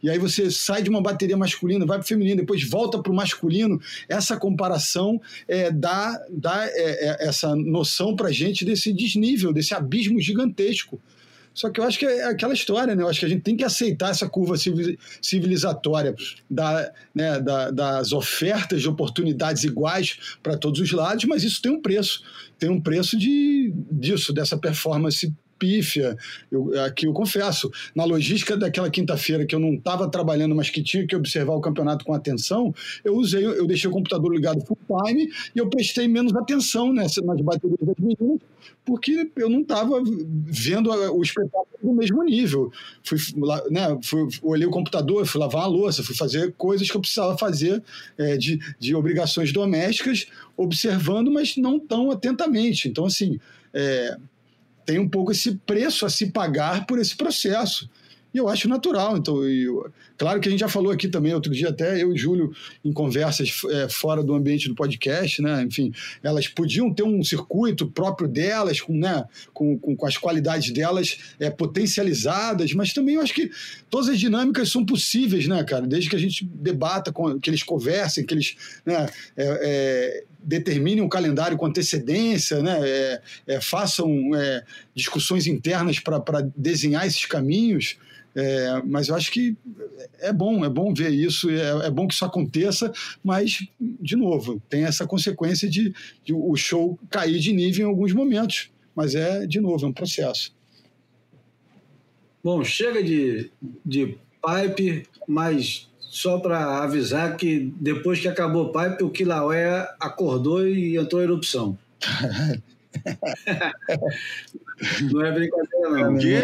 [0.03, 3.11] E aí você sai de uma bateria masculina, vai para o feminino, depois volta para
[3.11, 3.79] o masculino.
[4.09, 10.19] Essa comparação é, dá, dá é, é, essa noção para gente desse desnível, desse abismo
[10.19, 11.01] gigantesco.
[11.53, 13.03] Só que eu acho que é aquela história, né?
[13.03, 14.55] Eu acho que a gente tem que aceitar essa curva
[15.21, 16.15] civilizatória
[16.49, 21.71] da, né, da, das ofertas de oportunidades iguais para todos os lados, mas isso tem
[21.71, 22.23] um preço.
[22.57, 25.33] Tem um preço de, disso, dessa performance
[25.63, 26.17] pífia.
[26.51, 30.83] Eu, aqui eu confesso, na logística daquela quinta-feira que eu não estava trabalhando, mas que
[30.83, 34.77] tinha que observar o campeonato com atenção, eu usei, eu deixei o computador ligado full
[35.05, 38.41] time e eu prestei menos atenção nessa, nas baterias das meninas,
[38.83, 42.69] porque eu não estava vendo o espetáculo do mesmo nível.
[43.01, 43.17] Fui,
[43.71, 47.37] né, fui, olhei o computador, fui lavar uma louça, fui fazer coisas que eu precisava
[47.37, 47.81] fazer
[48.17, 50.27] é, de, de obrigações domésticas,
[50.57, 52.89] observando, mas não tão atentamente.
[52.89, 53.39] Então, assim,
[53.73, 54.17] é,
[54.85, 57.89] tem um pouco esse preço a se pagar por esse processo.
[58.33, 59.15] E eu acho natural.
[59.15, 62.17] Então, eu, claro que a gente já falou aqui também, outro dia até eu e
[62.17, 62.51] Júlio,
[62.83, 65.63] em conversas é, fora do ambiente do podcast, né?
[65.63, 65.93] Enfim,
[66.23, 69.23] elas podiam ter um circuito próprio delas, com, né,
[69.53, 73.51] com, com, com as qualidades delas é, potencializadas, mas também eu acho que
[73.89, 75.85] todas as dinâmicas são possíveis, né, cara?
[75.85, 79.07] Desde que a gente debata, com, que eles conversem, que eles né,
[79.37, 82.79] é, é determinem um calendário com antecedência, né?
[82.81, 84.63] É, é, façam é,
[84.93, 87.97] discussões internas para desenhar esses caminhos.
[88.35, 89.55] É, mas eu acho que
[90.19, 92.91] é bom, é bom ver isso, é, é, bom que isso aconteça,
[93.23, 95.93] mas, de novo, tem essa consequência de,
[96.25, 98.71] de, o show cair de nível em alguns momentos.
[98.95, 100.53] Mas é, de novo, é um processo.
[102.43, 103.51] Bom, chega de,
[103.85, 110.67] de pipe, mas só para avisar que depois que acabou o pipe, o Kilauea acordou
[110.67, 111.75] e entrou em erupção.
[115.11, 116.17] não é brincadeira, não.
[116.19, 116.43] quê?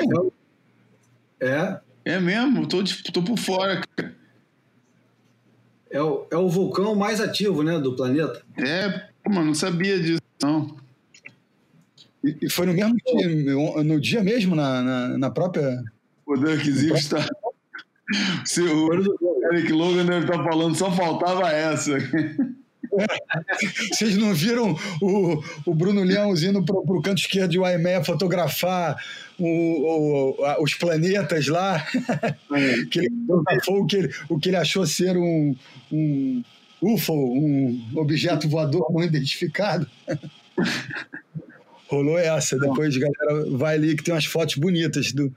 [1.40, 1.78] É.
[2.04, 2.68] É mesmo?
[2.68, 2.84] Tô,
[3.14, 4.16] tô por fora, cara.
[5.91, 8.41] É o, é o vulcão mais ativo, né, do planeta.
[8.58, 10.78] É, mano, não sabia disso, não.
[12.24, 15.84] E, e foi no mesmo dia, no dia mesmo, na, na, na própria...
[16.26, 17.24] O Duck está...
[18.45, 18.94] Se o
[19.52, 21.98] Eric Logan deve estar falando, só faltava essa.
[23.91, 28.98] Vocês não viram o, o Bruno Leãozinho indo para o canto esquerdo de Waimea fotografar
[29.38, 31.86] o, o, os planetas lá?
[32.52, 32.86] É.
[32.90, 33.10] que ele
[33.69, 35.56] o que ele, o que ele achou ser um,
[35.91, 36.44] um
[36.81, 39.88] UFO, um objeto voador não identificado.
[41.88, 42.57] Rolou essa.
[42.57, 45.34] Depois, galera, vai ali que tem umas fotos bonitas do,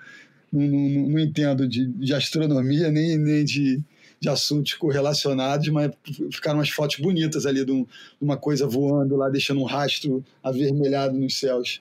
[0.52, 3.80] não, não, não entendo de, de, astronomia nem, nem de,
[4.20, 5.90] de assuntos correlacionados, mas
[6.30, 7.88] ficaram umas fotos bonitas ali de, um, de
[8.20, 11.80] uma coisa voando lá, deixando um rastro avermelhado nos céus.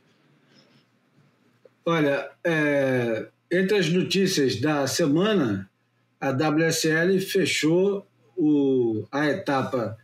[1.86, 5.70] Olha, é, entre as notícias da semana,
[6.20, 8.08] a WSL fechou
[8.38, 9.98] o a etapa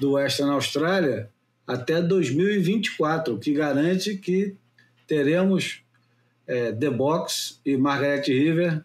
[0.00, 1.28] do Western Austrália
[1.66, 4.54] até 2024, o que garante que
[5.06, 5.83] teremos
[6.46, 8.84] é, The Box e Margaret River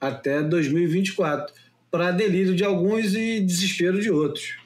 [0.00, 1.54] até 2024,
[1.90, 4.56] para delírio de alguns e desespero de outros.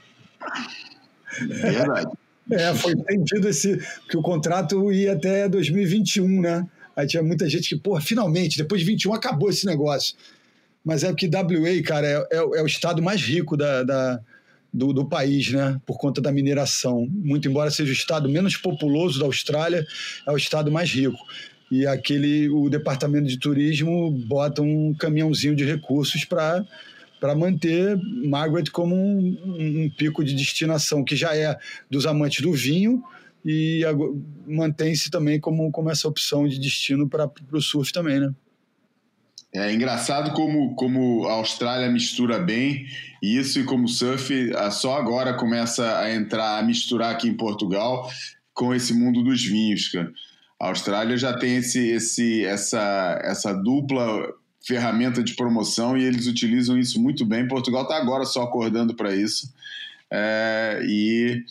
[1.49, 2.13] Verdade.
[2.51, 6.67] É, foi entendido esse que o contrato ia até 2021, né?
[6.95, 10.15] Aí tinha muita gente que, pô, finalmente, depois de 21 acabou esse negócio.
[10.85, 14.21] Mas é que WA, cara, é, é, é o estado mais rico da, da
[14.73, 15.81] do, do, país, né?
[15.87, 17.09] Por conta da mineração.
[17.11, 19.87] Muito embora seja o estado menos populoso da Austrália,
[20.27, 21.17] é o estado mais rico.
[21.75, 26.65] E aquele, o departamento de turismo bota um caminhãozinho de recursos para
[27.21, 31.59] para manter Margaret como um, um, pico de destinação que já é
[31.91, 33.03] dos amantes do vinho
[33.43, 33.81] e
[34.47, 38.33] mantém-se também como, como essa opção de destino para o surf também, né?
[39.53, 42.87] É engraçado como, como a Austrália mistura bem
[43.23, 48.09] isso e como o surf só agora começa a entrar, a misturar aqui em Portugal
[48.53, 50.13] com esse mundo dos vinhos, cara.
[50.65, 54.33] A Austrália já tem esse, esse, essa, essa dupla
[54.67, 57.47] ferramenta de promoção e eles utilizam isso muito bem.
[57.47, 59.53] Portugal está agora só acordando para isso.
[60.11, 61.45] É, e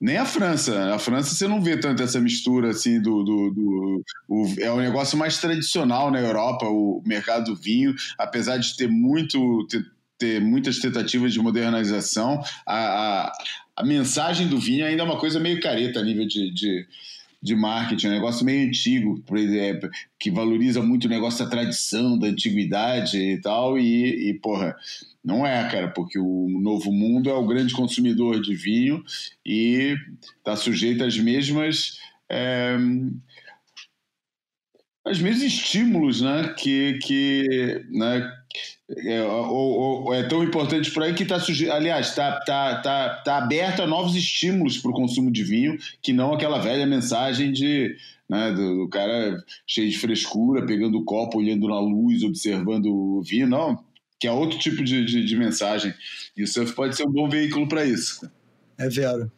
[0.00, 0.94] nem a França.
[0.94, 3.22] A França você não vê tanto essa mistura assim do.
[3.22, 8.56] do, do o, é um negócio mais tradicional na Europa, o mercado do vinho, apesar
[8.56, 9.66] de ter muito.
[9.68, 9.84] Ter,
[10.16, 13.32] ter muitas tentativas de modernização, a, a,
[13.76, 16.86] a, mensagem do vinho ainda é uma coisa meio careta a nível de, de
[17.44, 19.22] de marketing, um negócio meio antigo,
[20.18, 24.74] que valoriza muito o negócio da tradição, da antiguidade e tal, e, e porra,
[25.22, 29.04] não é, cara, porque o novo mundo é o grande consumidor de vinho
[29.44, 29.94] e
[30.38, 31.98] está sujeito às mesmas.
[32.30, 32.78] É,
[35.04, 38.26] às mesmos estímulos né, que, que né,
[38.90, 41.36] é, ou, ou, é tão importante para aí que está
[41.74, 46.12] aliás está tá, tá, tá aberto a novos estímulos para o consumo de vinho que
[46.12, 47.96] não aquela velha mensagem de
[48.28, 53.22] né, do, do, cara cheio de frescura pegando o copo olhando na luz observando o
[53.22, 53.82] vinho não
[54.20, 55.92] que é outro tipo de, de, de mensagem.
[56.34, 58.30] E o surf pode ser um bom veículo para isso.
[58.78, 59.30] É vero.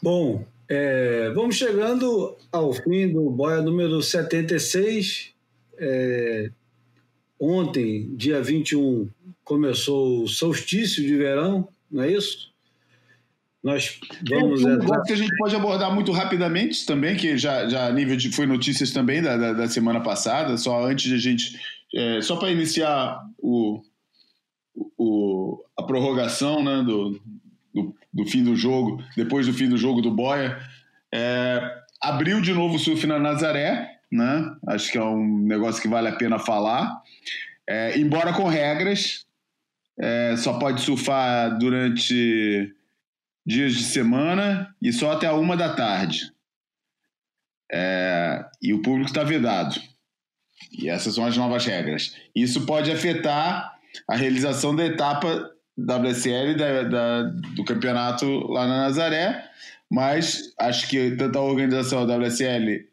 [0.00, 5.32] Bom é, vamos chegando ao fim do boia número 76
[5.78, 6.50] é,
[7.40, 9.08] Ontem, dia 21,
[9.44, 12.52] começou o solstício de verão, não é isso?
[13.62, 13.98] Nós
[14.28, 14.64] vamos.
[14.64, 18.30] Um negócio que a gente pode abordar muito rapidamente também, que já, já nível de,
[18.30, 21.58] foi notícias também da, da, da semana passada, só antes de a gente.
[21.94, 23.82] É, só para iniciar o,
[24.96, 27.20] o, a prorrogação né, do,
[27.74, 30.58] do, do, fim do jogo, depois do fim do jogo do Boia.
[31.12, 31.60] É,
[32.00, 34.56] abriu de novo o surf na Nazaré, né?
[34.66, 37.02] Acho que é um negócio que vale a pena falar.
[37.68, 39.26] É, embora com regras,
[39.98, 42.74] é, só pode surfar durante
[43.46, 46.32] dias de semana e só até a uma da tarde.
[47.70, 49.80] É, e o público está vedado.
[50.72, 52.16] E essas são as novas regras.
[52.34, 53.78] Isso pode afetar
[54.08, 57.22] a realização da etapa WSL da, da,
[57.54, 59.48] do campeonato lá na Nazaré,
[59.90, 62.86] mas acho que tanto a organização da WSL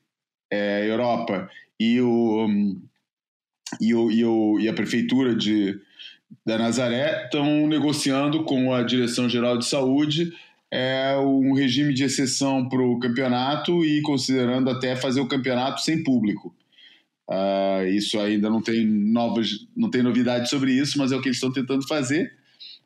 [0.52, 1.50] é, Europa
[1.80, 2.48] e, o,
[3.80, 5.80] e, o, e, o, e a prefeitura de,
[6.46, 10.34] da Nazaré estão negociando com a Direção Geral de Saúde
[10.72, 16.04] é, um regime de exceção para o campeonato e considerando até fazer o campeonato sem
[16.04, 16.54] público.
[17.28, 21.28] Uh, isso ainda não tem novas, não tem novidade sobre isso, mas é o que
[21.28, 22.32] eles estão tentando fazer.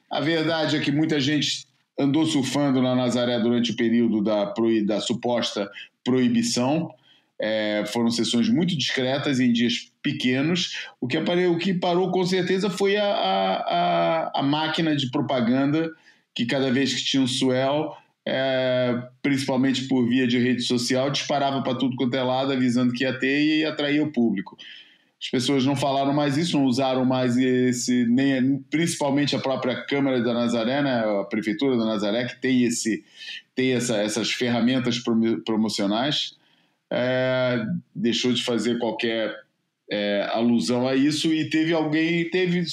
[0.10, 1.68] A verdade é que muita gente
[2.00, 4.54] andou surfando na Nazaré durante o período da,
[4.86, 5.70] da suposta
[6.04, 6.94] proibição.
[7.42, 10.76] É, foram sessões muito discretas em dias pequenos.
[11.00, 15.90] O que, apareceu, o que parou com certeza foi a, a, a, máquina de propaganda
[16.36, 17.94] que cada vez que tinha um swell,
[18.28, 23.06] é, principalmente por via de rede social, disparava para tudo quanto é lado, avisando que
[23.06, 24.58] ia ter e atraía o público.
[25.22, 30.22] As pessoas não falaram mais isso, não usaram mais esse, nem principalmente a própria Câmara
[30.22, 33.04] da Nazaré, né, a Prefeitura da Nazaré, que tem, esse,
[33.54, 34.98] tem essa, essas ferramentas
[35.46, 36.39] promocionais
[36.92, 39.36] é, deixou de fazer qualquer
[39.92, 42.64] é, alusão a isso e teve alguém, teve,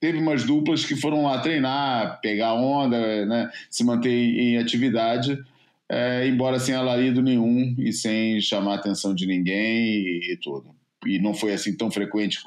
[0.00, 5.42] teve umas duplas que foram lá treinar, pegar onda, né, se manter em atividade,
[5.88, 10.74] é, embora sem alarido nenhum e sem chamar a atenção de ninguém e, e tudo.
[11.06, 12.40] E não foi assim tão frequente,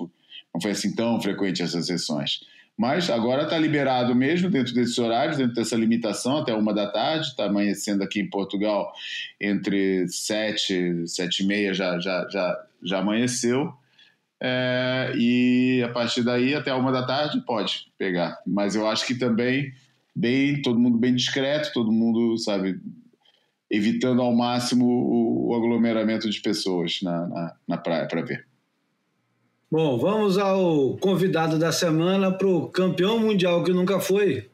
[0.54, 2.40] não foi assim tão frequente essas sessões.
[2.78, 7.28] Mas agora está liberado mesmo dentro desses horários, dentro dessa limitação, até uma da tarde.
[7.28, 8.94] Está amanhecendo aqui em Portugal
[9.42, 13.74] entre sete, sete e meia já, já, já, já amanheceu.
[14.40, 18.40] É, e a partir daí, até uma da tarde, pode pegar.
[18.46, 19.74] Mas eu acho que também,
[20.16, 22.80] bem, todo mundo bem discreto, todo mundo, sabe,
[23.70, 28.47] evitando ao máximo o, o aglomeramento de pessoas na, na, na praia para ver.
[29.70, 34.50] Bom, vamos ao convidado da semana para o campeão mundial que nunca foi.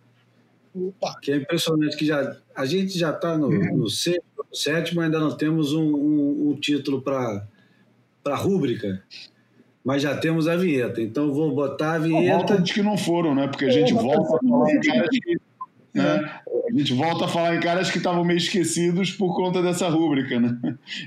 [0.76, 1.20] Opa.
[1.22, 3.78] Que é impressionante que já a gente já está no, uhum.
[3.78, 7.46] no sexto, sétimo, ainda não temos um, um, um título para
[8.26, 9.04] a rúbrica.
[9.86, 12.38] Mas já temos a vinheta, então vou botar a vinheta.
[12.38, 13.48] Volta de que não foram, né?
[13.48, 15.38] Porque a gente volta a falar em caras que,
[15.94, 16.42] né?
[16.68, 20.40] A gente volta a falar em caras que estavam meio esquecidos por conta dessa rúbrica,
[20.40, 20.58] né?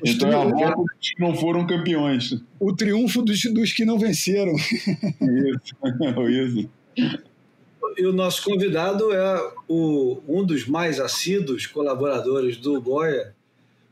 [0.02, 2.40] Os então é a volta dos que não foram campeões.
[2.60, 4.54] O triunfo dos, dos que não venceram.
[4.54, 5.74] Isso,
[6.30, 6.70] isso.
[7.96, 13.34] E o nosso convidado é o, um dos mais assíduos colaboradores do Goya,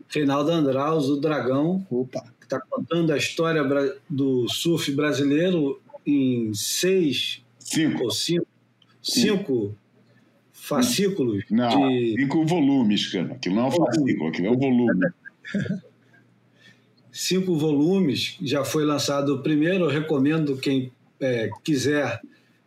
[0.09, 2.23] Reinaldo Andraus, o Dragão, Opa.
[2.39, 3.65] que está contando a história
[4.09, 8.05] do surf brasileiro em seis cinco.
[8.05, 8.47] ou cinco,
[9.03, 9.77] cinco
[10.65, 11.45] fascículos.
[11.51, 12.15] Não, de...
[12.19, 13.35] cinco volumes, cara.
[13.35, 15.09] Aquilo não é um fascículo, aquilo é um volume.
[17.13, 19.85] cinco volumes, já foi lançado o primeiro.
[19.85, 22.21] Eu recomendo quem é, quiser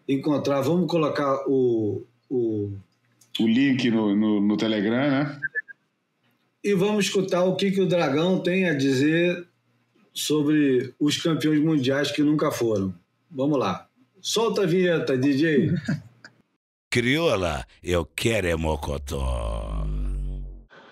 [0.07, 0.61] encontrar.
[0.61, 2.03] Vamos colocar o.
[2.29, 2.73] O,
[3.39, 5.39] o link no, no, no Telegram, né?
[6.61, 9.47] E vamos escutar o que, que o Dragão tem a dizer
[10.13, 12.93] sobre os campeões mundiais que nunca foram.
[13.31, 13.87] Vamos lá.
[14.19, 15.71] Solta a vinheta, DJ.
[16.89, 19.85] Crioula, eu quero é mocotó.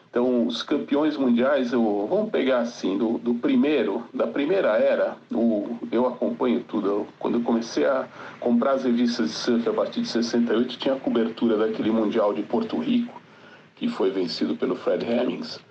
[0.10, 5.78] Então, os campeões mundiais, eu, vamos pegar assim, do, do primeiro, da primeira era, o,
[5.94, 6.88] eu acompanho tudo.
[6.88, 8.10] Eu, quando eu comecei a
[8.42, 12.44] comprar as revistas de surf a partir de 68, tinha a cobertura daquele Mundial de
[12.44, 13.22] Porto Rico,
[13.76, 15.62] que foi vencido pelo Fred Hemmings.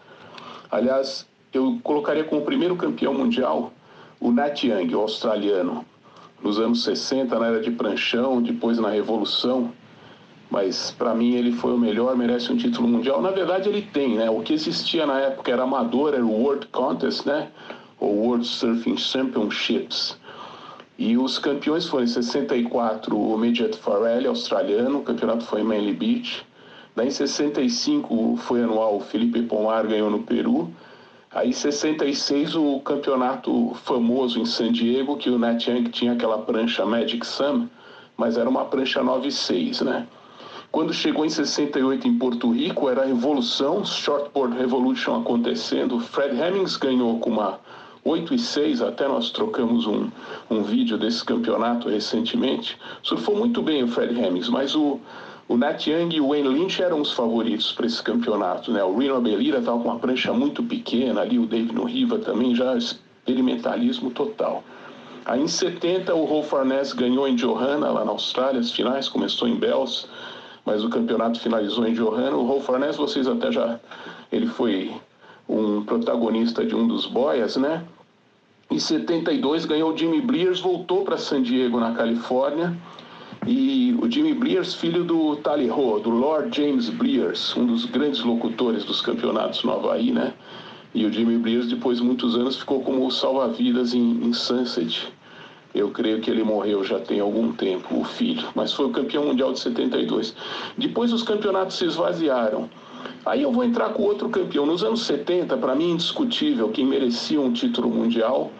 [0.70, 3.74] Aliás, eu colocaria como primeiro campeão mundial
[4.18, 5.84] o Nat Young, o australiano,
[6.42, 9.70] nos anos 60, na era de pranchão, depois na Revolução
[10.54, 13.20] mas para mim ele foi o melhor, merece um título mundial.
[13.20, 14.30] Na verdade ele tem, né?
[14.30, 17.48] O que existia na época era amador, era o World Contest, né?
[17.98, 20.16] Ou World Surfing Championships.
[20.96, 25.92] E os campeões foram em 64 o Midget Farrell, australiano, o campeonato foi em Manly
[25.92, 26.46] Beach.
[26.94, 30.70] Daí em 65 foi anual, o Felipe Pomar ganhou no Peru.
[31.32, 36.38] Aí em 66 o campeonato famoso em San Diego, que o Nat Young tinha aquela
[36.38, 37.66] prancha Magic Sun,
[38.16, 40.06] mas era uma prancha 9.6, né?
[40.74, 46.00] Quando chegou em 68 em Porto Rico, era a revolução, Shortboard Revolution acontecendo.
[46.00, 47.60] Fred Hemmings ganhou com uma
[48.04, 50.10] 8 e 6, até nós trocamos um,
[50.50, 52.76] um vídeo desse campeonato recentemente.
[53.04, 54.98] Surfou muito bem o Fred Hemmings, mas o,
[55.46, 58.72] o Nat Young e o Wayne Lynch eram os favoritos para esse campeonato.
[58.72, 58.82] Né?
[58.82, 62.76] O Reno Abelira estava com uma prancha muito pequena ali, o David Riva também, já
[62.76, 64.64] experimentalismo total.
[65.24, 69.46] Aí em 70 o Rolf Arnés ganhou em Johanna, lá na Austrália, as finais, começou
[69.46, 70.08] em Bells
[70.64, 72.36] mas o campeonato finalizou em Johanna.
[72.36, 73.78] O Rolf Arnés, vocês até já.
[74.32, 74.92] Ele foi
[75.48, 77.84] um protagonista de um dos boias, né?
[78.70, 82.76] Em 72 ganhou o Jimmy Blears, voltou para San Diego, na Califórnia.
[83.46, 88.22] E o Jimmy Blears, filho do Tally Ho, do Lord James Blears, um dos grandes
[88.22, 90.32] locutores dos campeonatos no Havaí, né?
[90.94, 95.12] E o Jimmy Blears, depois de muitos anos, ficou como salva-vidas em, em Sunset.
[95.74, 99.24] Eu creio que ele morreu já tem algum tempo, o filho, mas foi o campeão
[99.24, 100.36] mundial de 72.
[100.78, 102.70] Depois os campeonatos se esvaziaram.
[103.26, 104.64] Aí eu vou entrar com outro campeão.
[104.64, 108.52] Nos anos 70, para mim, indiscutível, quem merecia um título mundial,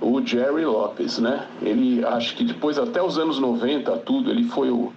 [0.00, 1.46] o Jerry Lopes, né?
[1.62, 4.92] Ele, acho que depois, até os anos 90, tudo, ele foi o,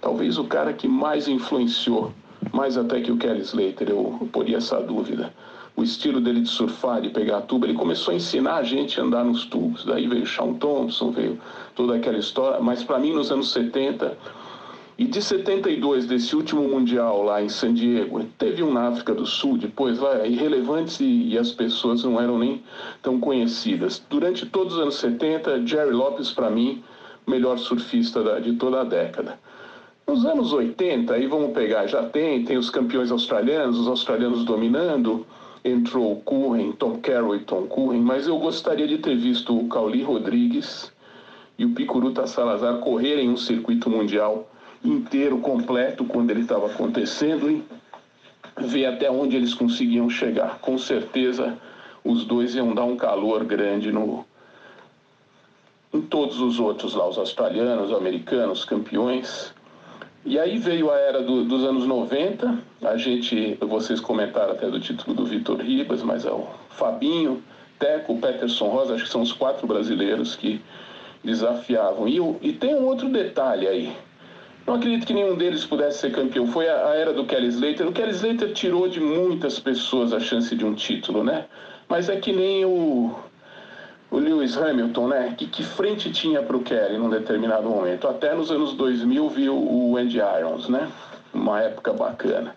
[0.00, 2.12] talvez o cara que mais influenciou,
[2.52, 5.32] mais até que o Kelly Slater, eu, eu poria essa dúvida
[5.76, 9.02] o estilo dele de surfar, de pegar tubo, ele começou a ensinar a gente a
[9.02, 9.84] andar nos tubos.
[9.84, 11.40] Daí veio Sean Thompson, veio
[11.74, 12.60] toda aquela história.
[12.60, 14.16] Mas para mim, nos anos 70
[14.96, 19.26] e de 72, desse último Mundial lá em San Diego, teve um na África do
[19.26, 22.62] Sul, depois lá, irrelevantes e, e as pessoas não eram nem
[23.02, 24.00] tão conhecidas.
[24.08, 26.84] Durante todos os anos 70, Jerry Lopes, para mim,
[27.26, 29.36] melhor surfista da, de toda a década.
[30.06, 35.26] Nos anos 80, aí vamos pegar, já tem, tem os campeões australianos, os australianos dominando,
[35.64, 40.02] entrou Curren, Tom Carroll e Tom Curren, mas eu gostaria de ter visto o Cauli
[40.02, 40.92] Rodrigues
[41.58, 44.50] e o Picuruta Salazar correrem um circuito mundial
[44.84, 47.64] inteiro, completo, quando ele estava acontecendo e
[48.58, 50.58] ver até onde eles conseguiam chegar.
[50.58, 51.56] Com certeza,
[52.04, 54.26] os dois iam dar um calor grande no,
[55.92, 59.54] em todos os outros lá, os australianos, os americanos, campeões.
[60.24, 64.80] E aí veio a era do, dos anos 90, a gente, vocês comentaram até do
[64.80, 67.42] título do Vitor Ribas, mas é o Fabinho,
[67.78, 70.62] Teco, Peterson Rosa, acho que são os quatro brasileiros que
[71.22, 72.08] desafiavam.
[72.08, 73.92] E, e tem um outro detalhe aí.
[74.66, 76.46] Não acredito que nenhum deles pudesse ser campeão.
[76.46, 77.86] Foi a, a, era do Kelly Slater.
[77.86, 81.44] O Kelly Slater tirou de muitas pessoas a chance de um título, né?
[81.86, 83.14] Mas é que nem o,
[84.14, 85.34] o Lewis Hamilton, né?
[85.36, 88.06] Que, que frente tinha para o Kelly num determinado momento.
[88.06, 90.88] Até nos anos 2000 viu o Andy Irons, né?
[91.32, 92.54] Uma época bacana.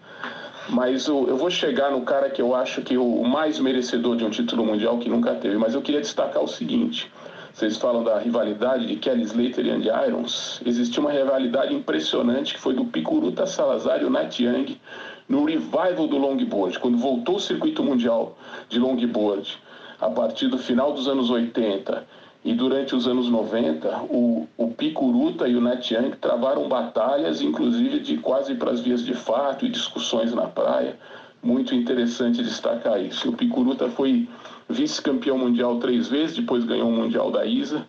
[0.70, 4.24] Mas o, eu vou chegar no cara que eu acho que o mais merecedor de
[4.24, 5.58] um título mundial que nunca teve.
[5.58, 7.12] Mas eu queria destacar o seguinte.
[7.52, 10.62] Vocês falam da rivalidade de Kelly Slater e Andy Irons.
[10.64, 14.80] Existia uma rivalidade impressionante que foi do Picuruta Salazar e o Nat Young
[15.28, 18.38] no revival do longboard, quando voltou o circuito mundial
[18.70, 19.58] de longboard
[19.99, 22.06] a partir do final dos anos 80
[22.45, 27.99] e durante os anos 90, o, o Picuruta e o Nat Young travaram batalhas, inclusive
[27.99, 30.98] de quase para as vias de fato e discussões na praia.
[31.44, 33.30] Muito interessante destacar isso.
[33.30, 34.30] O Picuruta foi
[34.69, 37.88] vice-campeão mundial três vezes, depois ganhou o Mundial da ISA,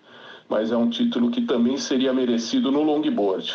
[0.49, 3.55] mas é um título que também seria merecido no longboard,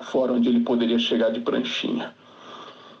[0.00, 2.14] fora onde ele poderia chegar de pranchinha.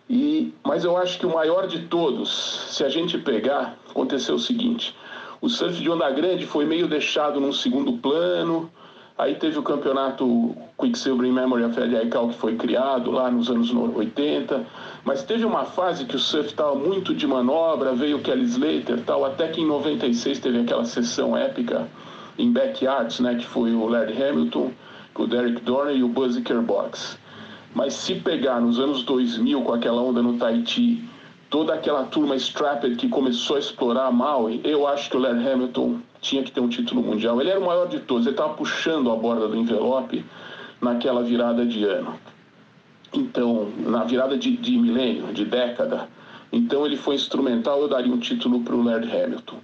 [0.08, 4.38] E, mas eu acho que o maior de todos, se a gente pegar, aconteceu o
[4.38, 4.94] seguinte:
[5.40, 8.70] o surf de onda grande foi meio deixado num segundo plano,
[9.18, 13.48] Aí teve o campeonato Quicksilver in Memory of Eddie Aikau, que foi criado lá nos
[13.48, 14.66] anos 80.
[15.04, 19.00] Mas teve uma fase que o surf estava muito de manobra, veio o Kelly Slater
[19.06, 21.88] tal, até que em 96 teve aquela sessão épica
[22.38, 24.70] em backyards, né, que foi o Larry Hamilton,
[25.14, 26.36] o Derek Dorner e o Buzz
[26.66, 27.18] Box.
[27.74, 31.02] Mas se pegar nos anos 2000 com aquela onda no Tahiti,
[31.50, 36.00] toda aquela turma Strapped que começou a explorar Maui, eu acho que o Larry Hamilton
[36.20, 37.40] tinha que ter um título mundial.
[37.40, 40.24] Ele era o maior de todos, ele estava puxando a borda do envelope
[40.80, 42.14] naquela virada de ano.
[43.12, 46.08] Então, na virada de, de milênio, de década.
[46.52, 49.56] Então, ele foi instrumental, eu daria um título para o Laird Hamilton.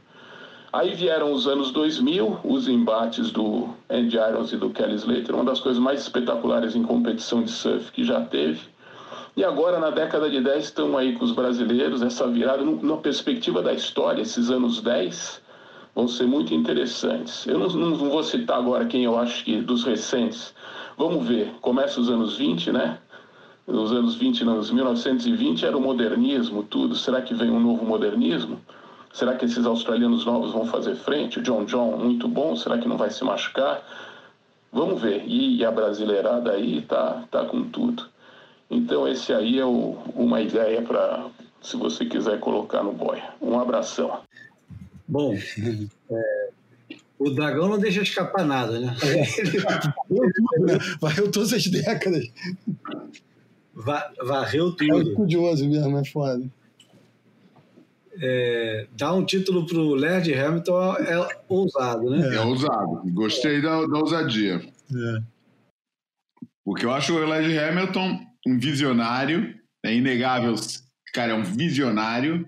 [0.73, 5.45] Aí vieram os anos 2000, os embates do Andy Irons e do Kelly Slater, uma
[5.45, 8.72] das coisas mais espetaculares em competição de surf que já teve.
[9.35, 13.63] E agora, na década de 10, estão aí com os brasileiros, essa virada, na perspectiva
[13.63, 15.41] da história, esses anos 10,
[15.95, 17.47] vão ser muito interessantes.
[17.47, 20.55] Eu não, não, vou citar agora quem eu acho que dos recentes.
[20.99, 22.99] Vamos ver, começa os anos 20, né?
[23.67, 26.95] Nos anos 20, nos 1920 era o modernismo, tudo.
[26.95, 28.61] Será que vem um novo modernismo?
[29.15, 31.39] Será que esses australianos novos vão fazer frente?
[31.39, 33.83] O John John, muito bom, será que não vai se machucar?
[34.71, 35.25] Vamos ver.
[35.27, 38.12] E a brasileirada aí tá, tá com tudo.
[38.73, 41.29] Então, esse aí é o, uma ideia para,
[41.61, 43.35] se você quiser colocar no boia.
[43.39, 44.23] Um abração.
[45.07, 45.35] Bom,
[46.11, 46.49] é,
[47.19, 48.97] o dragão não deixa escapar nada, né?
[49.63, 50.79] Varreu tudo, né?
[50.99, 52.33] Varreu todas as décadas.
[53.75, 55.01] Va varreu tudo.
[55.01, 56.43] É estudioso mesmo, é foda.
[58.23, 62.37] É, dar um título para o Lerd Hamilton é ousado, né?
[62.37, 63.03] É, ousado.
[63.13, 64.63] Gostei da, da ousadia.
[64.91, 65.23] É.
[66.65, 70.55] Porque eu acho o Lerd Hamilton um visionário, é inegável,
[71.13, 72.47] cara, é um visionário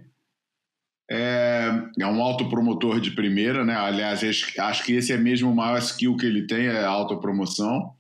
[1.11, 1.69] é,
[1.99, 3.77] é um autopromotor de primeira, né?
[3.77, 7.95] Aliás, acho que esse é mesmo o maior skill que ele tem, é a autopromoção.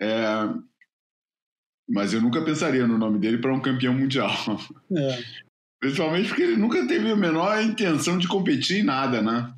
[0.00, 0.16] É,
[1.88, 4.32] mas eu nunca pensaria no nome dele para um campeão mundial.
[4.96, 5.22] É.
[5.78, 9.54] Principalmente porque ele nunca teve a menor intenção de competir em nada, né?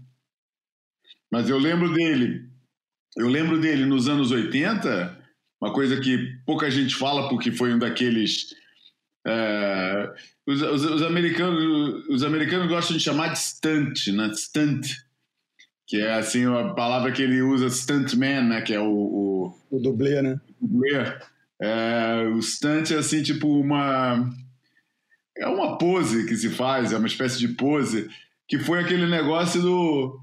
[1.31, 2.49] Mas eu lembro dele,
[3.17, 5.19] eu lembro dele nos anos 80,
[5.63, 8.53] uma coisa que pouca gente fala porque foi um daqueles
[9.25, 10.13] é,
[10.45, 14.33] os, os, os, americanos, os americanos gostam de chamar de stunt, né?
[14.35, 14.89] Stunt.
[15.87, 18.61] Que é assim a palavra que ele usa, stuntman, né?
[18.63, 18.91] Que é o.
[18.91, 20.41] O, o dublê, né?
[20.61, 20.91] O dublê.
[21.61, 24.29] É, o stunt é assim, tipo uma.
[25.37, 28.11] É uma pose que se faz, é uma espécie de pose,
[28.49, 30.21] que foi aquele negócio do.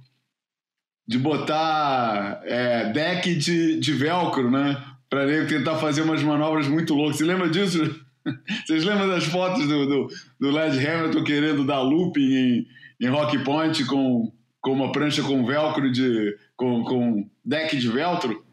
[1.08, 4.86] de botar é, deck de, de velcro, né?
[5.10, 7.18] Pra tentar fazer umas manobras muito loucas.
[7.18, 7.80] Você lembra disso?
[8.66, 10.08] Vocês lembram das fotos do, do,
[10.40, 12.68] do Led Hamilton querendo dar looping em,
[13.02, 14.32] em Rock Point com,
[14.62, 16.36] com uma prancha com velcro de.
[16.56, 18.44] com, com deck de velcro?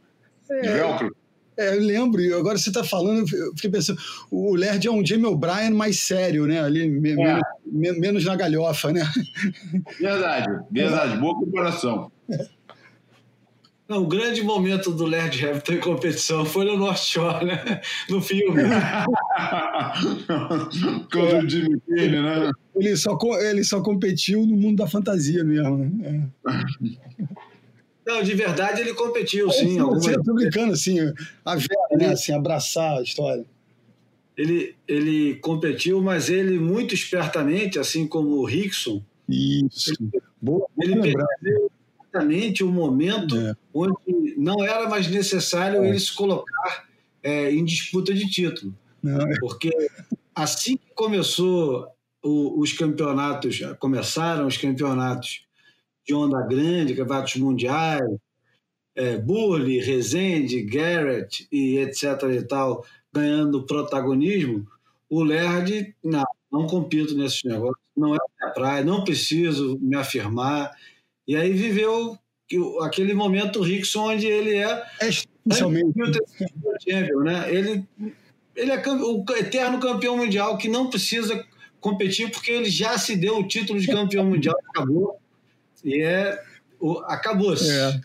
[0.51, 1.16] É, de velcro?
[1.59, 3.99] É, eu lembro, e agora você está falando, eu fiquei pensando,
[4.31, 6.61] o Lerd é um Jamie O'Brien mais sério, né?
[6.61, 7.41] Ali, me, é.
[7.65, 9.03] menos, menos, na galhofa, né?
[9.99, 12.12] Verdade, verdade, boa comparação.
[12.31, 12.56] É.
[13.88, 17.80] Não, o grande momento do Led Hamilton em competição foi no North Shore, né?
[18.10, 18.64] No filme.
[21.12, 22.50] Contra o Jimmy Payne, né?
[22.74, 25.92] Ele só, ele só competiu no mundo da fantasia mesmo, né?
[26.04, 26.20] É.
[28.04, 29.78] Não, de verdade ele competiu, sim.
[29.78, 30.20] Eu alguma...
[30.22, 30.98] tô brincando, assim,
[31.44, 32.08] a vera, né?
[32.08, 33.46] Assim, abraçar a história.
[34.36, 39.94] Ele, ele competiu, mas ele muito espertamente, assim como o Rickson, Isso.
[40.40, 41.70] Boa, ele percebeu
[42.16, 43.55] exatamente o momento é.
[43.72, 45.88] onde não era mais necessário é.
[45.88, 46.86] ele se colocar
[47.22, 48.74] é, em disputa de título.
[49.02, 49.20] Não.
[49.20, 49.38] É.
[49.38, 49.70] Porque
[50.34, 51.86] assim que começou
[52.22, 55.47] o, os campeonatos, começaram os campeonatos
[56.06, 58.09] de onda grande, campeonatos mundiais,
[58.94, 62.22] é, Burley, Rezende, Garrett e etc.
[62.32, 64.66] e tal, ganhando protagonismo,
[65.09, 70.72] o Lerd, não, não compito nesses negócios, não é minha praia, não preciso me afirmar.
[71.27, 72.19] E aí viveu
[72.82, 75.93] aquele momento Rickson onde ele é, é champion,
[77.23, 77.53] né?
[77.53, 77.85] Ele
[78.55, 81.44] ele é o eterno campeão mundial que não precisa
[81.78, 85.20] competir porque ele já se deu o título de campeão mundial, acabou.
[85.85, 86.43] E é
[87.07, 87.70] acabou-se.
[87.70, 88.01] É.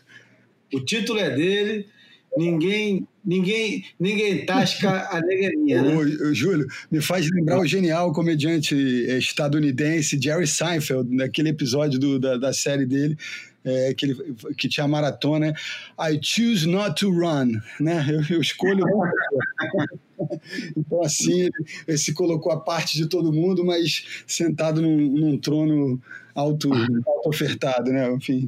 [0.74, 1.88] O título é dele,
[2.36, 5.96] ninguém ninguém ninguém tasca a neguinha, né?
[6.02, 12.38] O, Júlio, me faz lembrar o genial comediante estadunidense Jerry Seinfeld, naquele episódio do, da,
[12.38, 13.18] da série dele,
[13.64, 15.54] é, que, ele, que tinha maratona,
[16.00, 18.06] I choose not to run, né?
[18.10, 18.84] Eu, eu escolho
[20.78, 21.52] Então, assim, ele,
[21.88, 26.00] ele, se colocou à parte de todo mundo, mas sentado num, num trono
[26.36, 28.12] alto, alto ofertado, né?
[28.12, 28.48] Enfim.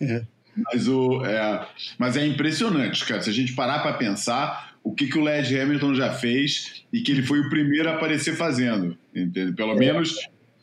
[0.00, 0.24] É.
[0.56, 1.66] Mas, o, é,
[1.98, 3.22] mas é impressionante, cara.
[3.22, 7.00] Se a gente parar para pensar o que, que o Led Hamilton já fez e
[7.00, 8.96] que ele foi o primeiro a aparecer fazendo.
[9.14, 9.52] Entende?
[9.52, 9.76] Pelo é.
[9.76, 10.16] menos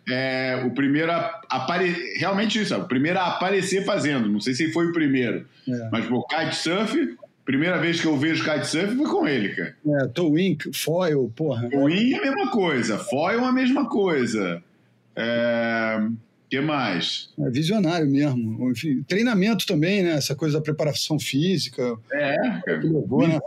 [0.07, 2.17] é, o primeiro a aparecer.
[2.17, 4.27] Realmente isso, o primeiro a aparecer fazendo.
[4.27, 5.47] Não sei se ele foi o primeiro.
[5.67, 5.89] É.
[5.91, 9.75] Mas o kitesurf, primeira vez que eu vejo kitesurf foi com ele, cara.
[9.87, 11.69] É, towing, foil, porra.
[11.69, 14.61] Towing é a mesma coisa, foil é a mesma coisa.
[15.15, 15.99] É
[16.49, 17.29] que mais?
[17.39, 18.71] É visionário mesmo.
[18.71, 20.13] Enfim, treinamento também, né?
[20.13, 21.95] Essa coisa da preparação física.
[22.11, 22.35] É,
[22.65, 22.81] cara.
[22.81, 23.39] Levou, né?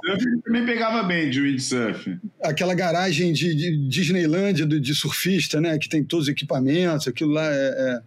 [0.45, 2.17] também pegava bem de windsurf.
[2.41, 5.77] Aquela garagem de, de Disneylândia de, de, surfista, né?
[5.79, 7.09] Que tem todos os equipamentos.
[7.09, 8.03] Aquilo lá é, é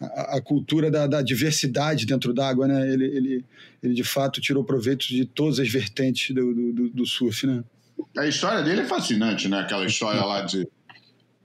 [0.00, 2.90] a, a, cultura da, da diversidade dentro d'água, né?
[2.90, 3.44] Ele, ele,
[3.82, 7.62] ele, de fato, tirou proveito de todas as vertentes do, do, do surf, né?
[8.16, 9.60] A história dele é fascinante, né?
[9.60, 10.66] Aquela história lá de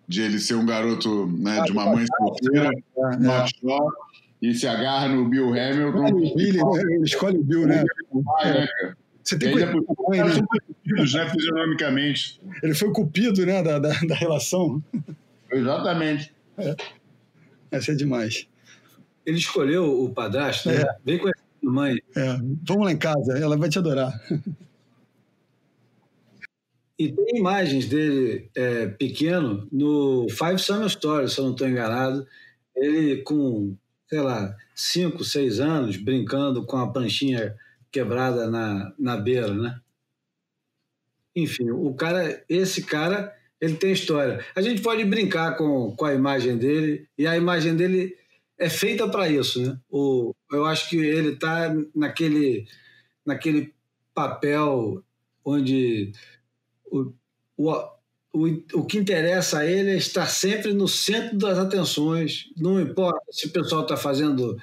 [0.07, 3.45] de ele ser um garoto né, de uma mãe solteira, é, é.
[4.41, 6.05] e se agarra no Bill Hamilton.
[6.05, 6.81] O Billy, né?
[6.93, 7.83] Ele escolhe o Bill, né?
[8.39, 8.67] Ah, né
[9.23, 10.41] Você tem coisa mãe, né?
[10.67, 12.41] Cupidos, né, fisionomicamente.
[12.61, 14.83] Ele foi o cupido, né, da, da, da relação.
[15.51, 16.33] Exatamente.
[16.57, 16.75] É.
[17.71, 18.47] Essa é demais.
[19.25, 20.81] Ele escolheu o padrasto, né?
[20.81, 20.95] É.
[21.03, 21.31] Vem com a
[21.63, 21.97] mãe.
[22.15, 22.37] É.
[22.67, 24.13] Vamos lá em casa, ela vai te adorar.
[26.97, 32.25] E tem imagens dele é, pequeno no Five Summer Stories, se eu não estou enganado.
[32.75, 33.75] Ele com,
[34.07, 37.55] sei lá, cinco, seis anos, brincando com a pranchinha
[37.91, 39.79] quebrada na, na beira, né?
[41.35, 44.43] Enfim, o cara, esse cara, ele tem história.
[44.55, 48.15] A gente pode brincar com, com a imagem dele, e a imagem dele
[48.57, 49.77] é feita para isso, né?
[49.89, 52.65] O, eu acho que ele está naquele,
[53.25, 53.73] naquele
[54.13, 55.03] papel
[55.43, 56.13] onde
[56.97, 57.13] o,
[57.57, 57.71] o,
[58.33, 62.49] o, o que interessa a ele é estar sempre no centro das atenções.
[62.57, 64.57] Não importa se o pessoal está fazendo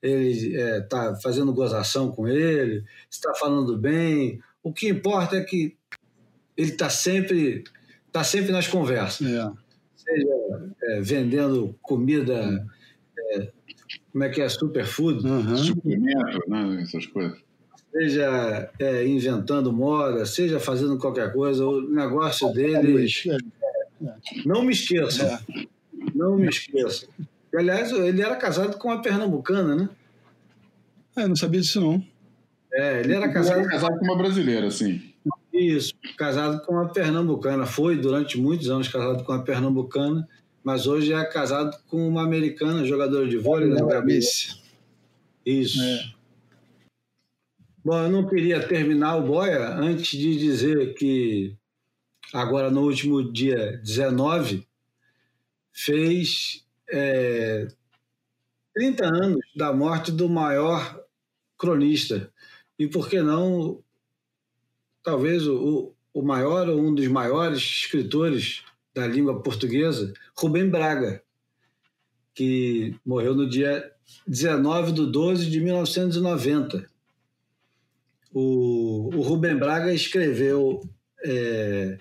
[0.00, 4.40] ele está é, fazendo gozação com ele, está falando bem.
[4.62, 5.76] O que importa é que
[6.56, 7.64] ele está sempre
[8.12, 9.26] tá sempre nas conversas.
[9.26, 9.50] É.
[9.96, 12.64] Seja é, vendendo comida,
[13.18, 13.52] é,
[14.12, 15.26] como é que é, superfood.
[15.26, 15.56] Uhum.
[15.56, 17.47] Suplemento, né, essas coisas
[17.92, 23.08] seja é, inventando moda, seja fazendo qualquer coisa, o negócio dele.
[24.44, 25.44] Não me esqueça.
[26.14, 27.06] Não me esqueça.
[27.54, 29.88] Aliás, ele era casado com uma pernambucana, né?
[31.16, 32.04] É, eu não sabia disso, não.
[32.72, 35.02] É, ele era casado, era casado com uma brasileira, sim.
[35.52, 37.66] Isso, casado com uma pernambucana.
[37.66, 40.28] Foi durante muitos anos casado com uma pernambucana,
[40.62, 43.80] mas hoje é casado com uma americana, jogadora de vôlei, né,
[45.44, 45.82] Isso.
[45.82, 46.17] É.
[47.88, 51.56] Bom, eu não queria terminar o Boia antes de dizer que
[52.34, 54.68] agora no último dia 19
[55.72, 57.66] fez é,
[58.74, 61.02] 30 anos da morte do maior
[61.56, 62.30] cronista.
[62.78, 63.82] E por que não,
[65.02, 71.22] talvez o, o maior ou um dos maiores escritores da língua portuguesa, Rubem Braga,
[72.34, 73.90] que morreu no dia
[74.26, 76.97] 19 de 12 de 1990
[78.38, 80.80] o, o Rubem Braga escreveu.
[81.24, 81.98] É,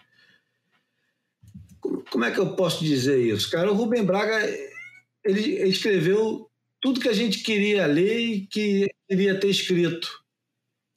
[2.11, 3.49] como é que eu posso dizer isso?
[3.49, 4.39] Cara, o Rubem Braga
[5.25, 6.49] ele escreveu
[6.79, 10.09] tudo que a gente queria ler e que queria ter escrito.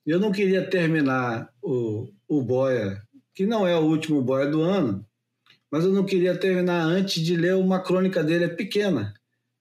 [0.07, 3.03] Eu não queria terminar o, o Boia,
[3.35, 5.05] que não é o último Boia do ano,
[5.71, 9.15] mas eu não queria terminar antes de ler uma crônica dele, é pequena,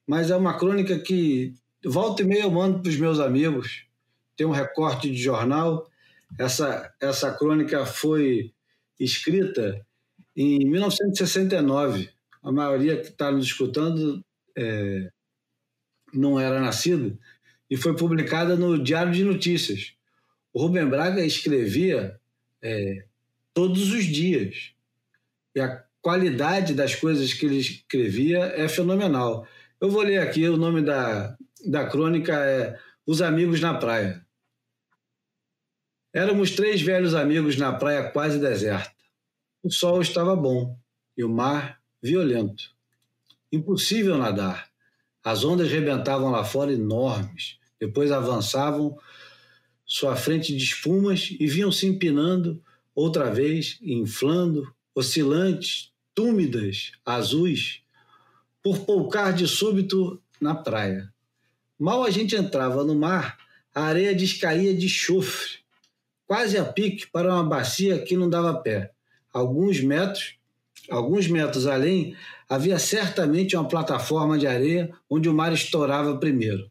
[0.05, 1.53] mas é uma crônica que
[1.85, 3.88] volta e meia eu mando para os meus amigos.
[4.39, 5.85] Tem um recorte de jornal.
[6.39, 8.53] Essa, essa crônica foi
[8.97, 9.85] escrita
[10.33, 12.09] em 1969.
[12.41, 14.23] A maioria que está nos escutando
[14.57, 15.11] é,
[16.13, 17.19] não era nascido
[17.69, 19.93] e foi publicada no Diário de Notícias.
[20.53, 22.17] O Rubem Braga escrevia
[22.61, 23.03] é,
[23.53, 24.71] todos os dias.
[25.53, 29.45] E a qualidade das coisas que ele escrevia é fenomenal.
[29.81, 31.35] Eu vou ler aqui, o nome da,
[31.67, 34.25] da crônica é Os Amigos na Praia.
[36.11, 38.91] Éramos três velhos amigos na praia quase deserta.
[39.61, 40.75] O sol estava bom
[41.15, 42.63] e o mar violento.
[43.51, 44.69] Impossível nadar.
[45.23, 48.97] As ondas rebentavam lá fora enormes, depois avançavam
[49.85, 52.63] sua frente de espumas e vinham se empinando
[52.95, 57.81] outra vez, inflando, oscilantes, túmidas, azuis,
[58.63, 61.13] por poucar de súbito na praia.
[61.77, 63.37] Mal a gente entrava no mar,
[63.75, 65.58] a areia descaía de chofre,
[66.29, 68.91] quase a pique para uma bacia que não dava pé.
[69.33, 70.37] Alguns metros,
[70.87, 72.15] alguns metros além,
[72.47, 76.69] havia certamente uma plataforma de areia onde o mar estourava primeiro.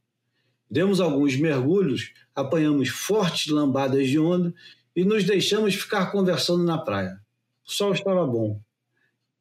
[0.70, 4.54] Demos alguns mergulhos, apanhamos fortes lambadas de onda
[4.94, 7.18] e nos deixamos ficar conversando na praia.
[7.66, 8.60] O sol estava bom.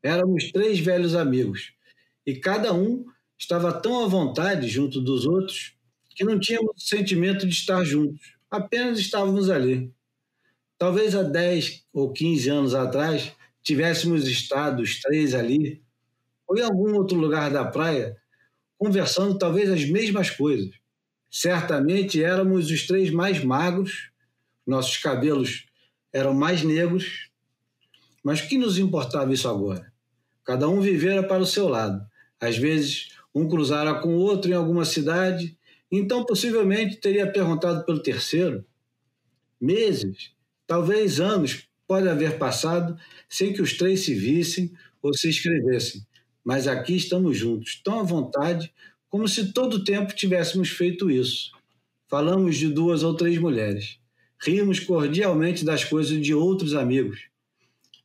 [0.02, 1.73] Éramos três velhos amigos
[2.26, 3.06] e cada um
[3.38, 5.76] estava tão à vontade junto dos outros
[6.15, 9.95] que não tínhamos o sentimento de estar juntos, apenas estávamos ali.
[10.77, 13.31] Talvez há 10 ou 15 anos atrás
[13.63, 15.81] tivéssemos estado os três ali,
[16.47, 18.15] ou em algum outro lugar da praia,
[18.77, 20.69] conversando talvez as mesmas coisas.
[21.29, 24.11] Certamente éramos os três mais magros,
[24.65, 25.65] nossos cabelos
[26.13, 27.29] eram mais negros,
[28.23, 29.91] mas que nos importava isso agora?
[30.43, 32.05] Cada um vivera para o seu lado.
[32.39, 35.57] Às vezes, um cruzara com o outro em alguma cidade,
[35.91, 38.65] então possivelmente teria perguntado pelo terceiro.
[39.59, 40.31] Meses,
[40.68, 42.99] talvez anos, pode haver passado
[43.30, 44.72] sem que os três se vissem
[45.02, 46.06] ou se escrevessem,
[46.44, 48.72] mas aqui estamos juntos, tão à vontade
[49.10, 51.52] como se todo o tempo tivéssemos feito isso.
[52.10, 53.98] Falamos de duas ou três mulheres.
[54.39, 57.27] Rimos cordialmente das coisas de outros amigos.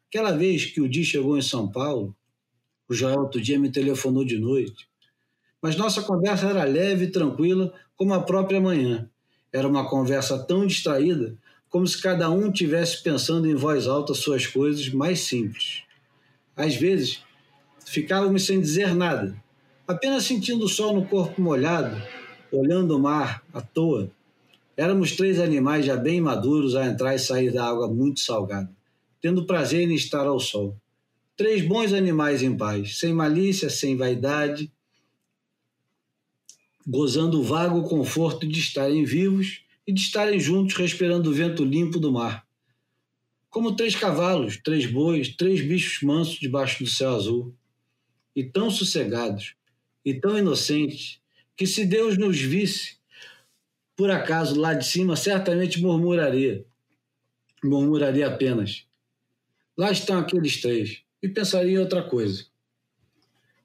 [0.09, 2.15] Aquela vez que o Di chegou em São Paulo,
[2.89, 4.89] o Joel outro dia me telefonou de noite.
[5.61, 9.09] Mas nossa conversa era leve e tranquila como a própria manhã.
[9.53, 11.37] Era uma conversa tão distraída
[11.73, 15.85] como se cada um tivesse pensando em voz alta suas coisas mais simples.
[16.55, 17.23] Às vezes,
[17.87, 19.35] ficávamos sem dizer nada,
[19.89, 21.97] apenas sentindo o sol no corpo molhado,
[22.53, 24.11] olhando o mar à toa.
[24.77, 28.71] Éramos três animais já bem maduros a entrar e sair da água muito salgada,
[29.23, 30.77] tendo prazer em estar ao sol.
[31.39, 34.71] Três bons animais em paz, sem malícia, sem vaidade,
[36.87, 41.99] gozando o vago conforto de estarem vivos e de estarem juntos respirando o vento limpo
[41.99, 42.47] do mar.
[43.51, 47.55] Como três cavalos, três bois, três bichos mansos debaixo do céu azul.
[48.35, 49.55] E tão sossegados,
[50.03, 51.21] e tão inocentes,
[51.55, 52.97] que se Deus nos visse,
[53.95, 56.65] por acaso lá de cima, certamente murmuraria.
[57.63, 58.87] Murmuraria apenas.
[59.77, 61.03] Lá estão aqueles três.
[61.23, 62.47] E pensaria em outra coisa.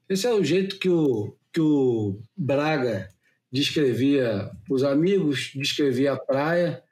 [0.09, 3.09] Esse é o jeito que o, que o Braga
[3.51, 6.83] descrevia os amigos, descrevia a praia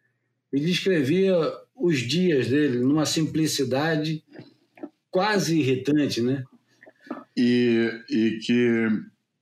[0.51, 1.35] e descrevia
[1.75, 4.23] os dias dele numa simplicidade
[5.11, 6.43] quase irritante, né?
[7.37, 8.87] E, e que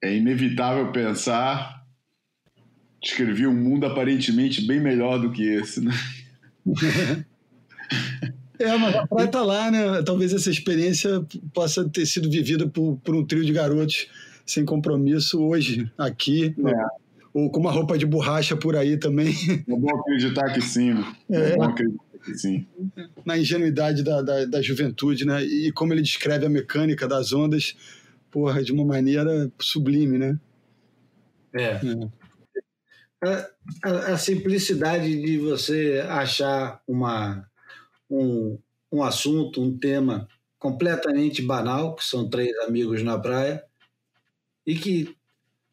[0.02, 1.84] é inevitável pensar
[3.03, 5.94] descrevia um mundo aparentemente bem melhor do que esse, né?
[8.57, 10.02] É, mas a praia tá lá, né?
[10.03, 14.07] Talvez essa experiência possa ter sido vivida por, por um trio de garotos
[14.45, 16.56] sem compromisso hoje, aqui.
[16.65, 17.02] É.
[17.34, 19.34] Ou com uma roupa de borracha por aí também.
[19.68, 20.93] É bom acreditar que sim.
[20.93, 21.15] Né?
[21.31, 22.68] É, é bom acreditar que sim.
[23.26, 25.43] Na ingenuidade da, da, da juventude, né?
[25.43, 27.76] E como ele descreve a mecânica das ondas,
[28.30, 30.39] porra, de uma maneira sublime, né?
[31.53, 31.64] É.
[31.64, 31.80] é.
[33.23, 33.49] A,
[33.84, 37.47] a, a, simplicidade de você achar uma
[38.10, 38.60] um,
[38.91, 40.27] um assunto, um tema
[40.60, 43.64] completamente banal, que são três amigos na praia,
[44.65, 45.15] e que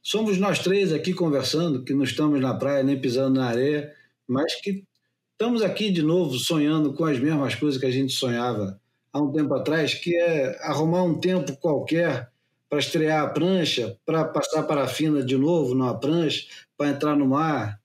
[0.02, 3.93] somos nós três aqui conversando, que não estamos na praia nem pisando na areia,
[4.27, 4.85] mas que
[5.32, 8.81] estamos aqui de novo sonhando com as mesmas coisas que a gente sonhava
[9.12, 12.31] há um tempo atrás, que é arrumar um tempo qualquer
[12.68, 16.47] para estrear a prancha, para passar parafina de novo numa prancha,
[16.77, 17.81] para entrar no mar,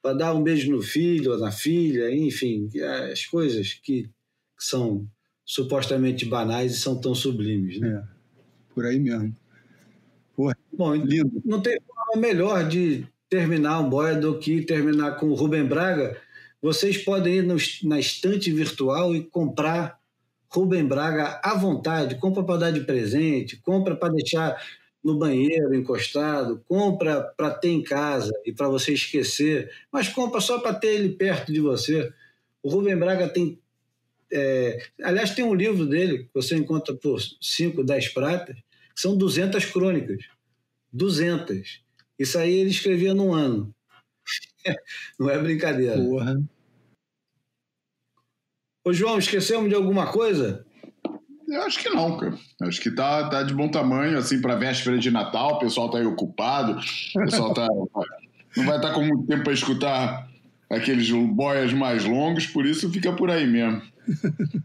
[0.00, 2.68] para dar um beijo no filho ou na filha, enfim,
[3.10, 4.10] as coisas que, que
[4.58, 5.08] são
[5.44, 7.80] supostamente banais e são tão sublimes.
[7.80, 7.88] Né?
[7.88, 8.02] É,
[8.72, 9.34] por aí mesmo.
[10.36, 11.40] Porra, Bom, lindo.
[11.44, 16.16] não tem forma melhor de terminar um boia do que terminar com o Rubem Braga.
[16.60, 19.98] Vocês podem ir no- na estante virtual e comprar
[20.48, 22.14] Rubem Braga à vontade.
[22.16, 24.56] Compra para dar de presente, compra para deixar
[25.02, 30.58] no banheiro encostado, compra para ter em casa e para você esquecer, mas compra só
[30.60, 32.10] para ter ele perto de você.
[32.62, 33.58] O Rubem Braga tem.
[34.32, 38.56] é, aliás, tem um livro dele que você encontra por 5, 10 pratas,
[38.94, 40.24] são 200 crônicas.
[40.92, 41.82] 200.
[42.18, 43.74] Isso aí ele escrevia num ano.
[45.18, 45.96] Não é brincadeira.
[45.96, 46.40] Porra.
[48.84, 50.64] Ô, João, esquecemos de alguma coisa?
[51.48, 52.38] Eu acho que não, cara.
[52.62, 55.54] Acho que tá, tá de bom tamanho, assim, para véspera de Natal.
[55.54, 56.78] O pessoal tá aí ocupado.
[57.16, 57.66] O pessoal tá,
[58.56, 60.28] não vai estar com muito tempo para escutar
[60.68, 63.82] aqueles boias mais longos, por isso fica por aí mesmo.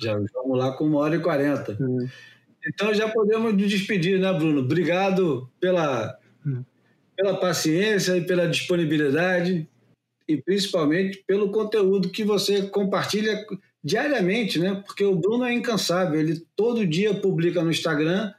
[0.00, 1.76] Já vamos lá com uma hora e quarenta.
[2.66, 4.60] Então já podemos nos despedir, né, Bruno?
[4.60, 6.18] Obrigado pela,
[7.16, 9.66] pela paciência e pela disponibilidade
[10.28, 13.44] e principalmente pelo conteúdo que você compartilha
[13.82, 14.82] diariamente, né?
[14.86, 18.32] Porque o Bruno é incansável, ele todo dia publica no Instagram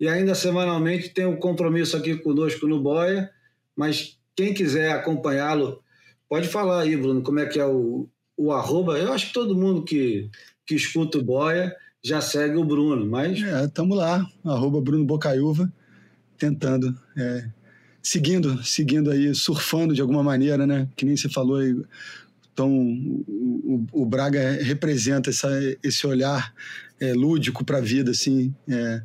[0.00, 3.30] e ainda semanalmente tem um compromisso aqui conosco no Boia,
[3.76, 5.82] mas quem quiser acompanhá-lo,
[6.28, 8.98] pode falar aí, Bruno, como é que é o, o arroba.
[8.98, 10.30] Eu acho que todo mundo que,
[10.64, 11.74] que escuta o Boia
[12.04, 15.72] já segue o Bruno, mas É, estamos lá, arroba Bruno Bocaiúva,
[16.38, 17.48] tentando, é,
[18.02, 20.88] seguindo, seguindo aí, surfando de alguma maneira, né?
[20.96, 21.76] Que nem você falou aí.
[22.52, 25.48] Então, o, o- o Braga representa essa,
[25.82, 26.54] esse olhar
[27.00, 28.54] é, lúdico para a vida, assim.
[28.68, 29.02] É,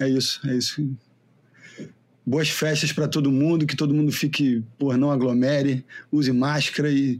[0.00, 0.88] é isso, é isso.
[2.24, 7.18] Boas festas para todo mundo, que todo mundo fique, por não aglomere, use máscara e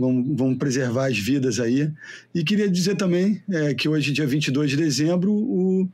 [0.00, 1.92] vamos, vamos preservar as vidas aí.
[2.34, 5.88] E queria dizer também é, que hoje, dia 22 de dezembro, o,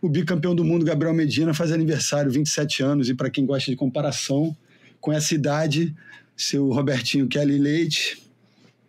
[0.00, 3.08] o bicampeão do mundo, Gabriel Medina, faz aniversário, 27 anos.
[3.08, 4.56] E para quem gosta de comparação,
[5.00, 5.94] com essa idade,
[6.36, 8.22] seu Robertinho Kelly Leite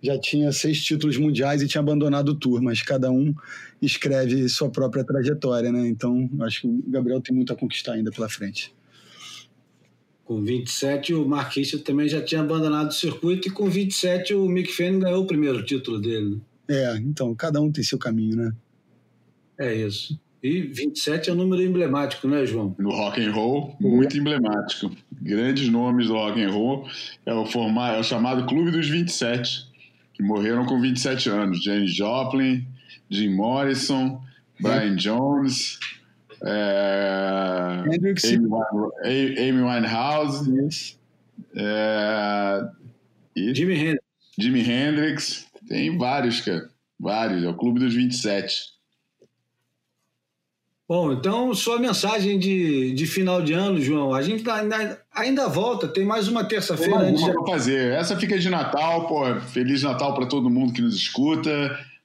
[0.04, 3.34] já tinha seis títulos mundiais e tinha abandonado o tour, mas cada um
[3.82, 5.88] escreve sua própria trajetória, né?
[5.88, 8.74] Então, acho que o Gabriel tem muito a conquistar ainda pela frente.
[10.32, 14.72] Com 27 o Marquista também já tinha abandonado o circuito e com 27 o Mick
[14.72, 16.30] Fanning ganhou o primeiro título dele.
[16.30, 16.40] né?
[16.70, 18.54] É, então, cada um tem seu caminho, né?
[19.60, 20.18] É isso.
[20.42, 22.74] E 27 é um número emblemático, né, João?
[22.80, 24.90] No rock and roll, muito emblemático.
[25.22, 26.88] Grandes nomes do rock and roll.
[27.26, 29.68] É o, forma, é o chamado Clube dos 27,
[30.14, 31.62] que morreram com 27 anos.
[31.62, 32.66] James Joplin,
[33.10, 34.22] Jim Morrison,
[34.62, 35.78] Brian Jones,
[36.44, 40.98] é, Hendrix, Amy, Wine- Amy Winehouse,
[41.56, 42.62] é,
[43.36, 44.04] e Jimi Hendrix.
[44.40, 45.46] Jimi Hendrix.
[45.68, 46.70] Tem vários, cara.
[47.00, 47.44] Vários.
[47.44, 48.72] É o Clube dos 27.
[50.88, 54.14] Bom, então sua mensagem de, de final de ano, João.
[54.14, 57.24] A gente tá ainda, ainda volta, tem mais uma terça-feira Tem de...
[57.24, 57.94] uma pra fazer.
[57.94, 59.24] Essa fica de Natal, pô.
[59.40, 61.50] Feliz Natal para todo mundo que nos escuta.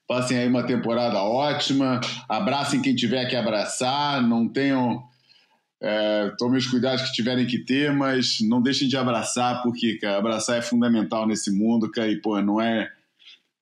[0.06, 2.00] Passem aí uma temporada ótima.
[2.28, 4.22] Abracem quem tiver que abraçar.
[4.22, 5.02] Não tenham.
[5.80, 10.16] É, tomem os cuidados que tiverem que ter, mas não deixem de abraçar, porque, cara,
[10.16, 12.90] abraçar é fundamental nesse mundo, cara, e, pô, não é.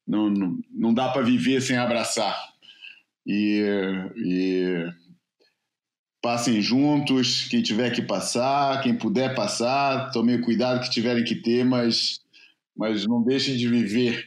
[0.06, 2.36] Não, não, não dá para viver sem abraçar.
[3.26, 3.64] E,
[4.16, 4.86] e
[6.24, 11.34] passem juntos, quem tiver que passar, quem puder passar, tomem o cuidado que tiverem que
[11.34, 12.20] ter, mas,
[12.74, 14.26] mas não deixem de viver,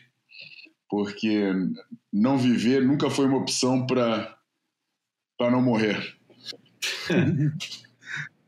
[0.88, 1.52] porque
[2.18, 4.38] não viver nunca foi uma opção para
[5.40, 6.16] não morrer.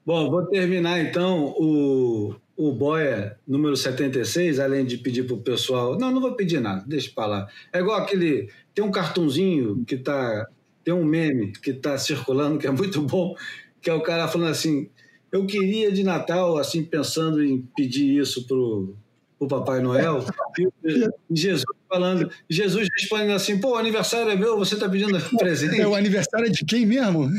[0.06, 5.98] Bom, vou terminar então o, o Boia número 76, além de pedir para o pessoal.
[6.00, 7.48] Não, não vou pedir nada, deixa para lá.
[7.72, 8.50] É igual aquele.
[8.74, 10.48] Tem um cartãozinho que tá.
[10.84, 13.36] Tem um meme que está circulando, que é muito bom,
[13.82, 14.90] que é o cara falando assim:
[15.32, 18.96] eu queria de Natal, assim, pensando em pedir isso pro,
[19.38, 20.26] pro Papai Noel,
[20.58, 20.68] e
[21.30, 25.76] Jesus falando, Jesus respondendo assim: pô, o aniversário é meu, você está pedindo presente.
[25.82, 27.28] É o aniversário é de quem mesmo?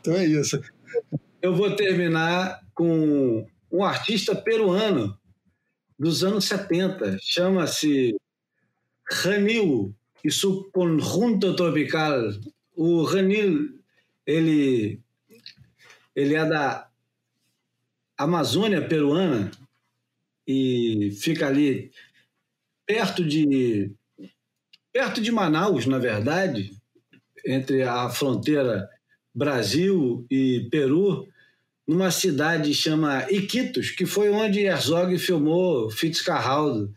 [0.00, 0.60] então é isso.
[1.40, 5.16] eu vou terminar com um artista peruano
[5.98, 7.18] dos anos 70.
[7.20, 8.16] Chama-se
[9.10, 9.94] Ranil
[10.24, 12.30] e seu conjunto tropical.
[12.74, 13.78] O Ranil,
[14.26, 15.00] ele,
[16.14, 16.88] ele é da
[18.16, 19.50] Amazônia peruana
[20.48, 21.90] e fica ali
[22.86, 23.92] perto de
[24.90, 26.72] perto de Manaus, na verdade,
[27.46, 28.88] entre a fronteira
[29.34, 31.28] Brasil e Peru,
[31.86, 36.92] numa cidade chama Iquitos, que foi onde Herzog filmou Fitzcarraldo.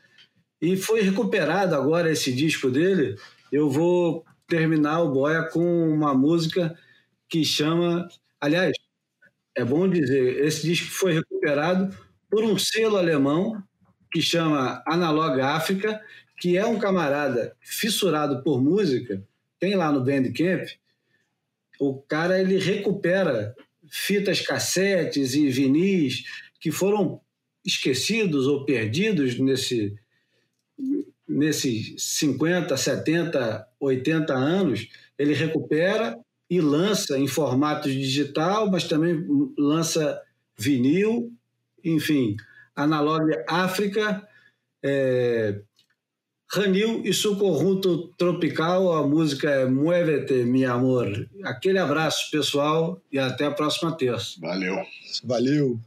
[0.61, 3.15] E foi recuperado agora esse disco dele.
[3.51, 6.77] Eu vou terminar o Boia com uma música
[7.27, 8.07] que chama.
[8.39, 8.73] Aliás,
[9.55, 11.95] é bom dizer, esse disco foi recuperado
[12.31, 13.61] por um selo alemão
[14.11, 16.01] que chama Analog África,
[16.39, 19.21] que é um camarada fissurado por música,
[19.59, 20.67] tem lá no Bandcamp.
[21.79, 23.55] O cara ele recupera
[23.89, 26.23] fitas cassetes e vinis
[26.59, 27.19] que foram
[27.65, 29.95] esquecidos ou perdidos nesse
[31.27, 39.25] nesses 50, 70, 80 anos, ele recupera e lança em formato digital, mas também
[39.57, 40.21] lança
[40.57, 41.31] vinil,
[41.83, 42.35] enfim,
[42.75, 44.27] Analog África,
[44.83, 45.61] é,
[46.53, 51.07] Ranil e seu conjunto tropical, a música é Muévete, mi amor.
[51.43, 54.37] Aquele abraço, pessoal, e até a próxima terça.
[54.41, 54.75] Valeu.
[55.23, 55.79] Valeu.